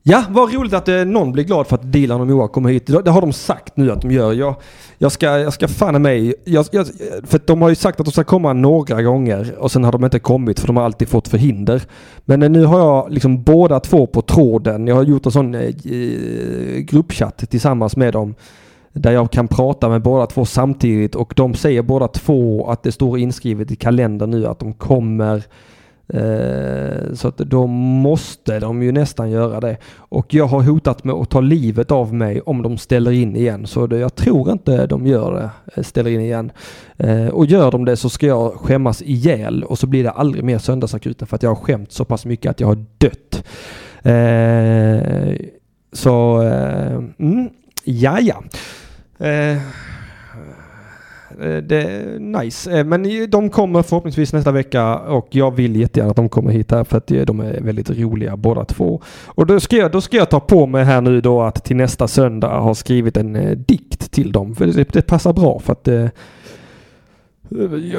ja, 0.04 0.24
vad 0.30 0.54
roligt 0.54 0.74
att 0.74 0.88
eh, 0.88 0.96
någon 1.06 1.32
blir 1.32 1.44
glad 1.44 1.68
för 1.68 1.76
att 1.76 1.92
Dilan 1.92 2.22
och 2.22 2.28
Moa 2.28 2.48
kommer 2.48 2.70
hit. 2.70 2.88
Det 2.88 3.02
det 3.02 3.12
har 3.12 3.22
de 3.22 3.34
sagt 3.34 3.78
nu 3.78 3.92
att 3.92 4.02
de 4.02 4.12
gör. 4.12 4.34
Jag, 4.34 4.56
jag 5.02 5.12
ska, 5.12 5.40
jag 5.40 5.54
ska 5.54 5.68
fan 5.68 6.02
mig... 6.02 6.34
Jag, 6.44 6.66
jag, 6.72 6.88
för 7.24 7.40
de 7.46 7.62
har 7.62 7.70
ju 7.70 7.76
sagt 7.76 8.00
att 8.00 8.06
de 8.06 8.12
ska 8.12 8.24
komma 8.24 8.54
några 8.54 9.02
gånger 9.02 9.56
och 9.60 9.72
sen 9.72 9.84
har 9.84 9.92
de 9.92 10.04
inte 10.04 10.20
kommit 10.20 10.60
för 10.60 10.68
de 10.68 10.78
har 10.78 10.84
alltid 10.84 11.10
fått 11.10 11.28
förhinder. 11.28 11.84
Men 12.26 12.44
eh, 12.44 12.50
nu 12.50 12.66
har 12.66 12.80
jag 12.80 13.12
liksom 13.12 13.44
båda 13.44 13.80
två 13.80 14.08
på 14.08 14.22
tråden. 14.22 14.88
Jag 14.88 14.96
har 14.96 15.04
gjort 15.04 15.26
en 15.26 15.32
sån 15.32 15.56
eh, 15.56 15.62
eh, 15.62 16.78
gruppchatt 16.78 17.50
tillsammans 17.50 17.98
med 17.98 18.14
dem. 18.14 18.36
Där 18.94 19.12
jag 19.12 19.32
kan 19.32 19.48
prata 19.48 19.90
med 19.90 20.02
båda 20.02 20.26
två 20.26 20.46
samtidigt 20.46 21.16
och 21.16 21.34
de 21.36 21.54
säger 21.54 21.82
båda 21.82 22.08
två 22.08 22.70
att 22.70 22.84
det 22.84 22.92
står 22.92 23.20
inskrivet 23.20 23.72
i 23.72 23.76
kalendern 23.76 24.32
nu 24.32 24.48
att 24.48 24.60
de 24.60 24.74
kommer. 24.74 25.44
Eh, 26.14 27.14
så 27.14 27.28
att 27.28 27.38
då 27.38 27.68
måste 27.68 28.60
de 28.60 28.84
ju 28.84 28.92
nästan 28.92 29.32
göra 29.32 29.60
det. 29.60 29.78
Och 29.98 30.34
jag 30.34 30.46
har 30.46 30.62
hotat 30.62 31.04
med 31.04 31.16
att 31.16 31.30
ta 31.30 31.42
livet 31.42 31.92
av 31.92 32.14
mig 32.14 32.42
om 32.42 32.62
de 32.62 32.78
ställer 32.78 33.12
in 33.12 33.36
igen. 33.36 33.68
Så 33.68 33.88
det, 33.88 33.98
jag 33.98 34.16
tror 34.16 34.52
inte 34.52 34.86
de 34.88 35.08
gör 35.08 35.34
det, 35.34 35.50
eh, 35.76 35.84
ställer 35.84 36.12
in 36.12 36.22
igen. 36.22 36.52
Eh, 36.98 37.28
och 37.28 37.46
gör 37.46 37.72
de 37.72 37.86
det 37.86 37.98
så 37.98 38.10
ska 38.10 38.28
jag 38.28 38.54
skämmas 38.54 39.02
ihjäl 39.02 39.64
och 39.64 39.80
så 39.80 39.88
blir 39.88 40.04
det 40.04 40.12
aldrig 40.12 40.44
mer 40.44 40.58
söndagsakuten 40.58 41.28
för 41.28 41.36
att 41.36 41.44
jag 41.44 41.50
har 41.50 41.56
skämt 41.56 41.92
så 41.92 42.06
pass 42.06 42.26
mycket 42.26 42.50
att 42.50 42.60
jag 42.60 42.68
har 42.68 42.86
dött. 42.98 43.44
Så, 45.94 46.42
mm, 47.20 47.50
ja 47.84 48.20
ja. 48.20 48.44
Eh, 51.42 51.58
det 51.58 51.82
är 51.82 52.20
nice. 52.20 52.80
Eh, 52.80 52.86
men 52.86 53.30
de 53.30 53.50
kommer 53.50 53.82
förhoppningsvis 53.82 54.34
nästa 54.34 54.52
vecka 54.52 54.98
och 54.98 55.28
jag 55.30 55.56
vill 55.56 55.76
jättegärna 55.76 56.10
att 56.10 56.16
de 56.16 56.30
kommer 56.30 56.52
hit 56.52 56.72
här 56.72 56.84
för 56.84 56.98
att 56.98 57.12
eh, 57.12 57.22
de 57.22 57.40
är 57.40 57.62
väldigt 57.62 57.90
roliga 57.90 58.38
båda 58.38 58.66
två. 58.66 59.02
Och 59.26 59.48
då 59.48 59.60
ska 59.60 59.76
jag, 59.76 59.92
då 59.92 60.02
ska 60.02 60.18
jag 60.18 60.30
ta 60.30 60.40
på 60.40 60.66
mig 60.66 60.84
här 60.84 61.02
nu 61.02 61.22
då 61.22 61.42
att 61.42 61.64
till 61.64 61.76
nästa 61.76 62.08
söndag 62.08 62.60
ha 62.60 62.76
skrivit 62.76 63.18
en 63.18 63.64
dikt 63.68 64.12
till 64.12 64.32
dem. 64.32 64.56
För 64.56 64.68
det, 64.68 64.94
det 64.94 65.02
passar 65.02 65.34
bra 65.34 65.60
för 65.60 65.72
att 65.74 65.88
eh, 65.88 66.06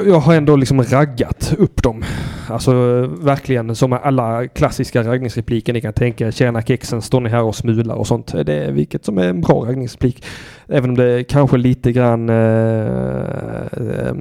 jag 0.05 0.19
har 0.19 0.35
ändå 0.35 0.55
liksom 0.55 0.83
raggat 0.83 1.53
upp 1.57 1.83
dem. 1.83 2.03
Alltså 2.47 2.73
verkligen 3.21 3.75
som 3.75 3.93
alla 3.93 4.47
klassiska 4.47 5.03
raggningsrepliker 5.03 5.73
ni 5.73 5.81
kan 5.81 5.93
tänka 5.93 6.27
er. 6.27 6.31
Tjena 6.31 6.61
kexen, 6.61 7.01
står 7.01 7.21
ni 7.21 7.29
här 7.29 7.43
och 7.43 7.55
smular 7.55 7.95
och 7.95 8.07
sånt. 8.07 8.33
Det 8.45 8.53
är 8.53 8.71
vilket 8.71 9.05
som 9.05 9.17
är 9.17 9.27
en 9.27 9.41
bra 9.41 9.55
raggningsreplik. 9.55 10.25
Även 10.67 10.89
om 10.89 10.95
det 10.95 11.23
kanske 11.23 11.57
lite 11.57 11.91
grann 11.91 12.29
eh, 12.29 12.35
eh, 13.71 14.15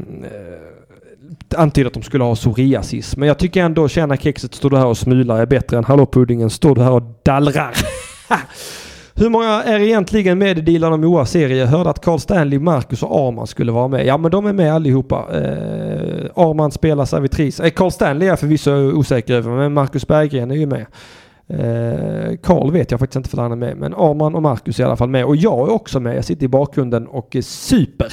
antyder 1.57 1.87
att 1.87 1.95
de 1.95 2.03
skulle 2.03 2.25
ha 2.25 2.35
psoriasis. 2.35 3.17
Men 3.17 3.29
jag 3.29 3.39
tycker 3.39 3.63
ändå 3.63 3.89
tjena 3.89 4.17
kexet, 4.17 4.55
står 4.55 4.71
du 4.71 4.77
här 4.77 4.87
och 4.87 4.99
smular 4.99 5.39
är 5.39 5.47
bättre 5.47 5.79
än 5.79 5.85
hallå 5.85 6.07
puddingen, 6.07 6.51
står 6.51 6.75
du 6.75 6.83
här 6.83 6.93
och 6.93 7.03
dallrar. 7.23 7.75
Hur 9.23 9.29
många 9.29 9.63
är 9.63 9.81
egentligen 9.81 10.39
med 10.39 10.59
i 10.59 10.61
Dilan 10.61 10.93
och 10.93 11.01
Moa 11.01 11.27
serie? 11.27 11.57
Jag 11.57 11.67
hörde 11.67 11.91
att 11.91 12.05
Carl 12.05 12.19
Stanley, 12.19 12.59
Marcus 12.59 13.03
och 13.03 13.29
Arman 13.29 13.47
skulle 13.47 13.73
vara 13.73 13.89
med. 13.89 14.07
Ja 14.07 14.17
men 14.17 14.31
de 14.31 14.47
är 14.47 14.53
med 14.53 14.75
allihopa. 14.75 15.17
Eh, 15.17 16.43
Arman 16.43 16.73
spelar 16.73 17.05
servitris. 17.05 17.61
Eh, 17.61 17.71
Carl 17.71 17.91
Stanley 17.91 18.27
är 18.27 18.31
jag 18.31 18.41
förvisso 18.41 18.71
osäker 18.71 19.35
över 19.35 19.51
men 19.51 19.73
Marcus 19.73 20.07
Berggren 20.07 20.51
är 20.51 20.55
ju 20.55 20.67
med. 20.67 20.87
Eh, 21.53 22.37
Karl 22.43 22.63
Carl 22.63 22.73
vet 22.73 22.91
jag 22.91 23.01
faktiskt 23.01 23.17
inte 23.17 23.29
för 23.29 23.43
han 23.43 23.53
är 23.53 23.57
med. 23.57 23.77
Men 23.77 23.95
Arman 23.95 24.35
och 24.35 24.43
Marcus 24.43 24.79
är 24.79 24.83
i 24.83 24.87
alla 24.87 24.97
fall 24.97 25.09
med. 25.09 25.25
Och 25.25 25.37
jag 25.37 25.69
är 25.69 25.73
också 25.73 26.01
med. 26.01 26.17
Jag 26.17 26.25
sitter 26.25 26.45
i 26.45 26.49
bakgrunden 26.49 27.07
och 27.07 27.37
super. 27.43 28.13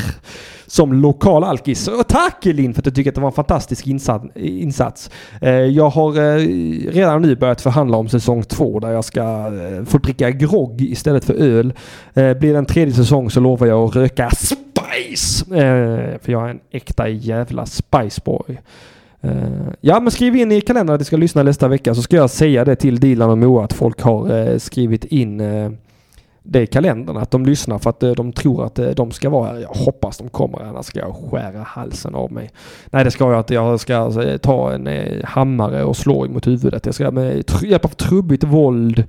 Som 0.67 0.93
lokal 0.93 1.43
alkis. 1.43 1.87
Och 1.87 2.07
tack 2.07 2.45
Linn 2.45 2.73
för 2.73 2.81
att 2.81 2.85
du 2.85 2.91
tycker 2.91 3.11
att 3.11 3.15
det 3.15 3.21
var 3.21 3.27
en 3.27 3.33
fantastisk 3.33 3.87
insats. 4.35 5.09
Eh, 5.41 5.51
jag 5.51 5.89
har 5.89 6.17
eh, 6.17 6.37
redan 6.91 7.21
nu 7.21 7.35
börjat 7.35 7.61
förhandla 7.61 7.97
om 7.97 8.09
säsong 8.09 8.43
två 8.43 8.79
där 8.79 8.91
jag 8.91 9.05
ska 9.05 9.51
få 9.85 9.97
dricka 9.97 10.31
grogg 10.31 10.81
istället 10.81 11.25
för 11.25 11.33
öl. 11.33 11.73
Blir 12.13 12.51
det 12.51 12.57
en 12.57 12.65
tredje 12.65 12.93
säsong 12.93 13.29
så 13.29 13.39
lovar 13.39 13.67
jag 13.67 13.89
att 13.89 13.95
röka 13.95 14.29
spice. 14.29 15.45
För 16.21 16.31
jag 16.31 16.45
är 16.45 16.49
en 16.49 16.59
äkta 16.71 17.09
jävla 17.09 17.65
spiceboy. 17.65 18.59
Eh, 19.21 19.73
ja 19.81 19.99
men 19.99 20.11
skriv 20.11 20.35
in 20.35 20.51
i 20.51 20.61
kalendern 20.61 20.93
att 20.93 21.01
ni 21.01 21.05
ska 21.05 21.17
lyssna 21.17 21.43
nästa 21.43 21.67
vecka 21.67 21.95
så 21.95 22.01
ska 22.01 22.15
jag 22.15 22.29
säga 22.29 22.65
det 22.65 22.75
till 22.75 22.99
Dilan 22.99 23.29
och 23.29 23.37
Moa 23.37 23.63
att 23.63 23.73
folk 23.73 24.01
har 24.01 24.37
eh, 24.37 24.57
skrivit 24.57 25.05
in 25.05 25.41
eh, 25.41 25.71
det 26.43 26.61
i 26.61 26.67
kalendern 26.67 27.17
att 27.17 27.31
de 27.31 27.45
lyssnar 27.45 27.79
för 27.79 27.89
att 27.89 27.99
de 27.99 28.33
tror 28.33 28.65
att 28.65 28.79
de 28.95 29.11
ska 29.11 29.29
vara 29.29 29.49
här. 29.49 29.59
Jag 29.59 29.69
hoppas 29.69 30.17
de 30.17 30.29
kommer 30.29 30.59
annars 30.59 30.85
ska 30.85 30.99
jag 30.99 31.15
skära 31.15 31.63
halsen 31.63 32.15
av 32.15 32.31
mig. 32.31 32.49
Nej 32.85 33.03
det 33.03 33.11
ska 33.11 33.31
jag 33.31 33.39
inte. 33.39 33.53
Jag 33.53 33.79
ska 33.79 34.11
ta 34.41 34.73
en 34.73 34.89
hammare 35.23 35.83
och 35.83 35.97
slå 35.97 36.27
mot 36.27 36.47
huvudet. 36.47 36.85
Jag 36.85 36.95
ska 36.95 37.11
med 37.11 37.43
hjälp 37.63 37.85
av 37.85 37.89
trubbigt 37.89 38.43
våld 38.43 39.03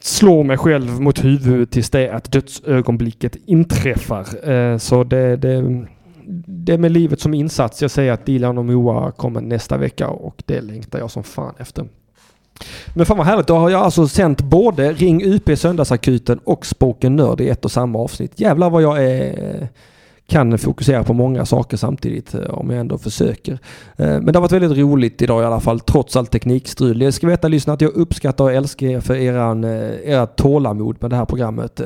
slå 0.00 0.42
mig 0.42 0.58
själv 0.58 1.00
mot 1.00 1.24
huvudet 1.24 1.70
tills 1.70 1.90
det 1.90 2.10
att 2.10 2.32
dödsögonblicket 2.32 3.36
inträffar. 3.46 4.78
Så 4.78 5.04
det, 5.04 5.36
det, 5.36 5.86
det 6.46 6.72
är 6.72 6.78
med 6.78 6.92
livet 6.92 7.20
som 7.20 7.34
insats. 7.34 7.82
Jag 7.82 7.90
säger 7.90 8.12
att 8.12 8.26
Dilan 8.26 8.58
och 8.58 8.64
Moa 8.64 9.12
kommer 9.12 9.40
nästa 9.40 9.76
vecka 9.76 10.08
och 10.08 10.42
det 10.46 10.60
längtar 10.60 10.98
jag 10.98 11.10
som 11.10 11.22
fan 11.22 11.54
efter. 11.58 11.88
Men 12.94 13.06
fan 13.06 13.16
vad 13.16 13.26
härligt, 13.26 13.46
då 13.46 13.56
har 13.56 13.70
jag 13.70 13.82
alltså 13.82 14.08
sänt 14.08 14.42
både 14.42 14.92
Ring 14.92 15.24
UP 15.24 15.58
Söndagsakuten 15.58 16.38
och 16.44 16.66
Spoken 16.66 17.16
Nörd 17.16 17.40
i 17.40 17.48
ett 17.48 17.64
och 17.64 17.70
samma 17.70 17.98
avsnitt. 17.98 18.40
Jävlar 18.40 18.70
vad 18.70 18.82
jag 18.82 19.04
är, 19.04 19.68
kan 20.30 20.58
fokusera 20.58 21.04
på 21.04 21.12
många 21.12 21.46
saker 21.46 21.76
samtidigt 21.76 22.34
eh, 22.34 22.40
om 22.40 22.70
jag 22.70 22.80
ändå 22.80 22.98
försöker. 22.98 23.52
Eh, 23.96 24.06
men 24.06 24.26
det 24.26 24.36
har 24.36 24.40
varit 24.40 24.52
väldigt 24.52 24.78
roligt 24.78 25.22
idag 25.22 25.42
i 25.42 25.46
alla 25.46 25.60
fall, 25.60 25.80
trots 25.80 26.16
allt 26.16 26.30
teknikstrul. 26.30 27.02
Jag 27.02 27.14
ska 27.14 27.26
veta 27.26 27.48
lyssna 27.48 27.72
att 27.72 27.80
jag 27.80 27.92
uppskattar 27.94 28.44
och 28.44 28.52
älskar 28.52 28.86
er 28.86 29.00
för 29.00 29.16
eran, 29.16 29.64
eh, 29.64 29.94
era 30.04 30.26
tålamod 30.26 30.96
med 31.00 31.10
det 31.10 31.16
här 31.16 31.24
programmet. 31.24 31.80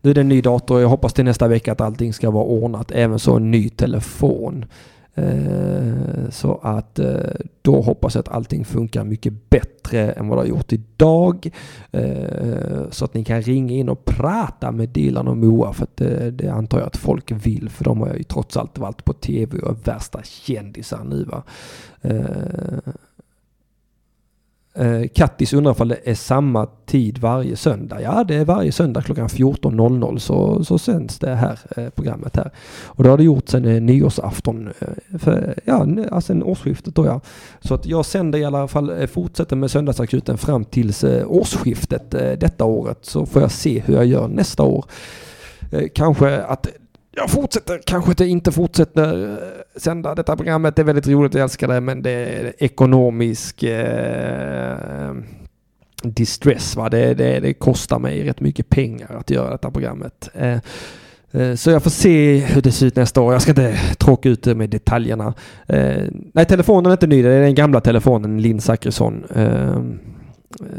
Nu 0.00 0.10
är 0.10 0.14
det 0.14 0.20
en 0.20 0.28
ny 0.28 0.40
dator 0.40 0.74
och 0.74 0.80
jag 0.82 0.88
hoppas 0.88 1.12
till 1.12 1.24
nästa 1.24 1.48
vecka 1.48 1.72
att 1.72 1.80
allting 1.80 2.12
ska 2.12 2.30
vara 2.30 2.44
ordnat. 2.44 2.90
Även 2.90 3.18
så 3.18 3.36
en 3.36 3.50
ny 3.50 3.68
telefon. 3.68 4.64
Eh, 5.14 6.30
så 6.30 6.60
att 6.62 6.98
eh, 6.98 7.16
då 7.62 7.80
hoppas 7.80 8.14
jag 8.14 8.20
att 8.20 8.34
allting 8.34 8.64
funkar 8.64 9.04
mycket 9.04 9.50
bättre 9.50 10.12
än 10.12 10.28
vad 10.28 10.38
det 10.38 10.42
har 10.42 10.48
gjort 10.48 10.72
idag. 10.72 11.50
Eh, 11.90 12.90
så 12.90 13.04
att 13.04 13.14
ni 13.14 13.24
kan 13.24 13.42
ringa 13.42 13.74
in 13.74 13.88
och 13.88 14.04
prata 14.04 14.72
med 14.72 14.88
Dilan 14.88 15.28
och 15.28 15.36
Moa 15.36 15.72
för 15.72 15.84
att 15.84 15.96
det 16.38 16.48
antar 16.48 16.78
jag 16.78 16.86
att 16.86 16.96
folk 16.96 17.32
vill 17.46 17.68
för 17.68 17.84
de 17.84 18.00
har 18.00 18.14
ju 18.14 18.22
trots 18.22 18.56
allt 18.56 18.78
varit 18.78 19.04
på 19.04 19.12
tv 19.12 19.58
och 19.58 19.70
är 19.70 19.84
värsta 19.84 20.22
kändisar 20.22 21.04
nu 21.04 21.24
va. 21.24 21.42
Eh, 24.74 25.08
Kattis 25.14 25.52
undrar 25.52 25.72
ifall 25.72 25.88
det 25.88 25.98
är 26.04 26.14
samma 26.14 26.66
tid 26.86 27.18
varje 27.18 27.56
söndag. 27.56 28.00
Ja, 28.00 28.24
det 28.24 28.34
är 28.34 28.44
varje 28.44 28.72
söndag 28.72 29.02
klockan 29.02 29.28
14.00 29.28 30.18
så, 30.18 30.64
så 30.64 30.78
sänds 30.78 31.18
det 31.18 31.34
här 31.34 31.58
eh, 31.76 31.88
programmet 31.88 32.36
här. 32.36 32.50
Och 32.84 33.04
det 33.04 33.10
har 33.10 33.16
det 33.16 33.24
gjort 33.24 33.48
sedan 33.48 33.64
eh, 33.64 33.82
nyårsafton. 33.82 34.72
Eh, 34.78 35.18
för, 35.18 35.54
ja, 35.64 35.86
alltså 36.10 36.20
sen 36.20 36.42
årsskiftet 36.42 36.94
då 36.94 37.06
ja. 37.06 37.20
Så 37.60 37.74
att 37.74 37.86
jag 37.86 38.06
sänder 38.06 38.38
i 38.38 38.44
alla 38.44 38.68
fall, 38.68 39.00
eh, 39.00 39.06
fortsätter 39.06 39.56
med 39.56 39.70
söndagsakuten 39.70 40.38
fram 40.38 40.64
tills 40.64 41.04
eh, 41.04 41.30
årsskiftet 41.30 42.14
eh, 42.14 42.32
detta 42.32 42.64
året. 42.64 42.98
Så 43.02 43.26
får 43.26 43.42
jag 43.42 43.50
se 43.50 43.82
hur 43.86 43.94
jag 43.94 44.06
gör 44.06 44.28
nästa 44.28 44.62
år. 44.62 44.84
Eh, 45.72 45.88
kanske 45.94 46.42
att 46.42 46.66
jag 47.14 47.30
fortsätter, 47.30 47.80
kanske 47.86 48.10
att 48.10 48.20
jag 48.20 48.28
inte 48.28 48.52
fortsätter 48.52 49.32
eh, 49.32 49.36
sända 49.76 50.14
detta 50.14 50.36
programmet. 50.36 50.76
Det 50.76 50.82
är 50.82 50.86
väldigt 50.86 51.08
roligt, 51.08 51.34
jag 51.34 51.42
älskar 51.42 51.68
det, 51.68 51.80
men 51.80 52.02
det 52.02 52.10
är 52.10 52.52
ekonomisk... 52.58 53.62
Eh, 53.62 55.14
distress. 56.02 56.76
Va? 56.76 56.88
Det, 56.88 57.14
det, 57.14 57.40
det 57.40 57.54
kostar 57.54 57.98
mig 57.98 58.24
rätt 58.24 58.40
mycket 58.40 58.68
pengar 58.68 59.16
att 59.16 59.30
göra 59.30 59.50
detta 59.50 59.70
programmet. 59.70 60.28
Eh, 60.34 60.58
eh, 61.30 61.54
så 61.54 61.70
jag 61.70 61.82
får 61.82 61.90
se 61.90 62.38
hur 62.38 62.62
det 62.62 62.72
ser 62.72 62.86
ut 62.86 62.96
nästa 62.96 63.20
år. 63.20 63.32
Jag 63.32 63.42
ska 63.42 63.50
inte 63.50 63.76
tråka 63.98 64.28
ut 64.28 64.42
det 64.42 64.54
med 64.54 64.70
detaljerna. 64.70 65.34
Eh, 65.66 66.02
nej, 66.32 66.44
telefonen 66.44 66.86
är 66.86 66.92
inte 66.92 67.06
ny. 67.06 67.22
Det 67.22 67.32
är 67.32 67.40
den 67.40 67.54
gamla 67.54 67.80
telefonen, 67.80 68.42
Linn 68.42 68.60
Zachrisson. 68.60 69.24
Eh, 69.34 69.82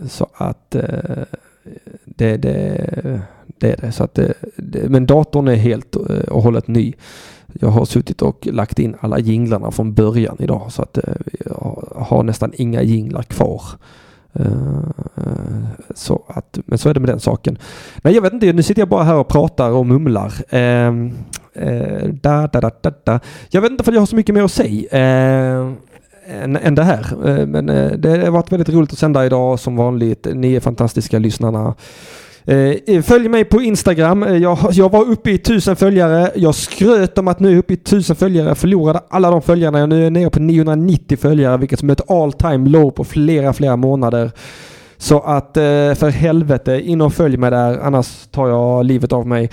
så 0.10 0.28
att 0.34 0.76
eh, 0.76 1.24
det, 2.06 2.38
det, 2.38 3.22
det 3.58 3.72
är 3.72 3.78
det. 3.82 3.92
Så 3.92 4.04
att 4.04 4.14
det, 4.14 4.34
det, 4.56 4.90
men 4.90 5.06
datorn 5.06 5.48
är 5.48 5.56
helt 5.56 5.96
eh, 5.96 6.02
och 6.18 6.44
hållet 6.44 6.68
ny. 6.68 6.94
Jag 7.60 7.70
har 7.70 7.86
suttit 7.86 8.22
och 8.22 8.48
lagt 8.52 8.80
in 8.80 8.96
alla 9.00 9.20
jinglarna 9.20 9.72
från 9.72 9.94
början 9.94 10.38
idag 10.40 10.72
så 10.72 10.82
att 10.82 10.98
eh, 10.98 11.04
jag 11.46 11.88
har 11.96 12.24
nästan 12.24 12.52
inga 12.56 12.82
jinglar 12.82 13.24
kvar. 13.24 13.62
Eh, 14.34 14.46
så 15.96 16.24
att, 16.28 16.60
men 16.66 16.78
så 16.78 16.90
är 16.90 16.94
det 16.94 17.00
med 17.00 17.10
den 17.10 17.20
saken. 17.20 17.58
Nej, 18.02 18.14
jag 18.14 18.22
vet 18.22 18.34
inte. 18.34 18.54
Nu 18.54 18.64
sitter 18.64 18.82
jag 18.82 18.90
bara 18.90 19.04
här 19.04 19.16
och 19.16 19.28
pratar 19.28 19.72
och 19.72 19.86
mumlar. 19.86 20.34
Eh, 20.50 20.88
eh, 21.54 22.08
da, 22.08 22.48
da, 22.48 22.62
da, 22.62 22.72
da, 22.82 22.92
da. 23.04 23.20
Jag 23.50 23.62
vet 23.62 23.72
inte 23.72 23.84
för 23.84 23.92
jag 23.92 24.02
har 24.02 24.06
så 24.06 24.16
mycket 24.16 24.36
mer 24.36 24.44
att 24.44 24.52
säga. 24.52 24.90
Eh, 24.92 25.72
än, 26.28 26.58
än 26.58 26.76
det 26.76 26.84
här. 26.84 27.30
Eh, 27.30 27.46
Men 27.46 27.70
eh, 27.70 27.92
det 27.92 28.10
har 28.10 28.32
varit 28.32 28.52
väldigt 28.52 28.70
roligt 28.70 28.92
att 28.94 29.00
sända 29.00 29.26
idag 29.26 29.60
som 29.60 29.76
vanligt. 29.76 30.28
Ni 30.34 30.56
är 30.56 30.60
fantastiska 30.60 31.20
lyssnarna. 31.20 31.76
Eh, 32.46 33.02
följ 33.02 33.30
mig 33.30 33.46
på 33.46 33.62
Instagram. 33.62 34.24
Eh, 34.24 34.38
jag, 34.38 34.58
jag 34.72 34.92
var 34.92 35.10
uppe 35.10 35.32
i 35.32 35.38
tusen 35.38 35.76
följare. 35.76 36.32
Jag 36.36 36.56
skröt 36.56 37.18
om 37.18 37.28
att 37.28 37.40
nu 37.40 37.48
är 37.48 37.52
jag 37.52 37.60
uppe 37.60 37.74
i 37.74 37.78
tusen 37.78 38.16
följare. 38.16 38.48
Jag 38.48 38.58
förlorade 38.58 39.02
alla 39.10 39.32
de 39.32 39.42
följarna. 39.42 39.80
Jag 39.80 39.90
nu 39.90 40.06
är 40.06 40.10
nere 40.10 40.30
på 40.30 40.40
990 40.40 41.18
följare 41.18 41.58
vilket 41.58 41.80
som 41.80 41.90
är 41.90 41.94
ett 41.94 42.12
all 42.12 42.34
time 42.34 42.70
low 42.70 42.92
på 42.92 43.04
flera, 43.04 43.54
flera 43.54 43.76
månader. 43.76 44.32
Så 44.98 45.20
att 45.20 45.58
eh, 45.58 45.94
för 45.94 46.10
helvete, 46.10 46.82
in 46.82 47.02
och 47.02 47.14
följ 47.14 47.38
mig 47.38 47.52
där 47.52 47.80
annars 47.80 48.28
tar 48.32 48.48
jag 48.48 48.86
livet 48.86 49.14
av 49.14 49.28
mig. 49.28 49.50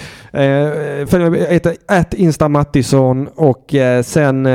Följ 1.06 1.30
mig, 1.30 1.40
jag 1.40 1.96
heter 1.96 2.20
Insta 2.20 2.48
Mattisson 2.48 3.28
och 3.34 3.74
sen 4.04 4.46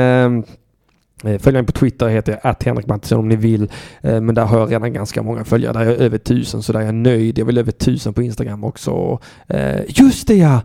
Eh, 1.24 1.38
följ 1.38 1.56
mig 1.56 1.66
på 1.66 1.72
Twitter 1.72 2.08
heter 2.08 2.32
jag 2.32 2.50
att 2.50 2.62
Henrik 2.62 2.86
Mattisson 2.86 3.18
om 3.18 3.28
ni 3.28 3.36
vill. 3.36 3.70
Eh, 4.00 4.20
men 4.20 4.34
där 4.34 4.44
har 4.44 4.58
jag 4.58 4.72
redan 4.72 4.92
ganska 4.92 5.22
många 5.22 5.44
följare. 5.44 5.72
Där 5.72 5.80
är 5.80 5.84
jag 5.84 5.96
över 5.96 6.18
tusen 6.18 6.62
så 6.62 6.72
där 6.72 6.80
är 6.80 6.84
jag 6.84 6.94
nöjd. 6.94 7.38
Jag 7.38 7.44
vill 7.44 7.58
över 7.58 7.72
tusen 7.72 8.14
på 8.14 8.22
Instagram 8.22 8.64
också. 8.64 9.18
Eh, 9.46 9.80
just 9.88 10.28
det 10.28 10.34
ja! 10.34 10.60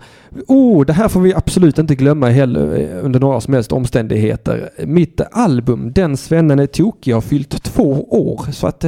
Oh, 0.47 0.85
det 0.85 0.93
här 0.93 1.07
får 1.07 1.21
vi 1.21 1.33
absolut 1.33 1.77
inte 1.77 1.95
glömma 1.95 2.29
heller 2.29 2.89
under 3.01 3.19
några 3.19 3.41
som 3.41 3.53
helst 3.53 3.71
omständigheter. 3.71 4.69
Mitt 4.85 5.21
album 5.31 5.91
Den 5.91 6.17
svennen 6.17 6.59
är 6.59 6.67
tokig 6.67 7.13
har 7.13 7.21
fyllt 7.21 7.63
två 7.63 8.05
år. 8.09 8.51
Så 8.51 8.67
att 8.67 8.85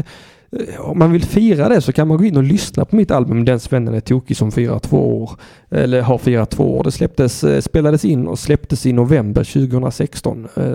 Eh, 0.60 0.82
om 0.82 1.00
man 1.00 1.12
vill 1.12 1.24
fira 1.24 1.70
det 1.70 1.82
så 1.82 1.94
kan 1.94 2.08
man 2.08 2.18
gå 2.18 2.26
in 2.26 2.38
och 2.38 2.44
lyssna 2.44 2.86
på 2.86 2.96
mitt 2.96 3.12
album 3.12 3.46
Den 3.46 3.60
svennen 3.60 3.94
är 3.94 4.00
tokig 4.00 4.38
som 4.38 4.52
firar 4.52 4.80
två 4.80 5.24
år. 5.24 5.32
Eller 5.70 6.02
har 6.02 6.18
firat 6.18 6.50
två 6.50 6.78
år. 6.78 6.84
Det 6.84 6.92
släpptes, 6.92 7.44
eh, 7.44 7.62
spelades 7.62 8.06
in 8.06 8.28
och 8.28 8.40
släpptes 8.40 8.86
i 8.86 8.94
november 8.94 9.44
2016. 9.44 10.48
Eh, 10.56 10.74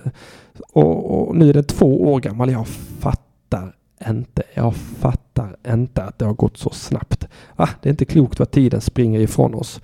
och, 0.73 1.29
och 1.29 1.37
nu 1.37 1.49
är 1.49 1.53
det 1.53 1.63
två 1.63 2.13
år 2.13 2.21
gammal. 2.21 2.51
Jag 2.51 2.67
fattar 3.01 3.75
inte. 4.09 4.43
Jag 4.55 4.75
fattar 4.77 5.57
inte 5.69 6.03
att 6.03 6.19
det 6.19 6.25
har 6.25 6.35
gått 6.35 6.57
så 6.57 6.71
snabbt. 6.71 7.27
Ah, 7.57 7.69
det 7.83 7.89
är 7.89 7.91
inte 7.91 8.05
klokt 8.05 8.39
vad 8.39 8.51
tiden 8.51 8.81
springer 8.81 9.21
ifrån 9.21 9.55
oss. 9.55 9.81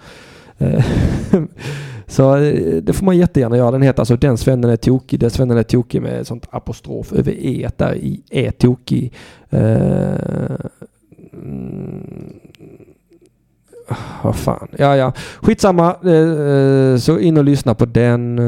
Eh, 0.59 0.85
så 2.07 2.37
eh, 2.37 2.83
det 2.83 2.93
får 2.93 3.05
man 3.07 3.17
jättegärna 3.17 3.57
göra. 3.57 3.71
Den 3.71 3.83
heter 3.83 4.01
alltså 4.01 4.17
Den 4.17 4.39
svennen 4.39 4.71
är 4.71 4.77
tokig. 4.77 5.21
Den 5.21 5.31
svennen 5.31 5.59
är 5.59 5.63
tokig 5.63 6.03
med 6.03 6.27
sånt 6.27 6.47
apostrof 6.51 7.13
över 7.13 7.33
e 7.33 7.71
där 7.77 7.95
i 7.95 8.23
är 8.31 8.51
tokig. 8.51 9.13
Eh, 9.51 10.57
mm, 11.33 12.33
vad 14.23 14.37
fan. 14.37 14.69
Ja, 14.79 14.97
ja. 14.97 15.13
Skitsamma. 15.43 15.97
Så 16.99 17.19
in 17.19 17.37
och 17.37 17.45
lyssna 17.45 17.75
på 17.75 17.87
den. 17.87 18.39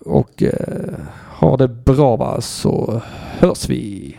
och 0.00 0.42
ha 1.40 1.56
det 1.56 1.68
bra 1.68 2.16
va 2.16 2.40
så 2.40 3.02
hörs 3.38 3.68
vi. 3.68 4.16